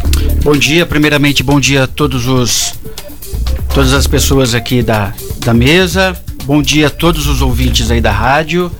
Bom 0.43 0.56
dia, 0.56 0.88
primeiramente 0.88 1.43
bom 1.43 1.60
dia 1.60 1.84
a 1.84 1.88
todos 1.88 2.25
os 2.25 2.73
todas 3.75 3.93
as 3.93 4.08
pessoas 4.08 4.56
aqui 4.56 4.82
da, 4.82 5.13
da 5.45 5.54
mesa. 5.54 6.19
Bom 6.45 6.60
dia 6.60 6.88
a 6.88 6.89
todos 6.89 7.28
os 7.28 7.43
ouvintes 7.43 7.91
aí 7.91 8.02
da 8.02 8.12
rádio. 8.12 8.71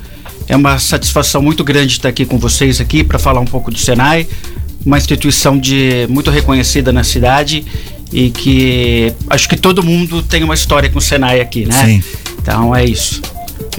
É 0.48 0.56
uma 0.56 0.80
satisfação 0.80 1.40
muito 1.40 1.64
grande 1.64 1.94
estar 1.94 2.10
aqui 2.10 2.26
com 2.26 2.40
vocês 2.40 2.82
aqui 2.82 3.04
para 3.04 3.20
falar 3.20 3.42
um 3.42 3.46
pouco 3.46 3.70
do 3.70 3.78
Senai, 3.78 4.28
uma 4.84 4.98
instituição 4.98 5.56
de 5.56 6.08
muito 6.10 6.32
reconhecida 6.32 6.92
na 6.92 7.04
cidade 7.04 7.64
e 8.12 8.30
que 8.32 9.14
acho 9.30 9.48
que 9.48 9.58
todo 9.58 9.84
mundo 9.84 10.22
tem 10.24 10.44
uma 10.44 10.54
história 10.54 10.90
com 10.90 11.00
o 11.00 11.02
Senai 11.02 11.40
aqui, 11.40 11.66
né? 11.66 11.86
Sim. 11.86 12.04
Então 12.42 12.76
é 12.76 12.86
isso. 12.86 13.22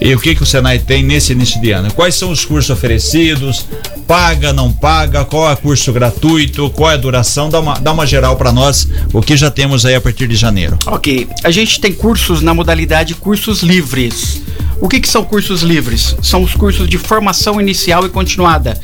E 0.01 0.15
o 0.15 0.21
que, 0.21 0.35
que 0.35 0.43
o 0.43 0.47
Senai 0.47 0.79
tem 0.79 1.03
nesse 1.03 1.33
início 1.33 1.61
de 1.61 1.73
ano? 1.73 1.93
Quais 1.93 2.15
são 2.15 2.31
os 2.31 2.45
cursos 2.45 2.71
oferecidos? 2.71 3.67
Paga, 4.07 4.53
não 4.53 4.73
paga? 4.73 5.25
Qual 5.25 5.49
é 5.49 5.53
o 5.53 5.57
curso 5.57 5.93
gratuito? 5.93 6.71
Qual 6.71 6.91
é 6.91 6.95
a 6.95 6.97
duração? 6.97 7.51
Dá 7.51 7.61
uma, 7.61 7.75
dá 7.75 7.93
uma 7.93 8.07
geral 8.07 8.37
para 8.37 8.51
nós, 8.51 8.89
o 9.13 9.21
que 9.21 9.37
já 9.37 9.51
temos 9.51 9.85
aí 9.85 9.95
a 9.95 10.01
partir 10.01 10.27
de 10.27 10.37
janeiro. 10.37 10.79
Ok, 10.87 11.29
a 11.45 11.51
gente 11.51 11.81
tem 11.81 11.93
cursos 11.93 12.41
na 12.41 12.55
modalidade 12.55 13.15
cursos 13.15 13.63
livres. 13.63 14.43
O 14.81 14.89
que, 14.89 15.01
que 15.01 15.09
são 15.09 15.23
cursos 15.23 15.63
livres? 15.63 16.17
São 16.23 16.43
os 16.43 16.55
cursos 16.55 16.89
de 16.89 16.97
formação 16.97 17.61
inicial 17.61 18.07
e 18.07 18.09
continuada. 18.09 18.81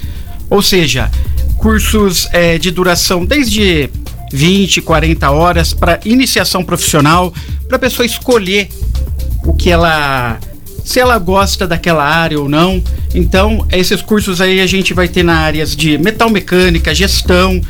Ou 0.50 0.60
seja, 0.60 1.10
cursos 1.56 2.28
eh, 2.32 2.58
de 2.58 2.70
duração 2.70 3.24
desde 3.24 3.88
20, 4.32 4.82
40 4.82 5.30
horas 5.30 5.72
para 5.72 6.00
iniciação 6.04 6.64
profissional, 6.64 7.32
para 7.66 7.76
a 7.76 7.80
pessoa 7.80 8.06
escolher 8.06 8.68
o 9.44 9.54
que 9.54 9.70
ela. 9.70 10.38
se 10.84 11.00
ela 11.00 11.18
gosta 11.18 11.66
daquela 11.66 12.04
área 12.04 12.38
ou 12.40 12.48
não. 12.48 12.82
Então, 13.14 13.66
esses 13.72 14.02
cursos 14.02 14.40
aí 14.40 14.60
a 14.60 14.66
gente 14.66 14.92
vai 14.92 15.08
ter 15.08 15.22
na 15.22 15.36
áreas 15.38 15.74
de 15.74 15.96
metal 15.98 16.28
mecânica, 16.28 16.94
gestão, 16.94 17.60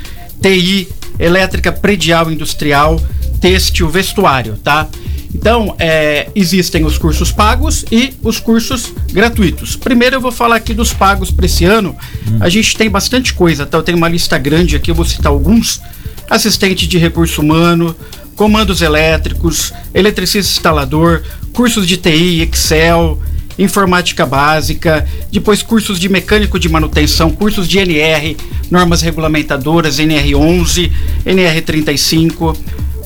TI, 0.40 0.88
elétrica 1.18 1.72
predial 1.72 2.30
industrial, 2.30 3.00
têxtil, 3.40 3.88
vestuário, 3.88 4.56
tá? 4.62 4.88
Então, 5.34 5.76
é, 5.78 6.28
existem 6.34 6.84
os 6.84 6.96
cursos 6.96 7.30
pagos 7.30 7.84
e 7.92 8.14
os 8.22 8.40
cursos 8.40 8.92
gratuitos. 9.12 9.76
Primeiro 9.76 10.16
eu 10.16 10.20
vou 10.20 10.32
falar 10.32 10.56
aqui 10.56 10.72
dos 10.72 10.94
pagos 10.94 11.30
para 11.30 11.44
esse 11.44 11.64
ano. 11.64 11.94
A 12.40 12.48
gente 12.48 12.76
tem 12.76 12.88
bastante 12.88 13.34
coisa, 13.34 13.66
tá? 13.66 13.76
Eu 13.76 13.82
tenho 13.82 13.98
uma 13.98 14.08
lista 14.08 14.38
grande 14.38 14.76
aqui, 14.76 14.90
eu 14.90 14.94
vou 14.94 15.04
citar 15.04 15.30
alguns. 15.30 15.80
Assistente 16.28 16.86
de 16.86 16.98
recurso 16.98 17.40
humano, 17.40 17.94
comandos 18.34 18.82
elétricos, 18.82 19.72
eletricista 19.94 20.52
instalador, 20.52 21.22
cursos 21.52 21.86
de 21.86 21.96
TI, 21.96 22.42
Excel, 22.42 23.20
informática 23.58 24.26
básica, 24.26 25.06
depois 25.32 25.62
cursos 25.62 25.98
de 25.98 26.08
mecânico 26.08 26.58
de 26.58 26.68
manutenção, 26.68 27.30
cursos 27.30 27.66
de 27.66 27.78
NR, 27.78 28.36
normas 28.70 29.00
regulamentadoras, 29.02 29.98
NR11, 29.98 30.92
NR35, 31.24 32.56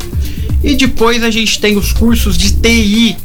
E 0.63 0.75
depois 0.75 1.21
a 1.23 1.29
gente 1.29 1.59
tem 1.59 1.77
os 1.77 1.91
cursos 1.91 2.37
de 2.37 2.53
TI 2.53 3.17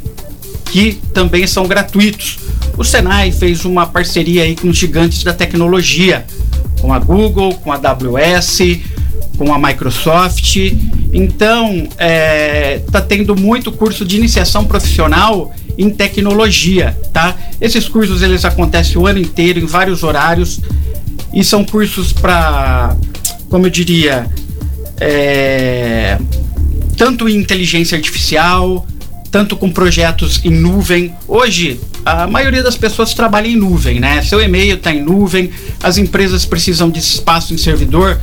que 0.67 0.95
também 1.15 1.47
são 1.47 1.67
gratuitos. 1.67 2.39
O 2.77 2.85
Senai 2.85 3.33
fez 3.33 3.65
uma 3.65 3.87
parceria 3.87 4.43
aí 4.43 4.55
com 4.55 4.69
os 4.69 4.77
gigantes 4.77 5.23
da 5.23 5.33
tecnologia, 5.33 6.27
com 6.81 6.93
a 6.93 6.99
Google, 6.99 7.55
com 7.55 7.73
a 7.73 7.77
AWS, 7.77 8.59
com 9.37 9.53
a 9.53 9.59
Microsoft. 9.59 10.57
Então, 11.13 11.89
é, 11.97 12.81
tá 12.91 13.01
tendo 13.01 13.35
muito 13.35 13.73
curso 13.73 14.05
de 14.05 14.17
iniciação 14.17 14.65
profissional 14.65 15.55
em 15.79 15.89
tecnologia, 15.91 16.97
tá? 17.13 17.37
Esses 17.61 17.89
cursos 17.89 18.21
eles 18.21 18.45
acontecem 18.45 18.99
o 18.99 19.07
ano 19.07 19.21
inteiro 19.21 19.61
em 19.61 19.67
vários 19.67 20.03
horários 20.03 20.61
e 21.33 21.45
são 21.45 21.65
cursos 21.65 22.13
para, 22.13 22.97
como 23.49 23.67
eu 23.67 23.71
diria, 23.71 24.29
é, 25.01 26.19
tanto 26.99 27.29
em 27.29 27.37
inteligência 27.37 27.97
artificial, 27.97 28.85
tanto 29.31 29.57
com 29.57 29.71
projetos 29.71 30.41
em 30.45 30.51
nuvem. 30.51 31.15
Hoje, 31.29 31.81
a 32.05 32.27
maioria 32.27 32.63
das 32.63 32.77
pessoas 32.77 33.15
trabalha 33.15 33.47
em 33.47 33.57
nuvem, 33.57 34.01
né? 34.01 34.21
Seu 34.23 34.41
e-mail 34.41 34.75
está 34.75 34.93
em 34.93 35.01
nuvem, 35.01 35.51
as 35.81 35.97
empresas 35.97 36.45
precisam 36.45 36.91
de 36.91 36.99
espaço 36.99 37.55
em 37.55 37.57
servidor, 37.57 38.21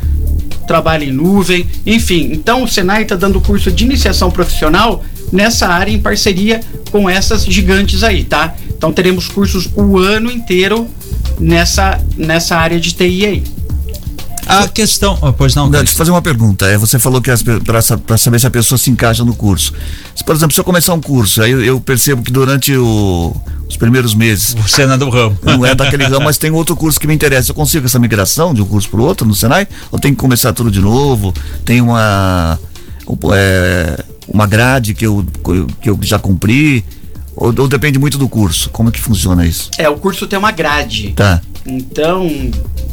trabalha 0.68 1.06
em 1.06 1.12
nuvem, 1.12 1.66
enfim. 1.86 2.32
Então, 2.34 2.64
o 2.64 2.68
Senai 2.68 3.04
está 3.04 3.16
dando 3.16 3.40
curso 3.40 3.72
de 3.72 3.86
iniciação 3.86 4.30
profissional 4.30 5.04
nessa 5.32 5.68
área 5.68 5.92
em 5.92 6.00
parceria 6.00 6.60
com 6.92 7.10
essas 7.10 7.46
gigantes 7.46 8.04
aí, 8.04 8.26
tá? 8.26 8.56
Então, 8.78 8.92
teremos 8.92 9.30
cursos 9.30 9.70
o 9.74 9.98
ano 9.98 10.30
inteiro 10.30 10.88
nessa, 11.40 12.04
nessa 12.18 12.58
área 12.58 12.80
de 12.80 12.94
TI 12.94 13.26
aí. 13.26 13.44
A 14.48 14.68
questão. 14.68 15.18
oh, 15.22 15.34
pois 15.34 15.56
não, 15.56 15.70
deixa 15.70 15.92
eu 15.92 15.98
fazer 15.98 16.12
uma 16.12 16.22
pergunta. 16.22 16.66
É, 16.68 16.78
você 16.78 17.00
falou 17.00 17.22
que 17.22 17.32
para 17.66 18.18
saber 18.18 18.40
se 18.40 18.48
a 18.48 18.52
pessoa 18.52 18.78
se 18.78 18.90
encaixa 18.90 19.24
no 19.26 19.34
curso. 19.36 19.74
Se, 20.16 20.24
por 20.24 20.36
exemplo, 20.36 20.54
se 20.54 20.60
eu 20.60 20.64
começar 20.64 20.94
um 20.94 21.02
curso, 21.02 21.42
aí 21.42 21.52
eu, 21.52 21.64
eu 21.64 21.82
percebo 21.82 22.22
que 22.22 22.32
durante 22.32 22.76
o- 22.76 23.36
os 23.68 23.76
primeiros 23.78 24.14
meses 24.14 24.54
Você 24.54 24.86
não 24.86 24.94
é 24.94 24.98
do 24.98 25.10
ramo. 25.10 25.38
não 25.44 25.66
é 25.66 25.74
daquele 25.76 26.04
ramo, 26.06 26.26
mas 26.26 26.38
tem 26.38 26.52
outro 26.52 26.76
curso 26.76 27.00
que 27.00 27.08
me 27.08 27.14
interessa. 27.16 27.52
Eu 27.52 27.56
consigo 27.56 27.86
essa 27.86 27.98
migração 27.98 28.54
de 28.54 28.62
um 28.62 28.66
curso 28.66 28.88
para 28.90 29.00
o 29.00 29.04
outro 29.04 29.26
no 29.28 29.34
Senai? 29.34 29.68
Ou 29.92 29.98
tem 30.00 30.12
que 30.14 30.18
começar 30.20 30.54
tudo 30.54 30.70
de 30.70 30.80
novo? 30.80 31.34
Tem 31.64 31.82
uma 31.82 32.60
é, 33.34 34.04
uma 34.28 34.46
grade 34.48 34.94
que 34.94 35.06
eu, 35.06 35.26
que 35.82 35.90
eu 35.90 35.98
já 36.02 36.20
cumpri? 36.20 36.84
Ou, 37.36 37.54
ou 37.58 37.68
depende 37.68 38.00
muito 38.00 38.18
do 38.18 38.30
curso? 38.30 38.70
Como 38.70 38.90
é 38.90 38.92
que 38.92 39.00
funciona 39.02 39.46
isso? 39.46 39.70
É, 39.78 39.90
o 39.90 39.98
curso 39.98 40.26
tem 40.28 40.40
uma 40.40 40.52
grade. 40.52 41.14
Tá. 41.16 41.42
Então, 41.66 42.30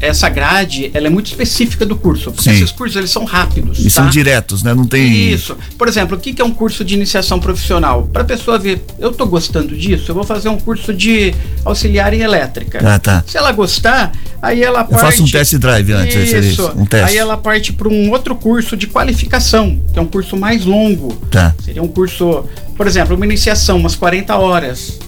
essa 0.00 0.28
grade, 0.30 0.90
ela 0.94 1.06
é 1.06 1.10
muito 1.10 1.26
específica 1.26 1.84
do 1.84 1.94
curso, 1.94 2.32
porque 2.32 2.44
Sim. 2.50 2.56
esses 2.56 2.70
cursos 2.72 2.96
eles 2.96 3.10
são 3.10 3.24
rápidos, 3.24 3.78
E 3.80 3.84
tá? 3.84 3.90
são 3.90 4.08
diretos, 4.08 4.62
né? 4.62 4.72
Não 4.72 4.86
tem. 4.86 5.30
Isso. 5.30 5.56
Por 5.76 5.86
exemplo, 5.88 6.16
o 6.16 6.20
que 6.20 6.40
é 6.40 6.44
um 6.44 6.50
curso 6.52 6.82
de 6.84 6.94
iniciação 6.94 7.38
profissional? 7.38 8.08
Para 8.12 8.22
a 8.22 8.24
pessoa 8.24 8.58
ver, 8.58 8.82
eu 8.98 9.12
tô 9.12 9.26
gostando 9.26 9.76
disso, 9.76 10.10
eu 10.10 10.14
vou 10.14 10.24
fazer 10.24 10.48
um 10.48 10.58
curso 10.58 10.94
de 10.94 11.34
auxiliar 11.64 12.14
em 12.14 12.20
elétrica. 12.22 12.80
Ah, 12.82 12.98
tá. 12.98 13.22
Se 13.26 13.36
ela 13.36 13.52
gostar, 13.52 14.10
aí 14.40 14.62
ela 14.62 14.80
Eu 14.80 14.84
parte. 14.86 15.00
faço 15.02 15.22
um 15.22 15.30
test 15.30 15.54
drive 15.56 15.92
antes, 15.92 16.14
seria 16.14 16.38
Isso. 16.40 16.62
isso, 16.62 16.72
um 16.74 16.86
teste. 16.86 17.10
Aí 17.10 17.18
ela 17.18 17.36
parte 17.36 17.72
para 17.74 17.88
um 17.88 18.10
outro 18.10 18.34
curso 18.34 18.74
de 18.76 18.86
qualificação, 18.86 19.78
que 19.92 19.98
é 19.98 20.02
um 20.02 20.06
curso 20.06 20.34
mais 20.36 20.64
longo. 20.64 21.12
Tá. 21.30 21.54
Seria 21.62 21.82
um 21.82 21.88
curso, 21.88 22.44
por 22.76 22.86
exemplo, 22.86 23.14
uma 23.14 23.26
iniciação, 23.26 23.76
umas 23.76 23.94
40 23.94 24.34
horas. 24.36 24.98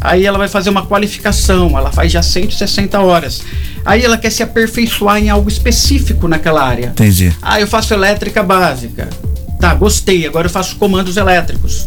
Aí 0.00 0.24
ela 0.24 0.38
vai 0.38 0.48
fazer 0.48 0.70
uma 0.70 0.86
qualificação, 0.86 1.76
ela 1.76 1.92
faz 1.92 2.10
já 2.10 2.22
160 2.22 2.98
horas. 3.00 3.42
Aí 3.84 4.04
ela 4.04 4.16
quer 4.16 4.30
se 4.30 4.42
aperfeiçoar 4.42 5.18
em 5.18 5.28
algo 5.28 5.48
específico 5.48 6.26
naquela 6.26 6.62
área. 6.62 6.86
Entendi. 6.86 7.32
Ah, 7.42 7.60
eu 7.60 7.66
faço 7.66 7.92
elétrica 7.92 8.42
básica. 8.42 9.08
Tá, 9.60 9.74
gostei. 9.74 10.26
Agora 10.26 10.46
eu 10.46 10.50
faço 10.50 10.76
comandos 10.76 11.16
elétricos. 11.16 11.86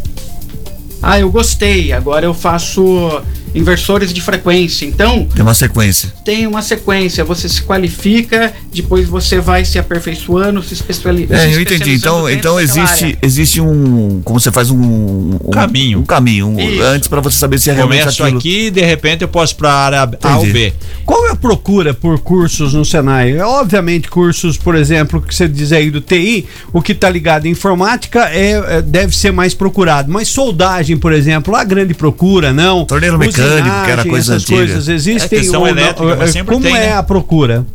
Ah, 1.01 1.19
eu 1.19 1.31
gostei. 1.31 1.91
Agora 1.91 2.25
eu 2.25 2.33
faço 2.33 3.21
inversores 3.53 4.13
de 4.13 4.21
frequência. 4.21 4.85
Então, 4.85 5.25
Tem 5.33 5.41
uma 5.43 5.53
sequência. 5.53 6.13
tem 6.25 6.47
uma 6.47 6.61
sequência. 6.61 7.23
Você 7.23 7.47
se 7.49 7.61
qualifica, 7.63 8.53
depois 8.73 9.07
você 9.07 9.39
vai 9.39 9.63
se 9.65 9.77
aperfeiçoando, 9.79 10.61
se 10.63 10.73
especializando. 10.73 11.41
É, 11.41 11.53
eu 11.55 11.61
entendi. 11.61 11.93
Então, 11.93 12.29
então 12.29 12.59
existe, 12.59 13.17
existe 13.21 13.61
um. 13.61 14.21
Como 14.23 14.39
você 14.39 14.51
faz 14.51 14.69
um. 14.69 15.37
um 15.43 15.49
Caminho. 15.51 15.99
Um 15.99 16.03
caminho. 16.03 16.47
um- 16.47 16.81
antes 16.81 17.07
para 17.07 17.21
você 17.21 17.37
saber 17.37 17.59
se 17.59 17.69
é 17.69 17.73
realmente 17.73 17.99
Começo 18.01 18.23
aquilo. 18.23 18.37
aqui 18.39 18.65
e 18.67 18.71
de 18.71 18.81
repente 18.81 19.21
eu 19.21 19.27
posso 19.27 19.55
para 19.55 19.69
a 19.69 19.85
área 19.85 20.09
A 20.21 20.37
ou. 20.37 20.45
B. 20.45 20.73
Qual 21.05 21.27
é 21.27 21.31
a 21.31 21.35
procura 21.35 21.93
por 21.93 22.19
cursos 22.19 22.73
no 22.73 22.83
Senai? 22.85 23.37
É, 23.37 23.45
Obviamente, 23.45 24.09
cursos, 24.09 24.57
por 24.57 24.75
exemplo, 24.75 25.21
que 25.21 25.33
você 25.33 25.47
diz 25.47 25.71
aí 25.71 25.89
do 25.91 26.01
TI, 26.01 26.45
o 26.71 26.81
que 26.81 26.91
está 26.91 27.09
ligado 27.09 27.45
em 27.45 27.51
informática 27.51 28.29
é, 28.29 28.77
é- 28.77 28.81
deve 28.81 29.15
ser 29.15 29.31
mais 29.31 29.53
procurado. 29.53 30.11
Mas 30.11 30.27
soldagem, 30.27 30.97
por 30.97 31.13
exemplo, 31.13 31.55
a 31.55 31.63
grande 31.63 31.93
procura, 31.93 32.51
não. 32.51 32.85
Torneiro 32.85 33.17
mecânico, 33.17 33.42
que 33.85 33.91
era 33.91 34.03
coisa 34.05 34.33
essas 34.33 34.43
antiga. 34.43 34.57
coisas 34.57 34.87
existem. 34.87 35.39
É 35.39 35.45
ou 35.45 35.51
não? 35.53 35.67
elétrica, 35.67 36.15
mas 36.15 36.31
sempre 36.31 36.53
Como 36.53 36.65
tem, 36.65 36.75
é 36.75 36.79
né? 36.79 36.93
a 36.93 37.03
procura? 37.03 37.65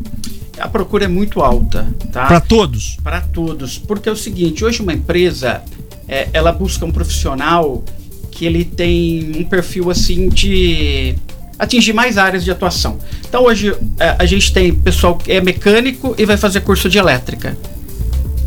A 0.58 0.68
procura 0.68 1.04
é 1.04 1.08
muito 1.08 1.40
alta, 1.40 1.86
tá? 2.12 2.26
Para 2.26 2.40
todos? 2.40 2.96
para 3.02 3.20
todos. 3.20 3.78
Porque 3.78 4.08
é 4.08 4.12
o 4.12 4.16
seguinte, 4.16 4.64
hoje 4.64 4.82
uma 4.82 4.92
empresa, 4.92 5.62
é, 6.08 6.28
ela 6.32 6.50
busca 6.52 6.84
um 6.84 6.90
profissional 6.90 7.84
que 8.30 8.44
ele 8.44 8.64
tem 8.64 9.32
um 9.36 9.44
perfil 9.44 9.90
assim 9.90 10.28
de 10.28 11.14
atingir 11.58 11.92
mais 11.92 12.18
áreas 12.18 12.44
de 12.44 12.50
atuação. 12.50 12.98
Então 13.28 13.44
hoje 13.44 13.74
é, 13.98 14.16
a 14.18 14.24
gente 14.26 14.52
tem 14.52 14.72
pessoal 14.72 15.16
que 15.16 15.30
é 15.32 15.40
mecânico 15.40 16.14
e 16.18 16.24
vai 16.24 16.36
fazer 16.36 16.60
curso 16.60 16.88
de 16.88 16.98
elétrica. 16.98 17.56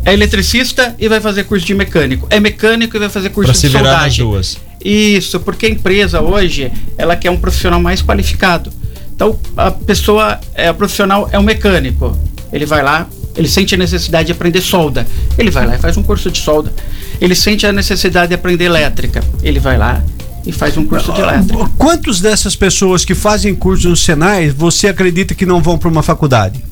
É 0.04 0.12
eletricista 0.12 0.96
e 0.98 1.08
vai 1.08 1.20
fazer 1.20 1.44
curso 1.44 1.64
de 1.64 1.74
mecânico. 1.74 2.26
É 2.28 2.40
mecânico 2.40 2.96
e 2.96 3.00
vai 3.00 3.08
fazer 3.08 3.30
curso 3.30 3.48
Para 3.48 3.52
de 3.52 3.58
se 3.58 3.68
virar 3.68 3.82
nas 3.82 3.90
soldagem. 3.92 4.24
duas. 4.24 4.58
Isso, 4.84 5.40
porque 5.40 5.66
a 5.66 5.68
empresa 5.68 6.20
hoje, 6.20 6.72
ela 6.98 7.16
quer 7.16 7.30
um 7.30 7.36
profissional 7.36 7.80
mais 7.80 8.02
qualificado. 8.02 8.72
Então, 9.14 9.38
a 9.56 9.70
pessoa, 9.70 10.40
é, 10.54 10.70
o 10.70 10.74
profissional 10.74 11.28
é 11.30 11.38
um 11.38 11.42
mecânico. 11.42 12.16
Ele 12.52 12.66
vai 12.66 12.82
lá, 12.82 13.06
ele 13.36 13.48
sente 13.48 13.74
a 13.74 13.78
necessidade 13.78 14.26
de 14.26 14.32
aprender 14.32 14.60
solda. 14.60 15.06
Ele 15.38 15.50
vai 15.50 15.66
lá 15.66 15.76
e 15.76 15.78
faz 15.78 15.96
um 15.96 16.02
curso 16.02 16.30
de 16.30 16.38
solda. 16.38 16.72
Ele 17.20 17.34
sente 17.34 17.66
a 17.66 17.72
necessidade 17.72 18.28
de 18.28 18.34
aprender 18.34 18.64
elétrica. 18.64 19.22
Ele 19.42 19.60
vai 19.60 19.78
lá 19.78 20.02
e 20.44 20.52
faz 20.52 20.76
um 20.76 20.84
curso 20.84 21.12
de 21.12 21.20
elétrica. 21.20 21.70
Quantos 21.78 22.20
dessas 22.20 22.56
pessoas 22.56 23.04
que 23.04 23.14
fazem 23.14 23.54
curso 23.54 23.88
no 23.88 23.96
Senai 23.96 24.50
você 24.50 24.88
acredita 24.88 25.34
que 25.34 25.46
não 25.46 25.62
vão 25.62 25.78
para 25.78 25.88
uma 25.88 26.02
faculdade? 26.02 26.62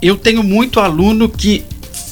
Eu 0.00 0.16
tenho 0.16 0.44
muito 0.44 0.78
aluno 0.78 1.28
que 1.28 1.64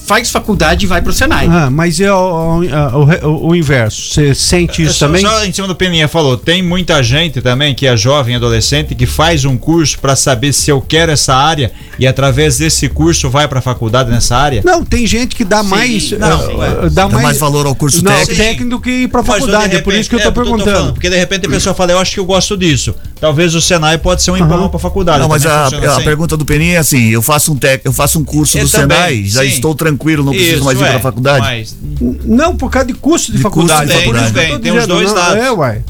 faz 0.07 0.30
faculdade 0.30 0.84
e 0.84 0.88
vai 0.88 1.02
para 1.02 1.11
o 1.11 1.12
Senai. 1.12 1.46
Ah, 1.50 1.68
mas 1.70 1.98
é 2.00 2.12
o, 2.12 2.61
o- 2.62 3.28
o- 3.28 3.48
o 3.48 3.57
inverso. 3.57 4.12
Você 4.14 4.34
sente 4.34 4.82
isso 4.82 4.94
Só- 4.94 5.07
também? 5.07 5.20
Só 5.22 5.44
em 5.44 5.52
cima 5.52 5.66
do 5.66 5.74
Peninha 5.74 6.07
falou, 6.09 6.36
tem 6.36 6.62
muita 6.62 7.02
gente 7.02 7.40
também 7.42 7.74
que 7.74 7.86
é 7.86 7.96
jovem, 7.96 8.36
adolescente, 8.36 8.94
que 8.94 9.07
faz 9.07 9.44
um 9.44 9.57
curso 9.57 9.98
para 9.98 10.14
saber 10.14 10.52
se 10.52 10.70
eu 10.70 10.80
quero 10.80 11.11
essa 11.12 11.34
área 11.34 11.72
e 11.98 12.07
através 12.07 12.59
desse 12.59 12.88
curso 12.88 13.28
vai 13.28 13.48
para 13.48 13.59
a 13.59 13.62
faculdade 13.62 14.11
nessa 14.11 14.36
área. 14.36 14.62
Não, 14.64 14.84
tem 14.84 15.07
gente 15.07 15.34
que 15.34 15.44
dá 15.44 15.62
Sim, 15.62 15.68
mais. 15.70 16.11
não, 16.12 16.28
ah, 16.61 16.84
é. 16.86 16.90
dá, 16.90 17.07
Dá 17.07 17.18
mais 17.18 17.38
valor 17.38 17.66
ao 17.66 17.74
curso 17.74 18.04
não, 18.04 18.12
técnico. 18.12 18.36
técnico 18.42 18.80
que 18.80 18.90
ir 18.90 19.09
pra 19.09 19.22
Mas, 19.22 19.32
faculdade. 19.32 19.70
de 19.70 19.76
é 19.76 19.82
por 19.82 19.92
isso 19.94 20.09
que 20.09 20.14
eu 20.14 20.18
repente- 20.20 20.34
tô 20.34 20.40
é, 20.40 20.44
falando, 20.44 20.64
perguntando. 20.64 20.92
porque 20.92 21.11
de 21.11 21.16
repente 21.16 21.46
a 21.46 21.50
pessoa 21.50 21.74
fala, 21.74 21.92
eu 21.92 21.98
acho 21.98 22.12
que 22.14 22.20
eu 22.20 22.24
gosto 22.24 22.57
disso. 22.57 22.94
Talvez 23.20 23.54
o 23.54 23.60
Senai 23.60 23.98
pode 23.98 24.22
ser 24.22 24.30
um 24.30 24.36
empurrão 24.36 24.68
para 24.68 24.76
a 24.76 24.80
faculdade. 24.80 25.18
Não, 25.20 25.28
mas 25.28 25.44
a, 25.46 25.64
a 25.64 25.66
assim? 25.66 26.04
pergunta 26.04 26.36
do 26.36 26.44
Peninha 26.44 26.74
é 26.74 26.78
assim: 26.78 27.08
eu 27.08 27.22
faço 27.22 27.52
um, 27.52 27.56
tec, 27.56 27.82
eu 27.84 27.92
faço 27.92 28.18
um 28.18 28.24
curso 28.24 28.58
Eu 28.58 28.64
do 28.64 28.70
também, 28.70 28.96
Senai, 28.98 29.24
já 29.24 29.40
sim. 29.42 29.48
estou 29.48 29.74
tranquilo, 29.74 30.24
não 30.24 30.32
preciso 30.32 30.56
Isso, 30.56 30.64
mais 30.64 30.80
ir 30.80 30.84
é, 30.84 30.88
para 30.88 30.96
a 30.96 31.00
faculdade. 31.00 31.40
mas 31.40 31.76
Não, 32.24 32.56
por 32.56 32.70
causa 32.70 32.86
de 32.88 32.94
custo 32.94 33.30
de, 33.32 33.38
De 33.38 33.42
faculdade. 33.42 33.92
custo 33.92 33.98
de 33.98 34.04
faculdade. 34.04 34.52
tô 34.52 34.58
Tem 34.58 34.72
os 34.72 34.78
dizendo, 34.80 34.86
dois 34.94 35.08
não, 35.12 35.18
lados. 35.18 35.44
É, 35.44 35.50
uai. 35.52 35.82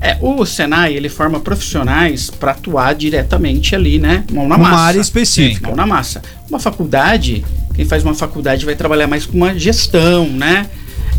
É, 0.00 0.16
o 0.20 0.46
Senai, 0.46 0.94
ele 0.94 1.08
forma 1.08 1.40
profissionais 1.40 2.30
para 2.30 2.52
atuar 2.52 2.94
diretamente 2.94 3.74
ali, 3.74 3.98
né? 3.98 4.22
Mão 4.32 4.46
na 4.48 4.54
Uma 4.56 4.68
massa. 4.70 4.82
área 4.82 5.00
específica. 5.00 5.66
Mão 5.66 5.76
na 5.76 5.86
massa. 5.86 6.22
Uma 6.48 6.60
faculdade, 6.60 7.44
quem 7.74 7.84
faz 7.84 8.04
uma 8.04 8.14
faculdade 8.14 8.64
vai 8.64 8.76
trabalhar 8.76 9.08
mais 9.08 9.26
com 9.26 9.36
uma 9.36 9.58
gestão, 9.58 10.28
né? 10.28 10.66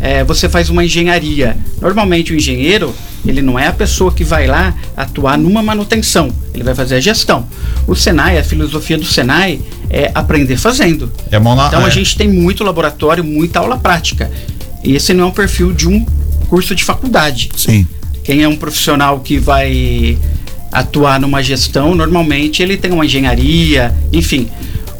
É, 0.00 0.24
você 0.24 0.48
faz 0.48 0.70
uma 0.70 0.84
engenharia. 0.84 1.56
Normalmente 1.80 2.32
o 2.32 2.36
engenheiro, 2.36 2.94
ele 3.26 3.42
não 3.42 3.58
é 3.58 3.66
a 3.66 3.72
pessoa 3.72 4.10
que 4.10 4.24
vai 4.24 4.46
lá 4.46 4.74
atuar 4.96 5.36
numa 5.36 5.62
manutenção, 5.62 6.30
ele 6.54 6.64
vai 6.64 6.74
fazer 6.74 6.96
a 6.96 7.00
gestão. 7.00 7.46
O 7.86 7.94
Senai, 7.94 8.38
a 8.38 8.44
filosofia 8.44 8.96
do 8.96 9.04
Senai 9.04 9.60
é 9.90 10.10
aprender 10.14 10.56
fazendo. 10.56 11.12
é 11.30 11.38
na 11.38 11.66
Então 11.66 11.82
é. 11.82 11.84
a 11.84 11.90
gente 11.90 12.16
tem 12.16 12.28
muito 12.28 12.64
laboratório, 12.64 13.22
muita 13.22 13.58
aula 13.60 13.76
prática. 13.76 14.30
Esse 14.82 15.12
não 15.12 15.24
é 15.24 15.26
um 15.26 15.32
perfil 15.32 15.72
de 15.72 15.86
um 15.86 16.04
curso 16.48 16.74
de 16.74 16.82
faculdade. 16.82 17.50
Sim. 17.56 17.86
Quem 18.24 18.42
é 18.42 18.48
um 18.48 18.56
profissional 18.56 19.20
que 19.20 19.38
vai 19.38 20.18
atuar 20.72 21.20
numa 21.20 21.42
gestão, 21.42 21.94
normalmente 21.94 22.62
ele 22.62 22.76
tem 22.76 22.90
uma 22.90 23.04
engenharia, 23.04 23.94
enfim. 24.12 24.48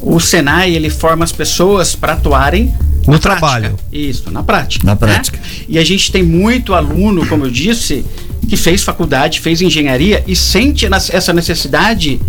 O 0.02 0.18
Senai, 0.18 0.74
ele 0.74 0.90
forma 0.90 1.24
as 1.24 1.32
pessoas 1.32 1.94
para 1.94 2.14
atuarem 2.14 2.74
No 3.06 3.14
na 3.14 3.18
trabalho. 3.18 3.70
prática. 3.70 3.84
Isso, 3.92 4.30
na 4.30 4.42
prática. 4.42 4.86
Na 4.86 4.92
né? 4.92 4.98
prática. 4.98 5.38
E 5.68 5.78
a 5.78 5.84
gente 5.84 6.10
tem 6.12 6.22
muito 6.22 6.74
aluno, 6.74 7.26
como 7.26 7.46
eu 7.46 7.50
disse, 7.50 8.04
que 8.48 8.56
fez 8.56 8.82
faculdade, 8.82 9.40
fez 9.40 9.60
engenharia 9.62 10.22
e 10.26 10.34
sente 10.36 10.86
essa 11.12 11.32
necessidade 11.32 12.20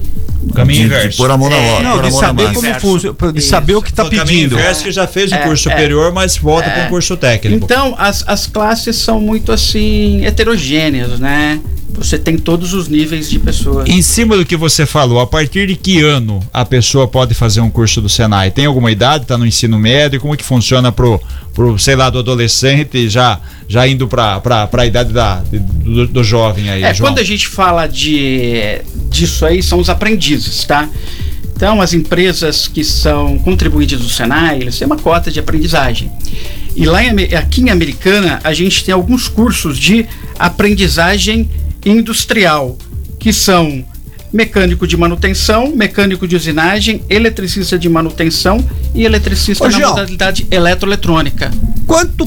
O 0.44 0.54
caminho 0.54 0.84
De, 0.84 0.90
de 0.90 0.96
inverso. 0.96 1.18
pôr 1.18 1.30
a 1.32 1.38
mão 1.38 1.50
na 1.50 1.56
É, 1.56 1.72
hora. 1.72 1.84
Não, 1.84 1.92
pôr 1.98 2.06
a 2.06 2.10
de 2.10 2.16
saber 2.16 2.44
como 2.54 2.58
Inverso. 2.68 2.80
funciona, 2.80 3.32
de 3.34 3.40
Isso. 3.40 3.50
saber 3.50 3.76
o 3.76 3.82
que 3.82 3.90
está 3.92 4.04
o 4.04 4.10
caminho 4.10 4.26
pedindo. 4.26 4.56
inverso 4.56 4.84
que 4.84 4.92
já 4.92 5.06
fez 5.08 5.32
o 5.32 5.36
É, 5.36 5.38
curso 5.40 5.70
é. 5.70 5.72
superior, 5.72 6.12
mas 6.12 6.36
volta 6.38 6.70
para 6.70 6.86
um 6.86 6.90
curso 6.90 7.16
técnico. 7.16 7.64
Então, 7.64 7.94
as, 7.98 8.24
as 8.28 8.48
classes 8.48 8.96
são 8.96 9.20
muito 9.22 9.52
assim, 9.52 10.26
heterogêneas, 10.26 11.20
né? 11.20 11.60
Você 11.94 12.18
tem 12.18 12.38
todos 12.38 12.74
os 12.74 12.88
níveis 12.88 13.30
de 13.30 13.38
pessoas. 13.40 13.88
Em 13.88 14.02
cima 14.02 14.36
do 14.36 14.46
que 14.46 14.56
você 14.56 14.86
falou, 14.86 15.20
a 15.20 15.28
partir 15.28 15.68
de 15.68 15.76
que 15.76 16.02
ano 16.02 16.40
a 16.54 16.66
pessoa 16.66 17.08
pode 17.08 17.34
fazer 17.34 17.62
um 17.62 17.70
curso 17.70 18.02
do 18.02 18.10
Senai? 18.10 18.50
Tem 18.52 18.66
alguma 18.66 18.92
idade? 18.92 19.24
Está 19.24 19.38
no 19.38 19.46
ensino 19.46 19.78
médio? 19.78 20.20
Como 20.20 20.36
que 20.36 20.44
funciona 20.44 20.92
pro, 20.92 21.22
pro 21.54 21.78
sei 21.78 21.96
lá, 21.96 22.10
do 22.10 22.20
adolescente 22.20 23.10
já, 23.10 23.40
já 23.68 23.88
indo 23.88 24.08
para 24.08 24.42
a 24.72 24.86
idade 24.86 25.14
da, 25.14 25.44
do, 25.52 26.08
do 26.08 26.24
jovem 26.24 26.70
aí, 26.70 26.84
É, 26.84 26.94
João? 26.94 27.12
quando 27.12 27.20
a 27.20 27.24
gente 27.24 27.48
fala 27.48 27.88
de 27.88 28.82
disso 29.10 29.46
aí, 29.46 29.62
são 29.62 29.80
os 29.80 29.90
aprendizes, 29.90 30.64
tá? 30.64 30.90
Então, 31.56 31.80
as 31.80 31.94
empresas 31.94 32.68
que 32.68 32.84
são 32.84 33.38
contribuintes 33.38 34.00
do 34.00 34.10
Senai, 34.10 34.60
eles 34.62 34.80
têm 34.80 34.88
uma 34.88 34.98
cota 34.98 35.30
de 35.30 35.40
aprendizagem. 35.40 36.12
E 36.76 36.86
lá 36.86 37.04
em, 37.04 37.10
aqui 37.36 37.62
em 37.62 37.70
Americana, 37.70 38.40
a 38.44 38.52
gente 38.54 38.84
tem 38.84 38.94
alguns 38.94 39.28
cursos 39.28 39.78
de 39.78 40.08
aprendizagem 40.40 41.48
industrial, 41.86 42.78
que 43.20 43.32
são 43.34 43.84
mecânico 44.34 44.88
de 44.88 44.96
manutenção, 44.96 45.76
mecânico 45.76 46.26
de 46.26 46.36
usinagem, 46.38 47.04
eletricista 47.10 47.78
de 47.78 47.90
manutenção 47.90 48.64
e 48.96 49.04
eletricista 49.04 49.66
Ô, 49.66 49.70
na 49.70 49.90
modalidade 49.90 50.48
eletroeletrônica. 50.50 51.52
Quanto, 51.86 52.26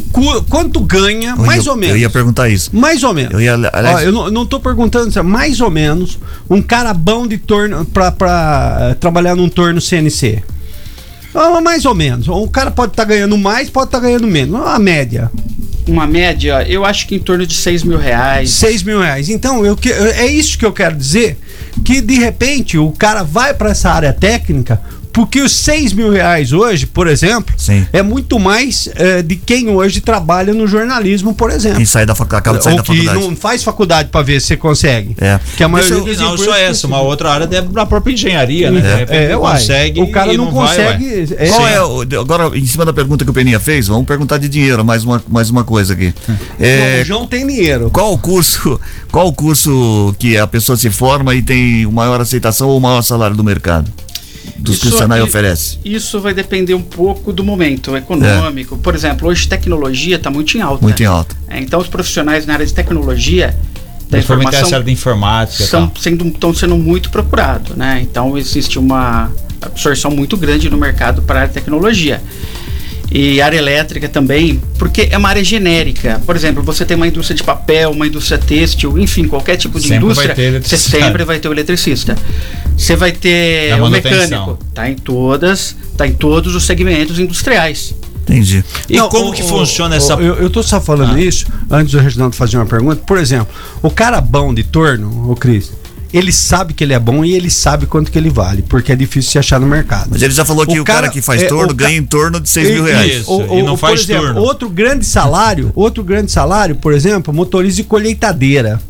quanto 0.49 0.81
ganha, 0.81 1.31
Eu 1.31 1.47
mais 1.47 1.65
ia- 1.65 1.71
ou 1.73 1.77
menos? 1.79 1.95
Eu 1.95 2.01
ia 2.03 2.11
perguntar 2.11 2.51
isso. 2.51 2.69
Mais 2.77 3.03
ou 3.03 3.15
menos. 3.15 3.33
Eu 3.33 3.41
ia- 3.41 3.55
aliás- 3.73 3.97
Ó, 3.97 4.01
eu 4.01 4.13
não, 4.13 4.31
não 4.31 4.45
tô 4.47 4.61
perguntando, 4.61 5.09
isso, 5.09 5.25
mais 5.25 5.61
ou 5.63 5.71
menos, 5.71 6.19
um 6.51 6.61
cara 6.61 6.93
bom 6.93 7.27
de 7.27 7.39
torno 7.39 7.85
pra, 7.87 8.13
pra 8.13 8.77
eh, 8.91 8.95
trabalhar 8.95 9.35
num 9.35 9.49
torno 9.49 9.81
CNC. 9.81 10.43
Ah, 11.35 11.61
mais 11.61 11.85
ou 11.85 11.95
menos. 11.95 12.29
O 12.29 12.47
cara 12.49 12.71
pode 12.71 12.93
estar 12.93 13.05
ganhando 13.05 13.37
mais, 13.37 13.69
pode 13.71 13.87
estar 13.89 13.99
ganhando 13.99 14.27
menos. 14.27 14.61
A 14.67 14.79
média. 14.79 15.31
Uma 15.87 16.07
média, 16.07 16.65
eu 16.67 16.85
acho 16.85 17.07
que 17.07 17.15
em 17.15 17.19
torno 17.19 17.47
de 17.47 17.55
6 17.55 17.83
mil 17.83 17.99
reais. 17.99 18.51
6 18.51 18.83
mil 18.83 19.01
reais. 19.01 19.29
Então, 19.29 19.65
eu, 19.65 19.77
é 20.17 20.27
isso 20.27 20.59
que 20.59 20.65
eu 20.65 20.73
quero 20.73 20.97
dizer. 20.97 21.37
Que 21.85 22.01
de 22.01 22.15
repente 22.15 22.79
o 22.79 22.91
cara 22.93 23.23
vai 23.23 23.53
para 23.53 23.71
essa 23.71 23.91
área 23.91 24.13
técnica. 24.13 24.81
Porque 25.15 25.41
os 25.41 25.53
6 25.53 25.93
mil 25.93 26.11
reais 26.11 26.53
hoje, 26.53 26.87
por 26.87 27.07
exemplo, 27.07 27.55
Sim. 27.57 27.87
é 27.93 28.03
muito 28.03 28.39
mais 28.39 28.89
eh, 28.97 29.23
de 29.23 29.37
quem 29.37 29.69
hoje 29.71 30.01
trabalha 30.01 30.53
no 30.53 30.67
jornalismo, 30.67 31.33
por 31.33 31.51
exemplo. 31.51 31.77
Quem 31.77 31.87
sai 31.87 32.05
da 32.05 32.15
faculdade, 32.15 32.41
acaba 32.41 32.59
de 32.59 32.65
sair 32.65 32.73
Ou 32.73 32.77
da 32.79 32.83
que 32.83 32.93
faculdade. 32.97 33.21
não 33.29 33.37
faz 33.37 33.63
faculdade 33.63 34.09
para 34.11 34.23
ver 34.23 34.41
se 34.41 34.49
você 34.49 34.57
consegue. 34.57 35.17
É. 35.21 35.39
Que 35.57 35.63
a 35.63 35.69
maioria 35.69 36.01
Deixa 36.03 36.21
eu- 36.23 36.27
E 36.27 36.31
não 36.31 36.37
só 36.37 36.55
essa, 36.57 36.87
uma 36.89 37.01
outra 37.01 37.31
área 37.31 37.45
é 37.45 37.63
da 37.63 37.87
própria 37.87 38.13
engenharia, 38.13 38.71
né? 38.73 39.07
É, 39.09 39.37
uai. 39.37 39.53
consegue 39.59 40.01
o 40.01 40.11
cara 40.11 40.33
e 40.35 40.37
não, 40.37 40.51
vai, 40.51 40.77
ué. 40.77 40.93
consegue. 40.95 41.35
é, 41.39 41.49
Qual 41.49 41.69
é 41.69 41.83
o- 41.83 42.21
agora, 42.21 42.59
em 42.59 42.67
cima 42.67 42.85
da 42.85 42.93
pergunta 42.93 43.25
que 43.25 43.31
o 43.31 43.35
Peninha 43.35 43.61
fez, 43.61 43.87
vamos 43.87 44.07
perguntar 44.07 44.39
de 44.39 44.49
dinheiro, 44.49 44.85
mais 44.85 45.05
uma, 45.05 45.23
mais 45.29 45.49
uma 45.49 45.63
coisa 45.63 45.93
aqui. 45.93 46.13
É, 46.59 47.01
o 47.03 47.05
João 47.05 47.27
tem 47.27 47.47
dinheiro. 47.47 47.89
qual 47.93 48.13
o 48.13 48.19
curso, 48.19 48.81
qual 49.13 49.29
o 49.29 49.33
curso 49.33 50.13
que 50.19 50.37
a 50.37 50.47
pessoa 50.47 50.77
se 50.77 50.91
forma 50.91 51.35
e 51.37 51.41
tem 51.43 51.87
o 51.87 51.93
maior 51.93 52.21
aceitação 52.21 52.69
ou 52.69 52.79
o 52.79 52.81
maior 52.81 53.03
salário 53.03 53.37
do 53.37 53.45
mercado? 53.45 53.91
Dos 54.57 54.79
que 54.79 54.87
o 54.87 54.89
Isso 54.89 54.99
Senai 54.99 55.19
aqui- 55.21 55.29
oferece. 55.29 55.79
Isso 55.85 56.21
vai 56.21 56.33
depender 56.33 56.75
um 56.75 56.83
pouco 56.83 57.33
do 57.33 57.43
momento 57.43 57.97
econômico. 57.97 58.79
Por 58.79 58.95
exemplo, 58.95 59.29
hoje 59.29 59.49
tecnologia 59.49 60.17
está 60.17 60.31
muito 60.31 60.57
em 60.57 60.61
alta. 60.61 60.83
Muito 60.83 61.03
em 61.03 61.07
alta. 61.07 61.35
É, 61.49 61.59
então, 61.61 61.81
os 61.81 61.89
profissionais 61.89 62.47
na 62.47 62.55
área 62.55 62.65
de 62.67 62.73
tecnologia 62.73 63.49
da 63.49 63.55
Principalmente 64.19 64.49
informação 64.49 64.75
área 64.75 64.85
de 64.85 64.93
informática 64.93 65.63
e 65.63 65.65
estão 65.65 65.87
tal. 65.89 66.03
sendo, 66.03 66.29
estão 66.29 66.55
sendo 66.55 66.77
muito 66.77 67.11
procurados. 67.11 67.77
Né? 67.77 68.01
Então, 68.03 68.39
existe 68.39 68.79
uma 68.79 69.31
absorção 69.61 70.11
muito 70.11 70.37
grande 70.37 70.69
no 70.71 70.77
mercado 70.77 71.23
para 71.23 71.37
a 71.37 71.39
área 71.43 71.49
de 71.49 71.55
tecnologia. 71.55 72.23
E 73.11 73.41
área 73.41 73.59
elétrica 73.59 74.09
também, 74.09 74.61
porque 74.79 75.09
é 75.11 75.17
uma 75.19 75.29
área 75.29 75.45
genérica. 75.45 76.21
Por 76.27 76.35
exemplo, 76.35 76.63
você 76.63 76.85
tem 76.85 76.97
uma 76.97 77.07
indústria 77.07 77.37
de 77.37 77.43
papel, 77.45 77.91
uma 77.91 78.07
indústria 78.07 78.39
têxtil, 78.39 78.99
enfim, 78.99 79.29
qualquer 79.29 79.57
tipo 79.57 79.79
de 79.79 79.89
Sempre 79.89 80.01
vai 80.15 80.25
indústria, 80.25 80.61
você 80.63 80.77
sempre 80.79 81.25
vai 81.25 81.39
ter 81.39 81.49
o 81.49 81.53
eletricista. 81.53 82.17
Você 82.77 82.97
vai 82.97 83.13
ter 83.13 83.77
Na 83.77 83.85
o 83.85 83.91
mecânico. 83.91 84.59
Tá 84.73 84.91
em 84.91 84.95
todas, 84.97 85.77
tá 85.97 86.07
em 86.07 86.13
todos 86.13 86.55
os 86.57 86.65
segmentos 86.65 87.19
industriais. 87.19 87.95
Entendi. 88.23 88.65
E 88.89 88.97
Não, 88.97 89.09
como 89.11 89.29
o- 89.31 89.33
que 89.33 89.43
o- 89.43 89.47
funciona 89.47 89.95
o- 89.95 89.99
essa. 89.99 90.15
Eu, 90.15 90.37
eu 90.37 90.49
tô 90.51 90.63
só 90.63 90.81
falando 90.81 91.15
Ah. 91.15 91.21
isso 91.21 91.47
antes 91.71 91.93
do 91.93 91.99
Reginaldo 92.01 92.35
fazer 92.35 92.57
uma 92.57 92.65
pergunta. 92.67 92.97
Por 93.07 93.19
exemplo, 93.19 93.49
o 93.83 93.91
cara 93.91 94.19
bom 94.21 94.53
de 94.55 94.65
torno, 94.65 95.31
o 95.31 95.37
Cris, 95.37 95.71
ele 96.17 96.33
sabe 96.33 96.73
que 96.73 96.85
ele 96.85 96.93
é 96.93 96.99
bom 96.99 97.25
e 97.25 97.35
ele 97.35 97.51
sabe 97.51 97.87
quanto 97.87 98.11
que 98.13 98.17
ele 98.17 98.31
vale, 98.31 98.63
porque 98.63 98.93
é 98.93 98.97
difícil 98.97 99.33
se 99.33 99.39
achar 99.39 99.59
no 99.59 99.67
mercado. 99.67 100.11
Mas 100.13 100.23
ele 100.23 100.33
já 100.33 100.45
falou 100.45 100.65
que 100.65 100.79
o, 100.79 100.85
cara, 100.85 101.09
que 101.09 101.21
faz 101.21 101.43
é, 101.43 101.47
torno 101.49 101.73
o 101.73 101.77
ca- 101.77 101.87
ganha 101.87 101.99
em 101.99 102.05
torno 102.05 102.39
de 102.41 102.49
6 102.49 102.69
mil 102.71 102.77
Isso, 102.85 102.85
reais. 102.87 103.13
Isso, 103.23 103.43
e 103.53 103.63
não 103.65 103.77
faz 103.77 104.01
exemplo, 104.03 104.27
turno. 104.27 104.41
Outro 104.41 104.69
grande 104.71 105.05
salário, 105.05 105.73
outro 105.75 106.05
grande 106.05 106.31
salário, 106.31 106.77
por 106.77 106.93
exemplo, 106.93 107.35
motorista 107.35 107.83
de 107.83 107.85
colheitadeira. 107.89 108.81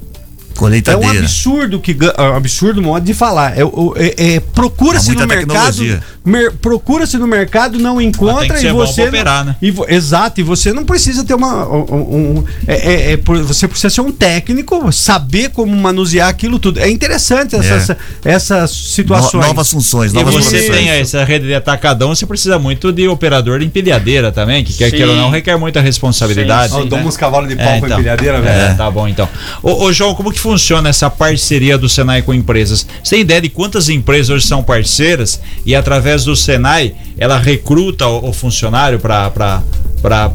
É 0.55 0.57
um 0.57 0.61
Colheitadeira. 0.61 1.19
absurdo 1.21 1.81
que 1.81 1.97
é 2.17 2.23
um 2.23 2.37
absurdo 2.37 2.81
modo 2.81 3.05
de 3.05 3.13
falar. 3.13 3.59
É, 3.59 3.63
é- 3.97 4.35
é, 4.37 4.41
procura-se 4.41 5.13
no 5.15 5.27
mercado, 5.27 5.83
mer- 6.25 6.53
procura-se 6.53 7.17
no 7.19 7.27
mercado, 7.27 7.79
não 7.79 8.01
encontra 8.01 8.61
e 8.63 8.71
você 8.73 9.03
pra 9.03 9.09
operar, 9.11 9.45
não- 9.45 9.53
né? 9.53 9.57
e 9.61 9.75
exato, 9.95 10.41
e 10.41 10.45
você 10.45 10.73
não 10.73 10.85
precisa 10.85 11.25
ter 11.25 11.35
uma 11.35 11.67
um, 11.69 12.39
um- 12.39 12.45
é, 12.67 12.75
é- 12.75 13.13
é 13.13 13.17
você 13.17 13.67
precisa 13.67 13.91
ser 13.91 14.01
um 14.01 14.13
técnico, 14.13 14.91
saber 14.93 15.51
como 15.51 15.75
manusear 15.77 16.29
aquilo 16.29 16.59
tudo. 16.59 16.79
É 16.81 16.89
interessante 16.89 17.57
essa- 17.57 17.75
É. 17.75 17.77
essa- 17.77 17.99
essas 18.25 18.71
No- 18.71 18.77
situações. 18.77 19.47
novas 19.47 19.71
funções, 19.71 20.13
E 20.13 20.15
novas 20.15 20.35
você 20.35 20.51
profissões. 20.51 20.79
tem 20.79 20.89
essa 20.91 21.25
rede 21.25 21.47
de 21.47 21.55
atacadão, 21.55 22.15
você 22.15 22.25
precisa 22.27 22.59
muito 22.59 22.93
de 22.93 23.09
operador 23.09 23.59
de 23.59 23.67
empilhadeira 23.67 24.31
também, 24.31 24.63
que 24.65 24.73
quer 24.73 24.91
queira 24.91 25.11
ou 25.11 25.17
não 25.17 25.31
requer 25.31 25.57
muita 25.57 25.81
responsabilidade. 25.81 26.73
Sim, 26.73 26.83
sim. 26.83 26.89
Né? 26.89 27.05
uns 27.05 27.17
cavalos 27.17 27.49
de 27.49 27.57
pau 27.57 27.67
É, 27.67 27.77
então. 27.79 27.89
empilhadeira, 27.99 28.39
É, 28.39 28.41
velho. 28.41 28.77
tá 28.77 28.91
bom 28.91 29.07
então. 29.09 29.29
Ô, 29.63 29.85
ô, 29.85 29.93
João, 29.93 30.15
como 30.15 30.31
que 30.33 30.39
funciona 30.45 30.91
essa 30.91 31.09
parceria 31.09 31.79
do 31.79 31.89
Senai 31.89 32.21
com 32.21 32.35
empresas? 32.35 32.87
Você 33.03 33.15
tem 33.15 33.21
ideia 33.23 33.41
de 33.41 33.49
quantas 33.49 33.89
empresas 33.89 34.29
hoje 34.29 34.47
são 34.47 34.63
parceiras 34.63 35.41
e 35.65 35.75
através 35.75 36.25
do 36.25 36.37
Senai 36.37 36.95
ela 37.17 37.39
recruta 37.39 38.07
o, 38.07 38.29
o 38.29 38.33
funcionário 38.35 39.01
para 39.01 39.63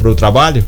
o 0.03 0.16
trabalho? 0.16 0.66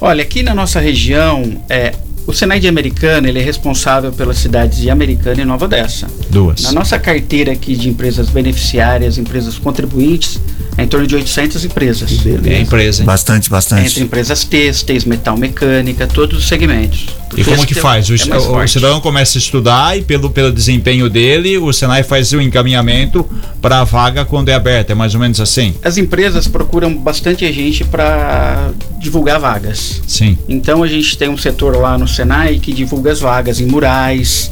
Olha, 0.00 0.22
aqui 0.22 0.44
na 0.44 0.54
nossa 0.54 0.78
região, 0.78 1.60
é, 1.68 1.94
o 2.28 2.32
Senai 2.32 2.60
de 2.60 2.68
Americana 2.68 3.28
ele 3.28 3.40
é 3.40 3.42
responsável 3.42 4.12
pelas 4.12 4.38
cidades 4.38 4.78
de 4.78 4.88
Americana 4.88 5.42
e 5.42 5.44
Nova 5.44 5.64
Odessa. 5.64 6.06
Duas. 6.30 6.62
Na 6.62 6.70
nossa 6.70 6.96
carteira 6.96 7.50
aqui 7.50 7.74
de 7.74 7.88
empresas 7.88 8.28
beneficiárias, 8.28 9.18
empresas 9.18 9.58
contribuintes, 9.58 10.38
É 10.78 10.82
em 10.82 10.86
torno 10.88 11.06
de 11.06 11.14
800 11.14 11.64
empresas. 11.64 12.10
É 12.44 12.60
empresa, 12.60 13.00
hein? 13.02 13.06
Bastante, 13.06 13.48
bastante. 13.48 13.86
Entre 13.86 14.02
empresas 14.02 14.44
têxteis, 14.44 15.04
metal 15.06 15.36
mecânica, 15.36 16.06
todos 16.06 16.38
os 16.40 16.46
segmentos. 16.48 17.06
E 17.36 17.42
como 17.42 17.66
que 17.66 17.74
faz? 17.74 18.08
O, 18.10 18.14
É 18.14 18.36
o- 18.38 18.62
o 18.62 18.68
cidadão 18.68 19.00
começa 19.00 19.38
a 19.38 19.40
estudar 19.40 19.96
e 19.98 20.02
pelo, 20.02 20.28
pelo 20.28 20.52
desempenho 20.52 21.08
dele, 21.08 21.56
o 21.56 21.72
Senai 21.72 22.02
faz 22.02 22.32
o 22.32 22.40
encaminhamento 22.40 23.24
para 23.62 23.80
a 23.80 23.84
vaga 23.84 24.24
quando 24.26 24.50
é 24.50 24.54
aberta. 24.54 24.92
É 24.92 24.94
mais 24.94 25.14
ou 25.14 25.20
menos 25.20 25.40
assim? 25.40 25.74
As 25.82 25.96
empresas 25.96 26.46
procuram 26.46 26.94
bastante 26.94 27.50
gente 27.52 27.82
para 27.84 28.70
divulgar 29.00 29.40
vagas. 29.40 30.02
Sim. 30.06 30.36
Então 30.48 30.82
a 30.82 30.86
gente 30.86 31.16
tem 31.16 31.28
um 31.30 31.38
setor 31.38 31.74
lá 31.76 31.96
no 31.96 32.06
Senai 32.06 32.58
que 32.58 32.72
divulga 32.72 33.12
as 33.12 33.20
vagas 33.20 33.60
em 33.60 33.66
murais, 33.66 34.50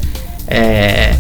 é, 0.49 1.15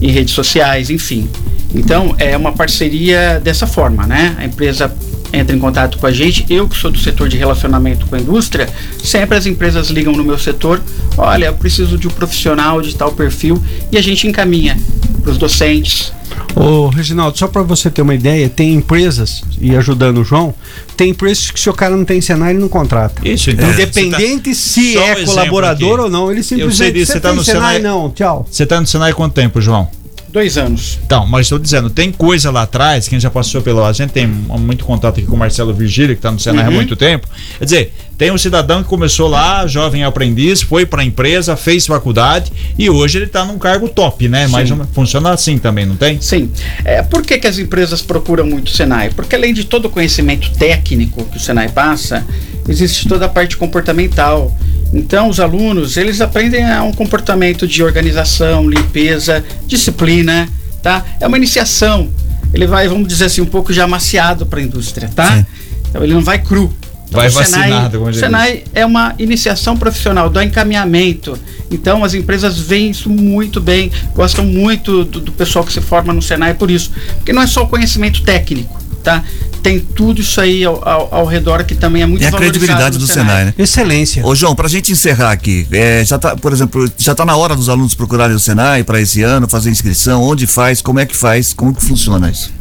em 0.00 0.10
redes 0.10 0.34
sociais, 0.34 0.90
enfim. 0.90 1.28
Então 1.74 2.14
é 2.18 2.36
uma 2.36 2.52
parceria 2.52 3.40
dessa 3.42 3.66
forma, 3.66 4.06
né? 4.06 4.36
A 4.38 4.44
empresa 4.44 4.92
entra 5.32 5.54
em 5.54 5.58
contato 5.58 5.98
com 5.98 6.06
a 6.06 6.12
gente. 6.12 6.44
Eu 6.48 6.68
que 6.68 6.76
sou 6.76 6.90
do 6.90 6.98
setor 6.98 7.28
de 7.28 7.36
relacionamento 7.36 8.06
com 8.06 8.16
a 8.16 8.20
indústria, 8.20 8.68
sempre 9.02 9.36
as 9.36 9.46
empresas 9.46 9.88
ligam 9.88 10.12
no 10.12 10.24
meu 10.24 10.38
setor. 10.38 10.80
Olha, 11.16 11.46
eu 11.46 11.54
preciso 11.54 11.96
de 11.96 12.08
um 12.08 12.10
profissional 12.10 12.80
de 12.80 12.94
tal 12.94 13.12
perfil 13.12 13.62
e 13.92 13.96
a 13.96 14.02
gente 14.02 14.26
encaminha 14.26 14.76
para 15.22 15.30
os 15.30 15.38
docentes. 15.38 16.12
Ô, 16.54 16.88
Reginaldo, 16.88 17.38
só 17.38 17.46
para 17.46 17.62
você 17.62 17.90
ter 17.90 18.02
uma 18.02 18.14
ideia, 18.14 18.48
tem 18.48 18.74
empresas, 18.74 19.42
e 19.60 19.74
ajudando 19.76 20.18
o 20.18 20.24
João, 20.24 20.52
tem 20.96 21.10
empresas 21.10 21.50
que 21.50 21.60
se 21.60 21.68
o 21.70 21.72
cara 21.72 21.96
não 21.96 22.04
tem 22.04 22.20
Senai, 22.20 22.50
ele 22.50 22.58
não 22.58 22.68
contrata. 22.68 23.26
Isso, 23.26 23.50
então. 23.50 23.70
Independente 23.70 24.54
se 24.54 24.94
Só 24.94 25.00
um 25.00 25.02
é 25.02 25.12
exemplo 25.12 25.26
colaborador 25.26 25.92
aqui. 25.92 26.02
ou 26.02 26.10
não, 26.10 26.30
ele 26.30 26.42
sei 26.42 26.58
simplesmente 26.58 26.92
disso, 26.94 27.12
você 27.12 27.20
tá 27.20 27.28
tem 27.28 27.38
no 27.38 27.44
Senai, 27.44 27.76
Senai? 27.76 27.92
não, 27.92 28.10
tchau. 28.10 28.46
Você 28.50 28.66
tá 28.66 28.80
no 28.80 28.86
Senai 28.86 29.12
há 29.12 29.14
quanto 29.14 29.32
tempo, 29.32 29.60
João? 29.60 29.88
Dois 30.32 30.56
anos. 30.56 30.98
Então, 31.04 31.26
mas 31.26 31.46
estou 31.46 31.58
dizendo, 31.58 31.90
tem 31.90 32.12
coisa 32.12 32.50
lá 32.50 32.62
atrás, 32.62 33.08
quem 33.08 33.18
já 33.18 33.30
passou 33.30 33.60
pelo. 33.60 33.84
A 33.84 33.92
gente 33.92 34.10
tem 34.10 34.26
muito 34.26 34.84
contato 34.84 35.18
aqui 35.18 35.26
com 35.26 35.34
o 35.34 35.38
Marcelo 35.38 35.74
Virgílio, 35.74 36.14
que 36.14 36.20
está 36.20 36.30
no 36.30 36.38
Senai 36.38 36.66
há 36.66 36.70
muito 36.70 36.94
tempo. 36.94 37.26
Quer 37.58 37.64
dizer, 37.64 37.94
tem 38.16 38.30
um 38.30 38.38
cidadão 38.38 38.82
que 38.82 38.88
começou 38.88 39.28
lá, 39.28 39.66
jovem 39.66 40.04
aprendiz, 40.04 40.60
foi 40.60 40.84
para 40.84 41.02
a 41.02 41.04
empresa, 41.04 41.56
fez 41.56 41.86
faculdade 41.86 42.52
e 42.78 42.90
hoje 42.90 43.18
ele 43.18 43.24
está 43.24 43.44
num 43.44 43.58
cargo 43.58 43.88
top, 43.88 44.28
né? 44.28 44.46
Mas 44.46 44.68
funciona 44.92 45.30
assim 45.30 45.58
também, 45.58 45.86
não 45.86 45.96
tem? 45.96 46.20
Sim. 46.20 46.50
É, 46.84 47.02
por 47.02 47.22
que, 47.22 47.38
que 47.38 47.46
as 47.46 47.58
empresas 47.58 48.02
procuram 48.02 48.46
muito 48.46 48.68
o 48.68 48.70
Senai? 48.70 49.10
Porque 49.10 49.34
além 49.34 49.54
de 49.54 49.64
todo 49.64 49.86
o 49.86 49.90
conhecimento 49.90 50.50
técnico 50.52 51.24
que 51.24 51.38
o 51.38 51.40
Senai 51.40 51.70
passa, 51.70 52.26
existe 52.68 53.08
toda 53.08 53.26
a 53.26 53.28
parte 53.28 53.56
comportamental. 53.56 54.56
Então, 54.92 55.28
os 55.28 55.38
alunos, 55.38 55.96
eles 55.96 56.20
aprendem 56.20 56.68
a 56.68 56.82
um 56.82 56.92
comportamento 56.92 57.66
de 57.66 57.82
organização, 57.82 58.68
limpeza, 58.68 59.44
disciplina, 59.66 60.48
tá? 60.82 61.04
É 61.20 61.26
uma 61.26 61.36
iniciação. 61.36 62.08
Ele 62.52 62.66
vai, 62.66 62.88
vamos 62.88 63.06
dizer 63.06 63.26
assim, 63.26 63.40
um 63.40 63.46
pouco 63.46 63.72
já 63.72 63.84
amaciado 63.84 64.44
para 64.46 64.58
a 64.58 64.62
indústria, 64.62 65.08
tá? 65.14 65.36
Sim. 65.36 65.46
Então, 65.88 66.02
ele 66.02 66.12
não 66.14 66.22
vai 66.22 66.38
cru. 66.40 66.72
Então, 67.08 67.20
Vai 67.20 67.28
o 67.28 67.32
Senai- 67.32 67.70
vacinado, 67.70 67.98
como 67.98 68.10
o 68.10 68.14
Senai 68.14 68.64
é 68.72 68.86
uma 68.86 69.14
iniciação 69.18 69.76
profissional, 69.76 70.30
do 70.30 70.40
encaminhamento. 70.40 71.36
Então 71.68 72.04
as 72.04 72.14
empresas 72.14 72.58
veem 72.58 72.90
isso 72.90 73.08
muito 73.10 73.60
bem, 73.60 73.90
gostam 74.14 74.44
muito 74.44 75.04
do, 75.04 75.20
do 75.20 75.32
pessoal 75.32 75.64
que 75.64 75.72
se 75.72 75.80
forma 75.80 76.12
no 76.12 76.22
Senai 76.22 76.54
por 76.54 76.70
isso. 76.70 76.92
Porque 77.16 77.32
não 77.32 77.42
é 77.42 77.46
só 77.48 77.64
o 77.64 77.68
conhecimento 77.68 78.22
técnico, 78.22 78.80
tá? 79.02 79.24
Tem 79.62 79.78
tudo 79.78 80.20
isso 80.20 80.40
aí 80.40 80.64
ao, 80.64 80.86
ao, 80.88 81.14
ao 81.14 81.26
redor 81.26 81.64
que 81.64 81.74
também 81.74 82.02
é 82.02 82.06
muito 82.06 82.22
E 82.22 82.26
a 82.26 82.32
credibilidade 82.32 82.98
do 82.98 83.06
Senai, 83.06 83.46
né? 83.46 83.54
Excelência. 83.58 84.26
Ô 84.26 84.34
João, 84.34 84.54
pra 84.54 84.68
gente 84.68 84.90
encerrar 84.92 85.32
aqui, 85.32 85.66
é, 85.70 86.04
já 86.04 86.18
tá, 86.18 86.36
por 86.36 86.52
exemplo, 86.52 86.90
já 86.96 87.14
tá 87.14 87.24
na 87.24 87.36
hora 87.36 87.54
dos 87.54 87.68
alunos 87.68 87.94
procurarem 87.94 88.34
o 88.34 88.40
Senai 88.40 88.82
para 88.82 89.00
esse 89.00 89.22
ano, 89.22 89.48
fazer 89.48 89.70
inscrição, 89.70 90.22
onde 90.22 90.46
faz, 90.46 90.80
como 90.80 90.98
é 90.98 91.06
que 91.06 91.16
faz, 91.16 91.52
como 91.52 91.74
que 91.74 91.84
funciona 91.84 92.30
isso? 92.30 92.52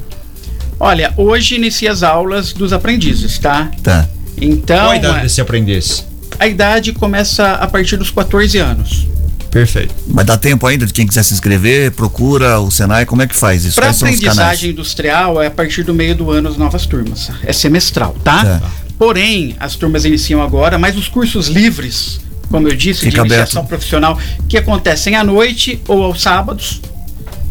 Olha, 0.80 1.14
hoje 1.18 1.56
inicia 1.56 1.92
as 1.92 2.04
aulas 2.04 2.54
dos 2.54 2.72
aprendizes, 2.74 3.38
tá? 3.38 3.70
Tá. 3.84 4.08
Então, 4.42 4.78
Qual 4.78 4.92
a 4.92 4.96
idade 4.96 5.20
é, 5.20 5.22
desse 5.24 5.42
aprendiz? 5.42 6.06
a 6.40 6.48
idade 6.48 6.94
começa 6.94 7.54
a 7.54 7.68
partir 7.68 7.98
dos 7.98 8.10
14 8.10 8.58
anos. 8.58 9.08
Perfeito. 9.50 9.94
Mas 10.08 10.26
dá 10.26 10.38
tempo 10.38 10.66
ainda 10.68 10.86
de 10.86 10.94
quem 10.94 11.08
quiser 11.08 11.24
se 11.24 11.34
inscrever, 11.34 11.92
procura 11.92 12.60
o 12.60 12.70
Senai, 12.70 13.06
como 13.06 13.22
é 13.22 13.28
que 13.28 13.36
faz 13.36 13.66
isso? 13.66 13.76
Para 13.76 13.90
aprendizagem 13.90 14.72
industrial 14.72 15.42
é 15.42 15.48
a 15.48 15.52
partir 15.52 15.84
do 15.84 15.94
meio 15.94 16.16
do 16.16 16.30
ano 16.32 16.50
as 16.50 16.58
novas 16.58 16.86
turmas. 16.86 17.32
É 17.44 17.52
semestral, 17.52 18.16
tá? 18.24 18.60
Tá. 18.60 18.72
Porém, 18.98 19.56
as 19.60 19.76
turmas 19.76 20.06
iniciam 20.06 20.42
agora, 20.42 20.78
mas 20.78 20.98
os 20.98 21.08
cursos 21.08 21.48
livres, 21.48 22.20
como 22.50 22.68
eu 22.68 22.76
disse, 22.76 23.02
Fica 23.02 23.22
de 23.24 23.28
iniciação 23.28 23.66
profissional, 23.66 24.20
que 24.48 24.58
acontecem 24.58 25.16
à 25.16 25.24
noite 25.24 25.82
ou 25.88 26.04
aos 26.04 26.22
sábados, 26.22 26.82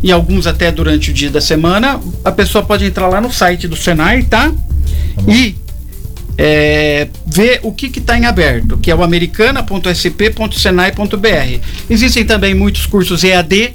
e 0.03 0.13
alguns 0.13 0.47
até 0.47 0.71
durante 0.71 1.11
o 1.11 1.15
dia 1.15 1.31
da 1.31 1.41
semana, 1.41 2.01
a 2.25 2.31
pessoa 2.31 2.63
pode 2.63 2.85
entrar 2.85 3.09
lá 3.09 3.21
no 3.21 3.33
site 3.33 3.67
do 3.67 3.77
Senai, 3.77 4.23
tá? 4.23 4.53
E 5.27 5.57
é, 6.39 7.09
ver 7.27 7.59
o 7.65 7.73
que 7.73 7.87
está 7.99 8.17
em 8.17 8.25
aberto, 8.25 8.79
que 8.79 8.93
é 8.93 8.95
o 8.95 9.03
americana.sp.senai.br. 9.03 11.61
Existem 11.91 12.25
também 12.25 12.55
muitos 12.55 12.87
cursos 12.87 13.25
EAD, 13.25 13.73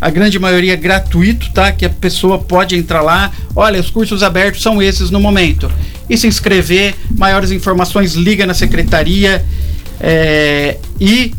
a 0.00 0.08
grande 0.08 0.38
maioria 0.38 0.76
gratuito, 0.76 1.50
tá? 1.52 1.72
Que 1.72 1.84
a 1.84 1.90
pessoa 1.90 2.38
pode 2.38 2.76
entrar 2.76 3.02
lá. 3.02 3.32
Olha, 3.54 3.78
os 3.80 3.90
cursos 3.90 4.22
abertos 4.22 4.62
são 4.62 4.80
esses 4.80 5.10
no 5.10 5.20
momento. 5.20 5.68
E 6.08 6.16
se 6.16 6.28
inscrever, 6.28 6.94
maiores 7.10 7.50
informações, 7.50 8.14
liga 8.14 8.46
na 8.46 8.54
secretaria. 8.54 9.44
é, 10.00 10.78
e 10.98 11.34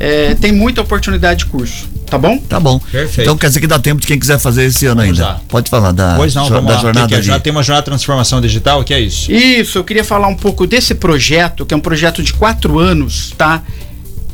é, 0.00 0.34
tem 0.34 0.50
muita 0.52 0.80
oportunidade 0.80 1.40
de 1.40 1.46
curso, 1.46 1.88
tá 2.06 2.18
bom? 2.18 2.38
Tá 2.38 2.58
bom. 2.58 2.78
Perfeito. 2.78 3.20
Então 3.22 3.36
quer 3.36 3.48
dizer 3.48 3.60
que 3.60 3.66
dá 3.66 3.78
tempo 3.78 4.00
de 4.00 4.06
quem 4.06 4.18
quiser 4.18 4.38
fazer 4.38 4.64
esse 4.64 4.86
ano 4.86 5.00
Vamos 5.02 5.18
ainda. 5.20 5.32
lá. 5.34 5.40
Pode 5.48 5.70
falar 5.70 5.92
da, 5.92 6.14
Pois 6.16 6.34
não, 6.34 6.44
jo- 6.44 6.50
vamos 6.54 6.66
da 6.68 6.74
lá. 6.74 6.78
O 6.78 6.80
que 6.80 6.86
jornada 6.86 7.08
que 7.08 7.14
é? 7.14 7.20
de... 7.20 7.26
Já 7.26 7.38
tem 7.40 7.50
uma 7.52 7.62
jornada 7.62 7.82
de 7.82 7.90
transformação 7.90 8.40
digital, 8.40 8.80
o 8.80 8.84
que 8.84 8.92
é 8.94 9.00
isso? 9.00 9.30
Isso, 9.30 9.78
eu 9.78 9.84
queria 9.84 10.02
falar 10.04 10.28
um 10.28 10.34
pouco 10.36 10.66
desse 10.66 10.94
projeto, 10.94 11.64
que 11.64 11.72
é 11.72 11.76
um 11.76 11.80
projeto 11.80 12.22
de 12.22 12.32
quatro 12.32 12.78
anos, 12.78 13.32
tá? 13.38 13.62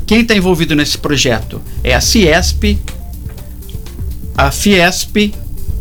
Quem 0.07 0.21
está 0.23 0.35
envolvido 0.35 0.75
nesse 0.75 0.97
projeto 0.97 1.61
é 1.85 1.95
a 1.95 2.01
Ciesp, 2.01 2.79
a 4.37 4.51
Fiesp, 4.51 5.35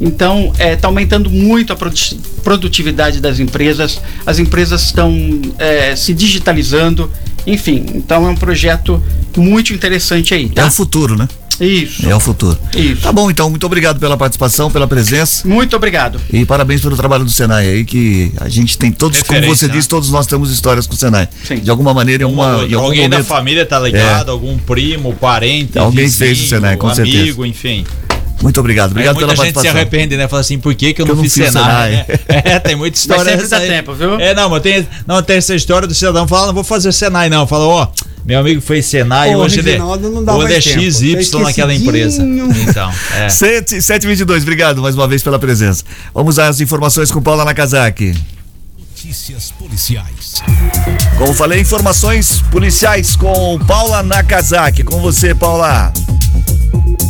Então, 0.00 0.52
está 0.58 0.86
aumentando 0.86 1.28
muito 1.28 1.72
a 1.72 1.76
produti- 1.76 2.20
produtividade 2.44 3.20
das 3.20 3.40
empresas, 3.40 4.00
as 4.24 4.38
empresas 4.38 4.84
estão 4.84 5.12
é, 5.58 5.96
se 5.96 6.14
digitalizando, 6.14 7.10
enfim. 7.52 7.84
Então, 7.94 8.26
é 8.26 8.30
um 8.30 8.36
projeto 8.36 9.02
muito 9.36 9.72
interessante 9.72 10.34
aí, 10.34 10.46
É 10.46 10.48
tá? 10.48 10.66
o 10.66 10.70
futuro, 10.70 11.16
né? 11.16 11.28
Isso, 11.60 12.08
É 12.08 12.14
o 12.14 12.20
futuro. 12.20 12.56
isso. 12.72 13.02
Tá 13.02 13.10
bom, 13.10 13.28
então, 13.28 13.50
muito 13.50 13.66
obrigado 13.66 13.98
pela 13.98 14.16
participação, 14.16 14.70
pela 14.70 14.86
presença. 14.86 15.46
Muito 15.48 15.74
obrigado. 15.74 16.20
E 16.32 16.44
parabéns 16.44 16.80
pelo 16.80 16.96
trabalho 16.96 17.24
do 17.24 17.30
Senai 17.32 17.66
aí, 17.68 17.84
que 17.84 18.32
a 18.40 18.48
gente 18.48 18.78
tem 18.78 18.92
todos, 18.92 19.22
como 19.24 19.42
você 19.42 19.66
né? 19.66 19.72
disse, 19.72 19.88
todos 19.88 20.08
nós 20.12 20.24
temos 20.28 20.52
histórias 20.52 20.86
com 20.86 20.94
o 20.94 20.96
Senai. 20.96 21.28
Sim. 21.44 21.56
De 21.56 21.68
alguma 21.68 21.92
maneira, 21.92 22.22
em, 22.22 22.26
uma, 22.26 22.58
em 22.64 22.74
algum 22.74 22.86
alguém 22.86 23.08
da 23.08 23.16
momento. 23.16 23.26
família 23.28 23.66
tá 23.66 23.80
ligado, 23.80 24.30
algum 24.30 24.56
primo, 24.56 25.12
parente, 25.14 25.76
Alguém 25.80 26.04
vizinho, 26.04 26.28
fez 26.28 26.44
o 26.44 26.48
Senai, 26.48 26.76
com 26.76 26.86
amigo, 26.86 27.04
certeza. 27.12 27.46
enfim. 27.48 27.84
Muito 28.40 28.60
obrigado. 28.60 28.90
Obrigado 28.92 29.16
Aí 29.16 29.20
pela 29.20 29.28
muita 29.34 29.42
gente 29.44 29.48
se 29.48 29.54
participação. 29.54 29.80
arrepende, 29.80 30.16
né? 30.16 30.28
Fala 30.28 30.40
assim, 30.40 30.58
por 30.58 30.74
que, 30.74 30.94
que 30.94 31.02
eu 31.02 31.06
Que 31.06 31.10
eu 31.12 31.16
não 31.16 31.22
não 31.22 31.30
fiz 31.30 31.34
fiz 31.34 31.46
Senai? 31.52 31.90
Senai. 31.90 32.06
né? 32.28 32.42
É, 32.44 32.58
tem 32.60 32.76
muita 32.76 32.96
história. 32.96 33.24
sempre 33.24 33.38
dessa 33.42 33.56
dá 33.56 33.62
aí. 33.62 33.68
tempo, 33.68 33.94
viu? 33.94 34.14
É, 34.20 34.32
não, 34.34 34.48
mas 34.50 34.62
tem, 34.62 34.86
não, 35.06 35.22
tem 35.22 35.36
essa 35.38 35.54
história 35.54 35.88
do 35.88 35.94
cidadão 35.94 36.26
fala, 36.28 36.46
não 36.48 36.54
vou 36.54 36.62
fazer 36.64 36.92
Senai, 36.92 37.28
não. 37.28 37.46
Fala, 37.46 37.64
ó, 37.66 37.88
meu 38.24 38.38
amigo 38.38 38.60
fez 38.60 38.86
Senai, 38.86 39.34
Ô, 39.34 39.38
hoje 39.40 39.58
ele, 39.58 39.76
não 39.78 39.90
hoje 39.90 40.02
mais 40.26 40.66
é 40.66 40.70
tempo. 40.70 40.92
XY 40.92 41.40
naquela 41.42 41.74
empresa. 41.74 42.22
Então, 42.22 42.92
é. 43.16 43.28
7, 43.30 43.82
722, 43.82 44.42
obrigado 44.42 44.80
mais 44.82 44.94
uma 44.94 45.08
vez 45.08 45.22
pela 45.22 45.38
presença. 45.38 45.82
Vamos 46.14 46.38
às 46.38 46.60
informações 46.60 47.10
com 47.10 47.20
Paula 47.20 47.44
Nakazaki. 47.44 48.14
Notícias 48.78 49.52
policiais. 49.52 50.42
Como 51.16 51.32
falei, 51.34 51.60
informações 51.60 52.42
policiais 52.50 53.16
com 53.16 53.58
Paula 53.66 54.02
Nakazaki. 54.02 54.82
Com 54.84 55.00
você, 55.00 55.34
Paula. 55.34 55.92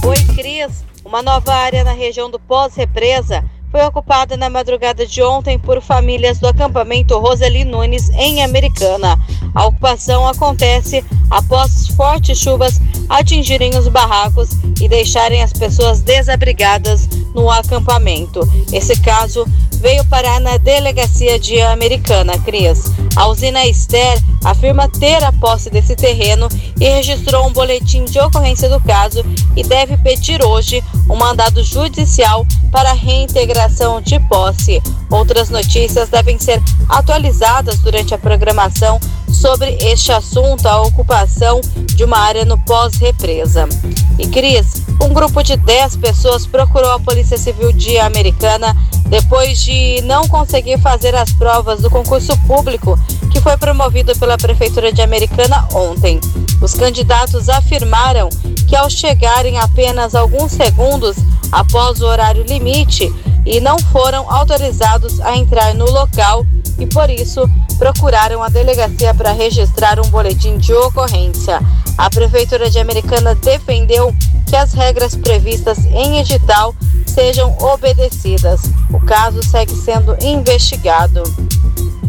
Oi, 0.05 0.16
Cris. 0.37 0.88
Uma 1.09 1.23
nova 1.23 1.55
área 1.55 1.83
na 1.83 1.93
região 1.93 2.29
do 2.31 2.39
Pós-Represa 2.39 3.43
foi 3.71 3.85
ocupada 3.85 4.37
na 4.37 4.49
madrugada 4.49 5.07
de 5.07 5.23
ontem 5.23 5.59
por 5.59 5.81
famílias 5.83 6.39
do 6.39 6.49
acampamento 6.49 7.19
Roseli 7.19 7.64
Nunes, 7.64 8.09
em 8.11 8.43
Americana. 8.43 9.19
A 9.55 9.66
ocupação 9.66 10.27
acontece 10.27 11.05
após 11.31 11.89
fortes 11.89 12.39
chuvas 12.39 12.81
atingirem 13.09 13.77
os 13.77 13.89
barracos 13.89 14.51
e 14.81 14.89
deixarem 14.89 15.43
as 15.43 15.53
pessoas 15.53 16.01
desabrigadas 16.01 17.09
no 17.35 17.51
acampamento. 17.51 18.41
Esse 18.73 18.99
caso 19.01 19.47
veio 19.73 20.05
parar 20.07 20.41
na 20.41 20.57
delegacia 20.57 21.39
de 21.39 21.61
Americana, 21.61 22.39
Cris. 22.39 22.85
A 23.16 23.29
usina 23.29 23.66
Ester 23.66 24.19
afirma 24.45 24.89
ter 24.89 25.23
a 25.23 25.33
posse 25.33 25.71
desse 25.71 25.95
terreno 25.95 26.49
e 26.81 26.89
registrou 26.89 27.47
um 27.47 27.53
boletim 27.53 28.05
de 28.05 28.19
ocorrência 28.19 28.69
do 28.69 28.81
caso 28.81 29.25
e 29.57 29.62
deve 29.62 29.97
pedir 29.99 30.43
hoje 30.43 30.83
um 31.09 31.16
mandado 31.16 31.62
judicial 31.62 32.47
para 32.71 32.93
reintegração 32.93 33.58
de 34.05 34.21
posse. 34.21 34.81
Outras 35.11 35.51
notícias 35.51 36.09
devem 36.09 36.39
ser 36.39 36.63
atualizadas 36.89 37.79
durante 37.81 38.15
a 38.15 38.19
programação 38.19 39.01
sobre 39.29 39.77
este 39.81 40.13
assunto, 40.13 40.67
a 40.67 40.81
ocupação 40.83 41.61
de 41.95 42.05
uma 42.05 42.19
área 42.19 42.45
no 42.45 42.57
pós-represa. 42.59 43.69
E 44.17 44.29
Cris, 44.29 44.83
um 45.03 45.13
grupo 45.13 45.43
de 45.43 45.57
10 45.57 45.97
pessoas 45.97 46.47
procurou 46.47 46.93
a 46.93 47.01
Polícia 47.01 47.37
Civil 47.37 47.73
de 47.73 47.99
Americana 47.99 48.77
depois 49.07 49.61
de 49.61 50.03
não 50.03 50.29
conseguir 50.29 50.79
fazer 50.79 51.15
as 51.15 51.33
provas 51.33 51.81
do 51.81 51.91
concurso 51.91 52.37
público 52.47 52.99
que 53.33 53.41
foi 53.41 53.57
promovido 53.57 54.17
pela 54.19 54.39
Prefeitura 54.39 54.93
de 54.93 55.03
Americana 55.03 55.67
ontem. 55.75 56.21
Os 56.61 56.75
candidatos 56.75 57.49
afirmaram 57.49 58.29
que 58.69 58.77
ao 58.77 58.91
chegarem 58.91 59.59
apenas 59.59 60.15
alguns 60.15 60.53
segundos 60.53 61.17
após 61.51 62.01
o 62.01 62.07
horário 62.07 62.43
limite 62.43 63.13
e 63.49 63.61
não 63.61 63.78
foram 63.78 64.30
autorizados 64.30 65.20
a 65.20 65.36
entrar 65.36 65.74
no 65.74 65.90
local 65.90 66.44
e 66.78 66.86
por 66.86 67.09
isso 67.09 67.49
procuraram 67.78 68.42
a 68.42 68.49
delegacia 68.49 69.14
para 69.14 69.32
registrar 69.32 69.99
um 69.99 70.09
boletim 70.11 70.59
de 70.59 70.72
ocorrência. 70.72 71.61
A 71.96 72.11
Prefeitura 72.11 72.68
de 72.70 72.78
Americana 72.78 73.34
defendeu 73.34 74.14
que 74.46 74.55
as 74.55 74.72
regras 74.72 75.16
previstas 75.16 75.84
em 75.86 76.20
edital 76.20 76.74
sejam 77.07 77.57
obedecidas. 77.59 78.61
O 78.90 79.01
caso 79.01 79.42
segue 79.42 79.74
sendo 79.74 80.16
investigado. 80.22 81.22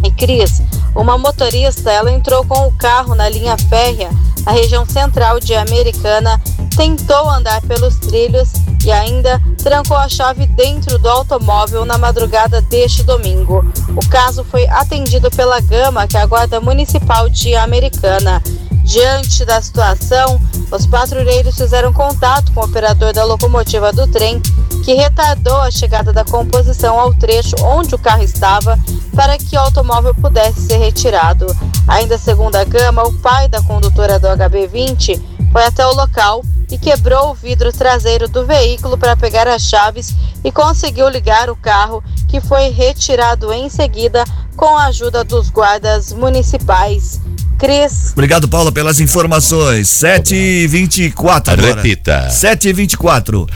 E 0.04 0.12
Cris, 0.12 0.62
uma 0.96 1.18
motorista, 1.18 1.92
ela 1.92 2.12
entrou 2.12 2.46
com 2.46 2.68
o 2.68 2.72
carro 2.74 3.16
na 3.16 3.28
linha 3.30 3.58
férrea, 3.58 4.10
na 4.46 4.52
região 4.52 4.86
central 4.86 5.40
de 5.40 5.54
Americana, 5.54 6.42
tentou 6.76 7.30
andar 7.30 7.62
pelos 7.62 7.98
trilhos 7.98 8.54
e 8.86 8.92
ainda 8.92 9.42
trancou 9.62 9.98
a 9.98 10.08
chave 10.08 10.46
dentro 10.48 10.98
do 10.98 11.10
automóvel 11.10 11.86
na 11.86 11.98
madrugada 11.98 12.62
deste 12.62 13.04
domingo. 13.04 13.66
O 13.96 14.10
caso 14.10 14.44
foi 14.44 14.68
atendido 14.68 15.30
pela 15.30 15.60
Gama, 15.60 16.08
que 16.08 16.16
é 16.16 16.22
a 16.22 16.26
Guarda 16.26 16.62
Municipal 16.62 17.30
de 17.30 17.56
Americana. 17.56 18.42
Diante 18.90 19.46
da 19.46 19.62
situação, 19.62 20.42
os 20.72 20.88
patrulheiros 20.88 21.56
fizeram 21.56 21.94
contato 21.94 22.52
com 22.54 22.62
o 22.62 22.66
operador 22.66 23.14
da 23.14 23.24
locomotiva 23.24 23.94
do 23.94 24.08
trem, 24.08 24.42
que 24.84 24.96
retardou 24.96 25.58
a 25.58 25.70
chegada 25.70 26.12
da 26.12 26.26
composição 26.26 27.00
ao 27.00 27.14
trecho 27.14 27.56
onde 27.62 27.94
o 27.94 28.00
carro 28.00 28.24
estava 28.24 28.80
para 29.16 29.38
que 29.38 29.56
o 29.56 29.60
automóvel 29.60 30.16
pudesse 30.16 30.62
ser 30.62 30.78
retirado. 30.78 31.46
Ainda 31.88 32.18
segundo 32.18 32.56
a 32.56 32.64
Gama, 32.64 33.04
o 33.04 33.14
pai 33.14 33.48
da 33.48 33.62
condutora 33.62 34.18
do 34.18 34.28
HB20 34.28 35.22
foi 35.52 35.66
até 35.66 35.86
o 35.86 35.94
local 35.94 36.44
e 36.72 36.76
quebrou 36.76 37.30
o 37.30 37.36
vidro 37.36 37.72
traseiro 37.72 38.28
do 38.28 38.44
veículo 38.44 38.98
para 38.98 39.16
pegar 39.16 39.48
as 39.48 39.62
chaves 39.62 40.16
e 40.44 40.52
conseguiu 40.52 41.08
ligar 41.10 41.52
o 41.52 41.56
carro, 41.56 42.04
que 42.28 42.42
foi 42.42 42.70
retirado 42.70 43.54
em 43.54 43.70
seguida 43.70 44.24
com 44.58 44.76
a 44.76 44.86
ajuda 44.86 45.24
dos 45.24 45.52
guardas 45.52 46.12
municipais. 46.12 47.22
Cris. 47.60 48.12
Obrigado, 48.14 48.48
Paula, 48.48 48.72
pelas 48.72 49.00
informações. 49.00 49.88
7h24 49.90 51.50
agora. 51.50 51.76
Repita. 51.76 52.28
7h24. 52.30 53.48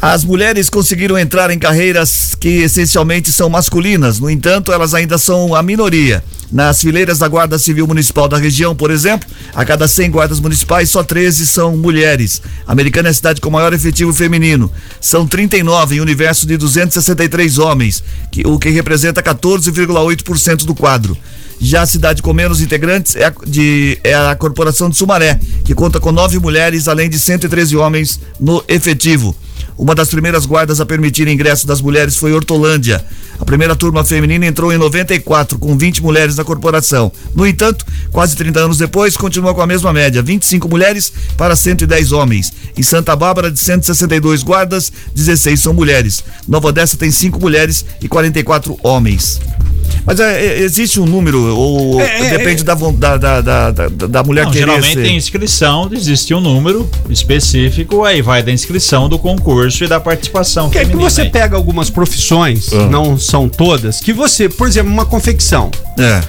As 0.00 0.24
mulheres 0.24 0.70
conseguiram 0.70 1.18
entrar 1.18 1.50
em 1.50 1.58
carreiras 1.58 2.34
que 2.34 2.62
essencialmente 2.62 3.30
são 3.30 3.50
masculinas, 3.50 4.18
no 4.18 4.30
entanto, 4.30 4.72
elas 4.72 4.94
ainda 4.94 5.18
são 5.18 5.54
a 5.54 5.62
minoria. 5.62 6.24
Nas 6.50 6.80
fileiras 6.80 7.18
da 7.18 7.28
Guarda 7.28 7.58
Civil 7.58 7.86
Municipal 7.86 8.26
da 8.26 8.38
região, 8.38 8.74
por 8.74 8.90
exemplo, 8.90 9.28
a 9.54 9.62
cada 9.62 9.86
100 9.86 10.10
guardas 10.10 10.40
municipais, 10.40 10.88
só 10.88 11.04
13 11.04 11.46
são 11.46 11.76
mulheres. 11.76 12.40
A 12.66 12.72
Americana 12.72 13.08
é 13.08 13.10
a 13.10 13.14
cidade 13.14 13.42
com 13.42 13.50
maior 13.50 13.74
efetivo 13.74 14.12
feminino. 14.12 14.72
São 15.00 15.26
39 15.26 15.96
em 15.96 16.00
um 16.00 16.02
universo 16.02 16.46
de 16.46 16.56
263 16.56 17.58
homens, 17.58 18.02
que, 18.32 18.42
o 18.46 18.58
que 18.58 18.70
representa 18.70 19.22
14,8% 19.22 20.64
do 20.64 20.74
quadro. 20.74 21.16
Já 21.60 21.82
a 21.82 21.86
cidade 21.86 22.22
com 22.22 22.32
menos 22.32 22.62
integrantes 22.62 23.14
é 23.16 23.26
a, 23.26 23.34
de, 23.46 23.98
é 24.02 24.14
a 24.14 24.34
Corporação 24.34 24.88
de 24.88 24.96
Sumaré, 24.96 25.38
que 25.64 25.74
conta 25.74 26.00
com 26.00 26.10
nove 26.10 26.38
mulheres, 26.38 26.88
além 26.88 27.10
de 27.10 27.18
113 27.18 27.76
homens 27.76 28.18
no 28.40 28.64
efetivo. 28.66 29.36
Uma 29.80 29.94
das 29.94 30.10
primeiras 30.10 30.44
guardas 30.44 30.78
a 30.78 30.84
permitir 30.84 31.26
ingresso 31.26 31.66
das 31.66 31.80
mulheres 31.80 32.14
foi 32.14 32.34
Hortolândia. 32.34 33.02
A 33.40 33.44
primeira 33.46 33.74
turma 33.74 34.04
feminina 34.04 34.44
entrou 34.44 34.70
em 34.70 34.76
94, 34.76 35.58
com 35.58 35.74
20 35.78 36.02
mulheres 36.02 36.36
na 36.36 36.44
corporação. 36.44 37.10
No 37.34 37.46
entanto, 37.46 37.86
quase 38.12 38.36
30 38.36 38.60
anos 38.60 38.76
depois, 38.76 39.16
continua 39.16 39.54
com 39.54 39.62
a 39.62 39.66
mesma 39.66 39.90
média: 39.90 40.20
25 40.20 40.68
mulheres 40.68 41.10
para 41.34 41.56
110 41.56 42.12
homens. 42.12 42.52
Em 42.76 42.82
Santa 42.82 43.16
Bárbara, 43.16 43.50
de 43.50 43.58
162 43.58 44.42
guardas, 44.42 44.92
16 45.14 45.58
são 45.58 45.72
mulheres. 45.72 46.22
Nova 46.46 46.68
Odessa 46.68 46.98
tem 46.98 47.10
5 47.10 47.40
mulheres 47.40 47.82
e 48.02 48.06
44 48.08 48.76
homens. 48.82 49.40
Mas 50.04 50.20
é, 50.20 50.44
é, 50.46 50.58
existe 50.60 51.00
um 51.00 51.06
número, 51.06 51.40
ou 51.56 52.00
É, 52.02 52.26
é, 52.26 52.38
depende 52.38 52.62
da, 52.64 52.74
von- 52.74 52.92
da, 52.92 53.16
da, 53.16 53.40
da, 53.40 53.70
da, 53.70 53.88
da 53.88 54.22
mulher 54.22 54.44
Não, 54.44 54.52
querer 54.52 54.66
geralmente 54.66 54.94
ser. 54.94 55.02
tem 55.02 55.16
inscrição, 55.16 55.88
existe 55.92 56.32
um 56.34 56.40
número 56.40 56.88
específico, 57.08 58.04
aí 58.04 58.20
vai 58.22 58.42
da 58.42 58.52
inscrição 58.52 59.08
do 59.08 59.18
concurso 59.18 59.69
e 59.70 59.86
da 59.86 60.00
participação 60.00 60.70
Que 60.70 60.78
é 60.78 60.84
que 60.84 60.96
você 60.96 61.22
aí. 61.22 61.30
pega 61.30 61.56
algumas 61.56 61.90
profissões, 61.90 62.70
não 62.90 63.18
são 63.18 63.48
todas, 63.48 64.00
que 64.00 64.12
você, 64.12 64.48
por 64.48 64.66
exemplo, 64.66 64.92
uma 64.92 65.04
confecção. 65.06 65.70
É. 65.98 66.20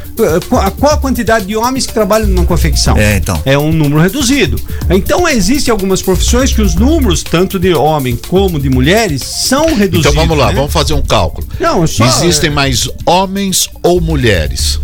Qual 0.50 0.72
qual 0.72 0.94
a 0.94 0.98
quantidade 0.98 1.46
de 1.46 1.56
homens 1.56 1.86
que 1.88 1.94
trabalham 1.94 2.28
numa 2.28 2.46
confecção? 2.46 2.98
É, 2.98 3.18
então. 3.18 3.42
É 3.46 3.58
um 3.58 3.72
número 3.72 4.02
reduzido. 4.02 4.60
Então 4.90 5.28
existem 5.28 5.72
algumas 5.72 6.02
profissões 6.02 6.52
que 6.54 6.62
os 6.62 6.76
números, 6.76 7.24
tanto 7.24 7.58
de 7.60 7.74
homem 7.74 8.16
como 8.28 8.60
de 8.60 8.70
mulheres, 8.70 9.22
são 9.24 9.66
reduzidos. 9.76 10.00
Então 10.00 10.14
vamos 10.14 10.38
lá, 10.38 10.48
né? 10.48 10.56
vamos 10.56 10.72
fazer 10.74 10.94
um 10.94 11.02
cálculo. 11.02 11.48
Não, 11.60 11.86
só- 11.88 12.06
Existem 12.06 12.50
mais 12.50 12.90
homens 13.06 13.70
ou 13.82 14.02
mulheres? 14.02 14.80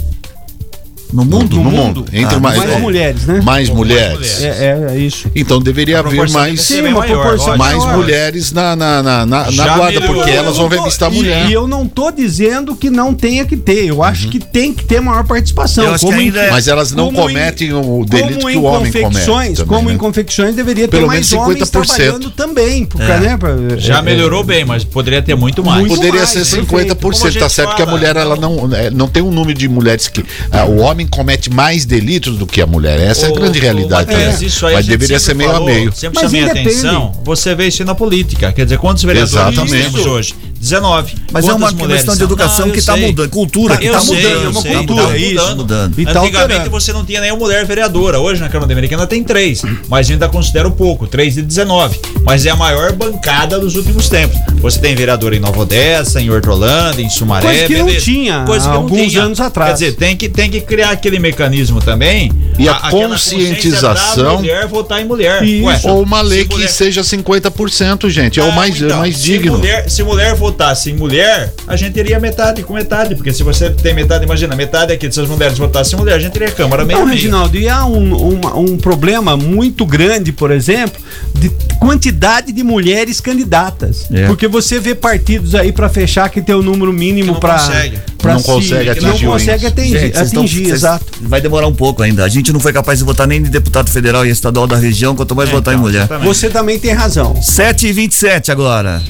No 1.14 1.24
mundo? 1.24 1.56
No 1.56 1.64
No 1.64 1.72
mundo. 1.72 2.02
mundo. 2.02 2.06
Entre 2.12 2.36
Ah, 2.36 2.40
mais, 2.40 2.58
mais 2.58 2.70
é, 2.72 2.78
mulheres, 2.80 3.26
né? 3.26 3.42
Mais 3.44 3.70
mulheres. 3.70 4.14
mulheres. 4.18 4.44
É, 4.44 4.48
é, 4.92 4.94
é 4.96 5.00
isso. 5.00 5.30
Então 5.36 5.60
deveria 5.62 6.00
haver 6.00 6.30
mais, 6.30 6.62
Sim, 6.62 6.82
uma 6.82 7.00
maior, 7.00 7.22
proporção 7.22 7.58
mais 7.58 7.78
maior. 7.78 7.98
mulheres 7.98 8.52
na, 8.52 8.76
na, 8.76 9.02
na, 9.02 9.26
na, 9.26 9.52
na 9.52 9.64
guarda, 9.78 10.00
melhorou. 10.00 10.16
porque 10.16 10.32
elas 10.32 10.58
vão 10.58 10.68
revistar 10.68 11.10
mulher. 11.12 11.50
E 11.50 11.54
eu 11.54 11.68
não 11.68 11.88
tô 11.88 12.12
dizendo 12.12 12.76
que 12.76 12.90
não 12.90 13.14
tenha 13.14 13.46
que 13.46 13.56
ter. 13.56 13.86
Eu 13.86 14.04
acho 14.04 14.28
que 14.28 14.40
tem 14.40 14.74
que 14.74 14.84
ter 14.84 15.00
maior 15.02 15.24
participação. 15.26 15.86
Ainda 16.14 16.40
é- 16.42 16.52
Mas 16.52 16.68
elas 16.68 16.92
não 16.92 17.06
como 17.06 17.20
em- 17.30 17.34
cometem 17.34 17.74
o 17.74 18.06
delito 18.06 18.46
que 18.46 18.54
em 18.54 18.58
o 18.58 18.64
homem 18.64 18.92
comete. 18.92 19.26
também, 19.26 19.56
como 19.66 19.90
né? 19.90 19.96
em 19.96 19.98
confecções 19.98 20.56
deveria 20.56 20.88
Pelo 20.88 21.04
ter 21.04 21.08
mais 21.08 21.32
menos 21.32 21.46
homens 21.46 21.60
50%. 21.70 21.96
trabalhando 21.96 22.30
também, 22.32 22.86
porque, 22.86 23.12
É. 23.12 23.20
né, 23.20 23.38
pra- 23.38 23.56
Já 23.78 24.00
é, 24.00 24.02
melhorou 24.02 24.44
bem, 24.44 24.66
mas 24.66 24.84
poderia 24.84 25.22
ter 25.22 25.36
muito 25.36 25.64
mais. 25.64 25.80
Muito 25.82 25.96
Poderia 25.96 26.20
mais, 26.22 26.30
ser 26.30 26.40
perfeito. 26.40 26.66
50%, 26.66 27.32
Como 27.34 27.38
a 27.38 27.48
tá 27.48 27.50
certo 27.50 27.76
que 27.76 27.82
a 27.82 27.86
mulher 27.86 28.16
ela 28.16 28.36
não, 28.36 28.68
não 28.94 29.08
tem 29.08 29.24
um 29.24 29.32
número 29.32 29.58
de 29.58 29.68
mulheres 29.70 30.08
que. 30.08 30.24
ah, 30.52 30.66
o 30.66 30.78
homem 30.80 30.97
comete 31.06 31.50
mais 31.50 31.86
delitos 31.86 32.38
do 32.38 32.48
que 32.48 32.62
a 32.62 32.66
mulher. 32.66 33.00
Essa 33.00 33.28
é 33.28 33.30
a 33.30 33.34
grande 33.34 33.60
ô, 33.60 33.62
realidade. 33.62 34.12
Né? 34.14 34.38
isso 34.42 34.66
aí 34.66 34.74
a 34.74 34.78
Mas 34.78 34.88
deveria 34.88 35.20
ser 35.20 35.26
sempre 35.26 35.38
meio 35.46 35.52
falou, 35.52 35.68
a 35.68 35.72
meio. 35.72 35.94
Sempre 35.94 36.22
Mas 36.22 36.32
chamei 36.32 36.42
a 36.42 36.46
independe. 36.46 36.70
atenção. 36.70 37.12
Você 37.24 37.54
vê 37.56 37.68
isso 37.68 37.84
na 37.86 37.94
política. 37.96 38.52
Quer 38.52 38.64
dizer, 38.66 38.78
quantos 38.78 39.04
vereadores 39.04 39.34
nós 39.36 39.54
Exatamente. 39.54 39.92
temos 39.92 40.06
hoje? 40.06 40.36
19. 40.60 41.14
Mas 41.32 41.46
é 41.46 41.48
Quantas 41.50 41.62
uma 41.62 41.72
mulheres 41.72 41.96
questão 42.02 42.16
de 42.16 42.24
educação 42.24 42.66
Não, 42.66 42.74
que 42.74 42.82
tá 42.82 42.94
sei. 42.94 43.06
mudando, 43.06 43.30
cultura 43.30 43.78
que 43.78 43.90
tá 43.90 44.00
sei, 44.00 44.16
mudando, 44.16 44.46
é 44.46 44.50
uma 44.50 44.62
sei, 44.62 44.74
cultura, 44.74 45.08
tá 45.08 45.18
isso, 45.18 45.34
mudando. 45.34 45.58
mudando. 45.58 46.00
E 46.00 46.06
tá 46.06 46.22
Antigamente 46.22 46.70
você 46.70 46.94
não 46.94 47.06
tinha 47.06 47.22
nenhuma 47.22 47.40
mulher 47.40 47.64
vereadora. 47.66 48.20
Hoje 48.20 48.42
na 48.42 48.50
Câmara 48.50 48.72
Americana 48.72 49.06
tem 49.06 49.24
três, 49.24 49.62
mas 49.88 50.10
ainda 50.10 50.28
considero 50.28 50.72
pouco, 50.72 51.06
3 51.06 51.36
de 51.36 51.42
19. 51.44 52.00
Mas 52.24 52.46
é 52.46 52.50
a 52.50 52.56
maior 52.56 52.92
bancada 52.94 53.60
dos 53.60 53.76
últimos 53.76 54.10
tempos. 54.10 54.38
Você 54.60 54.80
tem 54.80 54.96
vereador 54.96 55.34
em 55.34 55.40
Nova 55.40 55.62
Odessa, 55.62 56.20
em 56.20 56.30
Hortolândia, 56.30 57.04
em 57.04 57.10
Sumaré. 57.10 57.48
Coisa 57.48 57.68
que 57.68 57.78
não 57.78 57.86
beleza. 57.86 58.06
tinha 58.06 58.44
Coisa 58.46 58.66
que 58.66 58.70
há 58.72 58.74
não 58.74 58.82
alguns 58.82 59.12
tinha. 59.12 59.24
anos 59.24 59.40
atrás. 59.40 59.70
Quer 59.70 59.86
dizer, 59.86 59.96
tem 59.98 60.16
que, 60.18 60.28
tem 60.28 60.50
que 60.50 60.62
criar 60.62 60.87
aquele 60.92 61.20
mecanismo 61.20 61.82
também. 61.82 62.32
E 62.60 62.68
a 62.68 62.74
consciência 62.76 63.38
conscientização- 63.56 64.24
da 64.24 64.34
mulher 64.34 64.68
votar 64.68 65.00
em 65.02 65.06
mulher. 65.06 65.44
Isso. 65.44 65.88
Ou 65.88 66.02
uma 66.02 66.22
lei 66.22 66.42
se 66.42 66.48
que 66.48 66.56
mulher- 66.56 66.68
seja 66.70 67.04
50%, 67.04 68.10
gente. 68.10 68.40
É 68.40 68.44
o 68.44 68.48
Não, 68.48 68.54
mais, 68.56 68.82
é 68.82 68.86
então, 68.86 68.98
mais 69.00 69.18
se 69.18 69.24
digno. 69.24 69.58
Mulher, 69.58 69.90
se 69.90 70.04
mulher 70.04 70.34
votasse 70.36 70.90
em 70.90 70.96
mulher, 70.96 71.54
a 71.68 71.76
gente 71.76 71.94
teria 71.94 72.20
metade 72.20 72.64
com 72.64 72.74
metade. 72.74 73.16
Porque 73.16 73.32
se 73.32 73.44
você 73.44 73.70
tem 73.70 73.94
metade, 73.94 74.26
imagina, 74.26 74.56
metade 74.56 74.92
aqui, 74.94 75.12
se 75.12 75.20
as 75.20 75.28
mulheres 75.30 75.58
votassem 75.58 75.96
em 75.96 76.00
mulher, 76.02 76.16
a 76.16 76.20
gente 76.20 76.32
teria 76.34 76.48
Câmara 76.52 76.84
meio 76.84 76.98
Então, 76.98 77.06
meio. 77.06 77.16
Reginaldo, 77.18 77.58
e 77.58 77.68
há 77.70 77.86
um, 77.86 78.16
uma- 78.34 78.58
um 78.58 78.78
problema 78.78 79.38
muito 79.38 79.86
grande, 79.86 80.32
por 80.32 80.50
exemplo, 80.50 81.00
de 81.36 81.50
quantidade 81.80 82.52
de 82.52 82.64
mulheres 82.64 83.22
candidatas. 83.22 84.06
É. 84.12 84.26
Porque 84.26 84.48
você 84.48 84.80
vê 84.80 84.96
partidos 84.96 85.54
aí 85.54 85.72
para 85.72 85.88
fechar 85.90 86.30
que 86.30 86.42
tem 86.42 86.56
o 86.56 86.62
número 86.64 86.92
mínimo 86.92 87.28
Que 87.28 87.32
não 87.34 87.40
para 87.40 87.60
consegue. 87.60 87.98
Não 88.24 88.42
consegue 88.42 88.90
atingir 88.90 89.06
não 89.08 89.16
o 89.16 89.34
consegue 89.34 89.66
atingir, 89.68 90.00
Gente, 90.00 90.18
atingir 90.18 90.72
exato. 90.78 91.06
Vai 91.22 91.42
demorar 91.42 91.68
um 91.68 91.74
pouco 91.74 92.02
ainda. 92.04 92.24
A 92.24 92.30
gente 92.30 92.52
não 92.54 92.60
foi 92.60 92.72
capaz 92.74 93.00
de 93.00 93.06
votar 93.06 93.28
nem 93.28 93.42
de 93.42 93.50
deputado 93.50 93.90
federal 93.90 94.26
e 94.26 94.30
estadual 94.30 94.68
da 94.68 94.78
região, 94.78 95.16
quanto 95.16 95.36
mais 95.36 95.50
votar 95.50 95.74
em 95.74 95.78
mulher. 95.78 96.00
exatamente. 96.04 96.28
Você 96.28 96.50
também 96.50 96.80
tem 96.80 96.92
razão. 96.94 97.42
7 97.42 97.88
e 97.88 97.94
27 97.94 98.52
agora. 98.52 99.02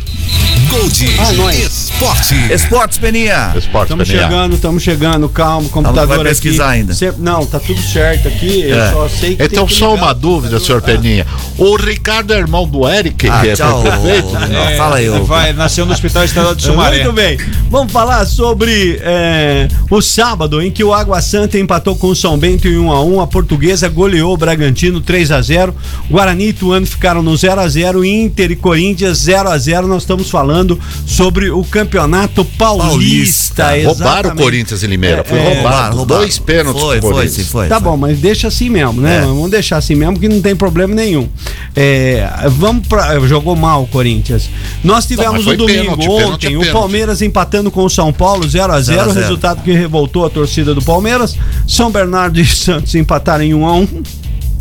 Gold 0.69 1.15
Ah, 1.19 1.31
nós. 1.33 1.89
Esporte. 1.89 2.35
Esportes, 2.53 2.97
Peninha. 2.97 3.53
Esporte 3.55 3.85
Estamos 3.85 4.07
chegando, 4.07 4.55
estamos 4.55 4.83
chegando, 4.83 5.29
calma, 5.29 5.67
computador 5.69 6.17
vai 6.17 6.19
pesquisar 6.27 6.69
aqui. 6.71 6.79
ainda. 6.79 6.93
Cê- 6.93 7.13
não, 7.17 7.45
tá 7.45 7.59
tudo 7.59 7.81
certo 7.81 8.27
aqui, 8.27 8.63
eu 8.67 8.77
É. 8.81 8.91
só 8.91 9.07
sei 9.07 9.35
que 9.35 9.43
Então, 9.43 9.65
tem 9.65 9.73
que 9.73 9.79
só 9.79 9.91
ligar 9.93 10.03
uma 10.05 10.13
dúvida, 10.13 10.59
senhor. 10.59 10.81
Peninha. 10.81 11.25
O 11.57 11.75
Ricardo 11.77 12.33
é 12.33 12.37
irmão 12.37 12.67
do 12.67 12.87
Eric, 12.87 13.27
Ah, 13.29 13.39
que 13.41 13.49
é 13.49 13.53
tchau. 13.53 13.81
prefeito? 13.81 14.27
Não, 14.33 14.77
fala 14.77 14.97
aí, 14.97 15.09
ô. 15.09 15.23
Vai, 15.23 15.53
nasceu 15.53 15.85
no 15.85 15.93
Hospital 15.93 16.23
Estadual 16.25 16.53
de 16.55 16.63
Sumaré. 16.67 16.97
Muito 17.03 17.13
bem. 17.13 17.37
Vamos 17.69 17.91
falar 17.91 18.25
sobre 18.25 18.99
é, 19.01 19.67
o 19.89 20.01
sábado 20.01 20.61
em 20.61 20.69
que 20.69 20.83
o 20.83 20.93
Água 20.93 21.21
Santa 21.21 21.57
empatou 21.57 21.95
com 21.95 22.07
o 22.07 22.15
São 22.15 22.37
Bento 22.37 22.67
em 22.67 22.77
1 22.77 22.91
a 22.91 23.03
1 23.03 23.21
A 23.21 23.27
portuguesa 23.27 23.87
goleou 23.89 24.33
o 24.33 24.37
Bragantino 24.37 24.99
3 25.01 25.31
a 25.31 25.41
0 25.41 25.73
Guarani 26.09 26.45
e 26.45 26.49
Ituano 26.49 26.85
ficaram 26.85 27.21
no 27.23 27.35
0 27.37 27.61
a 27.61 27.67
0 27.67 28.03
Inter 28.05 28.51
e 28.51 28.55
Corinthians 28.55 29.17
0 29.19 29.49
a 29.49 29.57
0 29.57 29.87
Nós 29.87 30.03
estamos 30.03 30.29
falando 30.29 30.56
sobre 31.05 31.49
o 31.49 31.63
Campeonato 31.63 32.43
Paulista. 32.45 33.63
Paulista. 33.63 33.87
Roubaram 33.87 34.29
o. 34.31 34.35
Corinthians 34.35 34.83
em 34.83 34.87
Limeira. 34.87 35.23
Foi 35.23 35.37
É, 35.37 35.53
roubado. 35.55 35.97
roubaram. 35.97 36.21
Dois 36.21 36.39
pênaltis 36.39 36.81
Foi, 36.81 36.99
pro 36.99 37.09
foi, 37.09 37.13
Corinthians. 37.17 37.45
sim, 37.45 37.51
foi. 37.51 37.67
Tá 37.67 37.79
foi. 37.79 37.89
bom, 37.89 37.97
mas 37.97 38.19
deixa 38.19 38.47
assim 38.47 38.69
mesmo, 38.69 39.01
né? 39.01 39.17
É. 39.17 39.21
Vamos 39.21 39.51
deixar 39.51 39.77
assim 39.77 39.95
mesmo 39.95 40.19
que 40.19 40.27
não 40.29 40.41
tem 40.41 40.55
problema 40.55 40.93
nenhum. 40.95 41.27
É, 41.75 42.27
vamos 42.51 42.87
pra. 42.87 43.19
Jogou 43.27 43.55
mal 43.55 43.83
o 43.83 43.87
Corinthians. 43.87 44.49
Nós 44.83 45.05
tivemos 45.05 45.33
mas 45.33 45.43
foi 45.43 45.53
o 45.55 45.57
domingo 45.57 45.97
pênalti, 45.97 46.07
pênalti 46.07 46.23
ontem, 46.33 46.47
é 46.47 46.57
o 46.57 46.59
pênalti. 46.61 46.71
Palmeiras 46.73 47.21
empatando 47.21 47.69
com 47.71 47.83
o 47.83 47.89
São 47.89 48.11
Paulo 48.13 48.47
0 48.47 48.71
a 48.73 48.81
0 48.81 48.83
0 48.83 49.01
a 49.01 49.13
0. 49.13 49.19
resultado 49.19 49.61
que 49.63 49.71
revoltou 49.71 50.25
a 50.25 50.29
torcida 50.29 50.73
do 50.73 50.81
Palmeiras. 50.81 51.35
São 51.67 51.91
Bernardo 51.91 52.39
e 52.39 52.45
Santos 52.45 52.95
empataram 52.95 53.43
em 53.43 53.53
1 53.53 53.65
a 53.67 53.73
1 53.75 53.87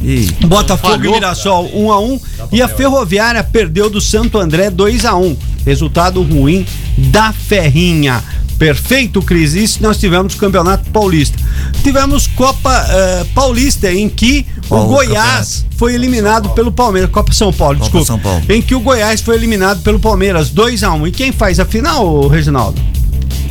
Ih, 0.01 0.31
Botafogo 0.47 0.95
e 0.95 0.99
Falhou, 0.99 1.15
Mirassol 1.15 1.71
1 1.73 1.93
a 1.93 2.01
1 2.01 2.21
e 2.53 2.63
a 2.63 2.69
Ferroviária 2.69 3.43
perdeu 3.43 3.89
do 3.89 4.01
Santo 4.01 4.39
André 4.39 4.71
2 4.71 5.05
a 5.05 5.17
1. 5.17 5.37
Resultado 5.65 6.23
ruim 6.23 6.67
da 6.97 7.33
Ferrinha. 7.33 8.23
Perfeito, 8.59 9.21
Cris. 9.21 9.55
Isso 9.55 9.83
nós 9.83 9.99
tivemos 9.99 10.35
Campeonato 10.35 10.89
Paulista. 10.91 11.37
Tivemos 11.83 12.27
Copa 12.27 12.87
eh, 12.89 13.27
Paulista 13.35 13.93
em 13.93 14.09
que 14.09 14.47
Qual 14.69 14.85
o 14.85 14.89
Goiás 14.89 15.67
foi 15.77 15.95
eliminado 15.95 16.51
pelo 16.51 16.73
Palmeiras. 16.73 17.11
Copa 17.11 17.33
São 17.33 17.53
Paulo, 17.53 17.79
Copa 17.79 17.85
desculpa. 17.85 18.07
São 18.07 18.19
Paulo. 18.19 18.43
Em 18.49 18.63
que 18.63 18.75
o 18.75 18.81
Goiás 18.81 19.21
foi 19.21 19.37
eliminado 19.37 19.83
pelo 19.83 20.01
Palmeiras 20.01 20.49
2 20.51 20.83
a 20.85 20.93
1. 20.93 21.07
E 21.07 21.13
quem 21.13 21.33
faz 21.33 21.61
a 21.61 21.67
final, 21.67 22.27
Reginaldo? 22.29 22.81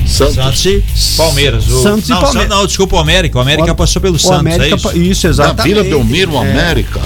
Santos. 0.06 0.36
Santos 0.36 0.66
e 0.66 0.84
Palmeiras. 1.18 1.68
O... 1.68 1.82
Santos 1.84 2.08
e 2.08 2.12
não, 2.12 2.22
Palmeiras. 2.22 2.50
San- 2.52 2.56
Não, 2.58 2.66
desculpa, 2.68 2.96
o 2.96 3.00
América. 3.00 3.38
O 3.38 3.42
América 3.42 3.72
O- 3.72 3.76
passou 3.76 4.02
pelo 4.02 4.16
o 4.16 4.20
Santos, 4.20 4.40
América, 4.40 4.66
é 4.66 4.76
isso? 4.76 4.98
isso, 4.98 5.28
Na 5.28 5.32
exatamente. 5.34 5.64
Vila 5.74 5.84
Belmiro, 5.84 6.34
É. 6.36 6.38
América. 6.40 7.02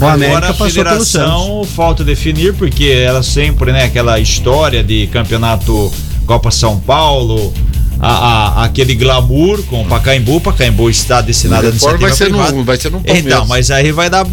O 0.00 0.04
América 0.06 0.36
Agora 0.38 0.46
a 0.50 0.54
passou 0.54 0.84
pelo 0.84 1.04
Santos. 1.04 1.08
federação 1.12 1.64
falta 1.74 2.04
definir, 2.04 2.54
porque 2.54 2.84
ela 2.86 3.22
sempre, 3.22 3.72
né, 3.72 3.84
aquela 3.84 4.18
história 4.20 4.82
de 4.84 5.06
campeonato 5.08 5.92
Copa 6.26 6.50
São 6.50 6.78
Paulo, 6.78 7.52
a, 8.00 8.08
a- 8.60 8.64
aquele 8.64 8.94
glamour 8.94 9.62
com 9.64 9.82
o 9.82 9.84
Pacaembu, 9.84 10.40
Pacaembu 10.40 10.88
está 10.88 11.20
destinado 11.20 11.66
a 11.66 11.70
vai 11.70 11.70
iniciativa 11.70 12.14
ser 12.14 12.24
privada. 12.26 12.52
no, 12.52 12.64
vai 12.64 12.76
ser 12.76 12.90
no 12.90 13.00
Palmeiras. 13.00 13.26
Então, 13.32 13.46
mas 13.46 13.70
aí 13.70 13.90
vai 13.92 14.08
dar. 14.10 14.24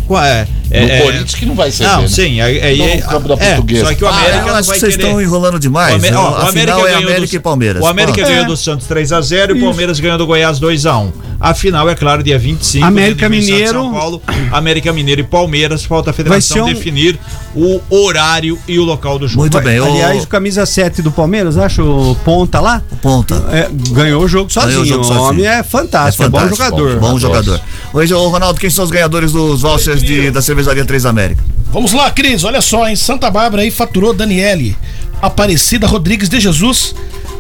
É, 0.72 0.82
no 0.82 0.88
é, 0.92 1.02
Corinthians 1.02 1.36
que 1.36 1.46
não 1.46 1.56
vai 1.56 1.72
ser. 1.72 1.84
Não, 1.84 2.02
né? 2.02 2.08
sim, 2.08 2.42
aí, 2.42 2.60
aí 2.62 2.98
No 3.02 3.08
campo 3.08 3.28
da 3.28 3.36
é, 3.36 3.48
Portuguesa. 3.56 3.86
Só 3.86 3.94
que 3.94 4.04
o 4.04 4.08
Ah, 4.08 4.12
América 4.18 4.38
eu 4.38 4.46
não 4.48 4.54
acho 4.56 4.62
que 4.64 4.68
vai 4.70 4.80
vocês 4.80 4.96
querer. 4.96 5.08
estão 5.08 5.22
enrolando 5.22 5.60
demais. 5.60 5.94
O, 5.94 5.98
Amé- 5.98 6.16
ó, 6.16 6.32
o 6.32 6.36
a 6.38 6.46
final 6.48 6.80
é 6.80 6.84
ganhou 6.92 7.04
América 7.04 7.28
do- 7.28 7.36
e 7.36 7.40
Palmeiras. 7.40 7.84
O 7.84 7.88
América 7.88 8.22
Pô. 8.22 8.28
ganhou 8.28 8.46
do 8.46 8.58
Santos 8.58 8.88
3x0 8.88 9.50
e 9.50 9.54
o 9.54 9.62
Palmeiras 9.62 10.00
ganhou 10.00 10.18
do 10.18 10.26
Goiás 10.26 10.60
2x1. 10.60 11.12
A 11.40 11.54
final 11.54 11.90
é 11.90 11.96
claro, 11.96 12.24
dia 12.24 12.40
25. 12.40 12.86
América 12.86 13.30
de 13.30 13.42
São 13.46 13.54
Mineiro. 13.56 13.92
Paulo, 13.92 14.22
América 14.52 14.94
Mineiro 14.94 15.22
e 15.22 15.24
Palmeiras. 15.24 15.84
Falta 15.84 16.10
a 16.10 16.14
federação 16.14 16.66
um- 16.66 16.74
definir 16.74 17.20
o 17.54 17.80
horário 17.90 18.58
e 18.68 18.80
o 18.80 18.84
local 18.84 19.20
do 19.20 19.28
jogo. 19.28 19.42
Muito 19.42 19.60
bem, 19.62 19.78
Aliás, 19.80 20.24
o 20.24 20.28
camisa 20.28 20.66
7 20.66 21.02
do 21.02 21.12
Palmeiras, 21.12 21.58
acho 21.58 22.16
ponta 22.24 22.60
lá, 22.60 22.82
ponta. 23.02 23.36
é, 23.52 23.70
ganhou 23.92 24.24
o 24.24 24.28
jogo 24.28 24.52
sozinho. 24.52 24.82
O 24.82 24.86
jogo 24.86 25.02
o 25.02 25.04
sozinho. 25.04 25.24
homem 25.26 25.46
é 25.46 25.62
fantástico, 25.62 26.24
é, 26.24 26.30
bom 26.30 26.40
fantástico, 26.40 26.64
jogador. 26.78 27.00
Bom, 27.00 27.20
jogador. 27.20 27.62
Hoje, 27.94 28.14
ô 28.14 28.28
Ronaldo, 28.30 28.60
quem 28.60 28.70
são 28.70 28.84
os 28.86 28.92
ganhadores 28.92 29.32
dos 29.32 29.62
vouchers 29.62 30.02
de- 30.02 30.32
da 30.32 30.42
cervejaria 30.42 30.86
3 30.86 31.06
América? 31.06 31.44
Vamos 31.72 31.92
lá, 31.94 32.10
Cris, 32.12 32.44
olha 32.44 32.62
só, 32.62 32.88
em 32.88 32.96
Santa 32.96 33.30
Bárbara 33.30 33.62
aí 33.64 33.70
faturou 33.72 34.14
Daniele 34.14 34.76
Aparecida 35.22 35.88
Rodrigues 35.88 36.30
de 36.30 36.40
Jesus, 36.40 36.94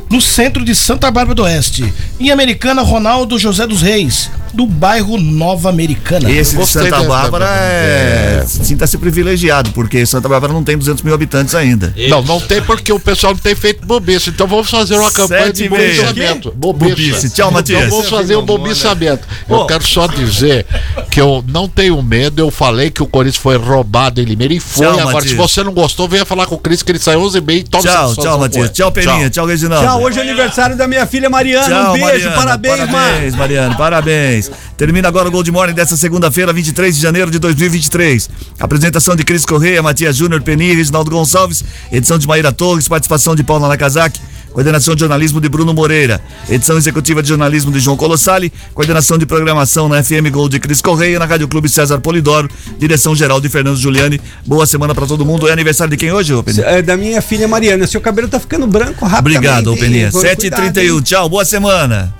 no 0.09 0.21
centro 0.21 0.63
de 0.63 0.75
Santa 0.75 1.11
Bárbara 1.11 1.35
do 1.35 1.43
Oeste. 1.43 1.91
Em 2.19 2.31
Americana, 2.31 2.81
Ronaldo 2.81 3.39
José 3.39 3.65
dos 3.67 3.81
Reis, 3.81 4.29
do 4.55 4.65
bairro 4.65 5.17
Nova 5.19 5.69
Americana. 5.69 6.31
Esse 6.31 6.55
de 6.55 6.65
Santa 6.65 7.03
Bárbara 7.03 7.45
é... 7.45 8.41
é. 8.41 8.45
Sinta-se 8.45 8.97
privilegiado, 8.97 9.71
porque 9.71 10.05
Santa 10.05 10.29
Bárbara 10.29 10.53
não 10.53 10.63
tem 10.63 10.77
200 10.77 11.03
mil 11.03 11.13
habitantes 11.13 11.53
ainda. 11.53 11.93
Não, 12.09 12.21
não 12.21 12.39
tem 12.39 12.61
porque 12.61 12.91
o 12.91 12.99
pessoal 12.99 13.33
não 13.33 13.39
tem 13.39 13.55
feito 13.55 13.85
bobiça. 13.85 14.29
Então 14.29 14.47
vamos 14.47 14.69
fazer 14.69 14.95
uma 14.95 15.11
campanha 15.11 15.45
Sete 15.47 15.63
de 15.63 15.69
bobiçamento. 15.69 16.51
Bobice. 16.51 17.29
Tchau, 17.29 17.51
Matias. 17.51 17.85
Então 17.85 17.89
vamos 17.89 18.09
fazer 18.09 18.35
um 18.35 18.45
bobiçamento. 18.45 19.27
Eu 19.49 19.65
quero 19.65 19.85
só 19.85 20.07
dizer 20.07 20.65
que 21.11 21.19
eu 21.19 21.43
não 21.47 21.67
tenho 21.67 22.01
medo. 22.01 22.41
Eu 22.41 22.51
falei 22.51 22.89
que 22.89 23.03
o 23.03 23.07
Corinthians 23.07 23.41
foi 23.41 23.57
roubado 23.57 24.21
em 24.21 24.25
Limeira 24.25 24.53
e 24.53 24.59
foi. 24.59 24.85
Tchau, 24.85 24.99
Agora, 24.99 25.15
Matias. 25.15 25.31
se 25.31 25.35
você 25.35 25.63
não 25.63 25.73
gostou, 25.73 26.07
venha 26.07 26.25
falar 26.25 26.45
com 26.45 26.55
o 26.55 26.57
Cris 26.57 26.81
que 26.81 26.91
ele 26.91 26.99
saiu 26.99 27.21
11 27.21 27.37
e 27.37 27.41
meia 27.41 27.59
e 27.59 27.63
toma 27.63 27.83
Tchau, 27.83 28.15
tchau, 28.15 28.39
Matias. 28.39 28.69
Tchau, 28.71 28.91
Peninha. 28.91 29.29
Tchau, 29.29 29.45
Reginaldo. 29.45 29.85
Tchau, 29.85 30.01
hoje 30.01 30.19
é 30.19 30.21
aniversário 30.21 30.77
da 30.77 30.87
minha 30.87 31.05
filha 31.05 31.29
Mariana. 31.29 31.67
Tchau, 31.67 31.89
um 31.89 31.93
beijo, 31.93 32.05
Mariana. 32.05 32.35
parabéns, 32.35 32.79
mano. 32.79 32.91
Parabéns, 32.91 33.35
Mariana, 33.35 33.75
parabéns. 33.75 34.44
Termina 34.77 35.07
agora 35.07 35.27
o 35.27 35.31
Gold 35.31 35.51
Morning 35.51 35.73
dessa 35.73 35.95
segunda-feira, 35.97 36.51
23 36.53 36.95
de 36.95 37.01
janeiro 37.01 37.31
de 37.31 37.39
2023. 37.39 38.29
Apresentação 38.59 39.15
de 39.15 39.23
Cris 39.23 39.45
Correia, 39.45 39.81
Matias 39.81 40.15
Júnior, 40.15 40.41
Peninha 40.41 40.73
e 40.73 40.75
Reginaldo 40.75 41.11
Gonçalves. 41.11 41.63
Edição 41.91 42.17
de 42.17 42.27
Maíra 42.27 42.51
Torres, 42.51 42.87
participação 42.87 43.35
de 43.35 43.43
Paula 43.43 43.67
Nakazaki. 43.67 44.19
Coordenação 44.55 44.95
de 44.95 45.01
jornalismo 45.01 45.41
de 45.41 45.49
Bruno 45.49 45.73
Moreira. 45.73 46.21
Edição 46.49 46.77
executiva 46.77 47.21
de 47.21 47.27
jornalismo 47.27 47.73
de 47.73 47.79
João 47.81 47.97
Colossali. 47.97 48.53
Coordenação 48.73 49.17
de 49.17 49.25
programação 49.25 49.89
na 49.89 50.01
FM 50.01 50.31
Gold 50.31 50.53
de 50.53 50.61
Cris 50.61 50.81
Correia. 50.81 51.19
Na 51.19 51.25
Rádio 51.25 51.45
Clube 51.49 51.67
César 51.67 51.99
Polidoro. 51.99 52.49
Direção 52.79 53.13
geral 53.13 53.41
de 53.41 53.49
Fernando 53.49 53.75
Giuliani. 53.75 54.21
Boa 54.45 54.65
semana 54.65 54.95
pra 54.95 55.05
todo 55.05 55.25
mundo. 55.25 55.49
É 55.49 55.51
aniversário 55.51 55.91
de 55.91 55.97
quem 55.97 56.09
hoje, 56.13 56.33
ô 56.33 56.41
Peninha? 56.41 56.65
É, 56.67 56.81
da 56.81 56.95
minha 56.95 57.21
filha 57.21 57.49
Mariana. 57.49 57.85
Seu 57.85 57.99
cabelo 57.99 58.29
tá 58.29 58.39
ficando 58.39 58.65
branco 58.65 59.05
rapidamente. 59.05 59.75
Obrigado. 59.75 60.11
Cuidado, 60.11 60.71
7h31. 60.73 60.95
hein? 60.95 61.01
Tchau, 61.01 61.27
boa 61.27 61.43
semana. 61.43 62.15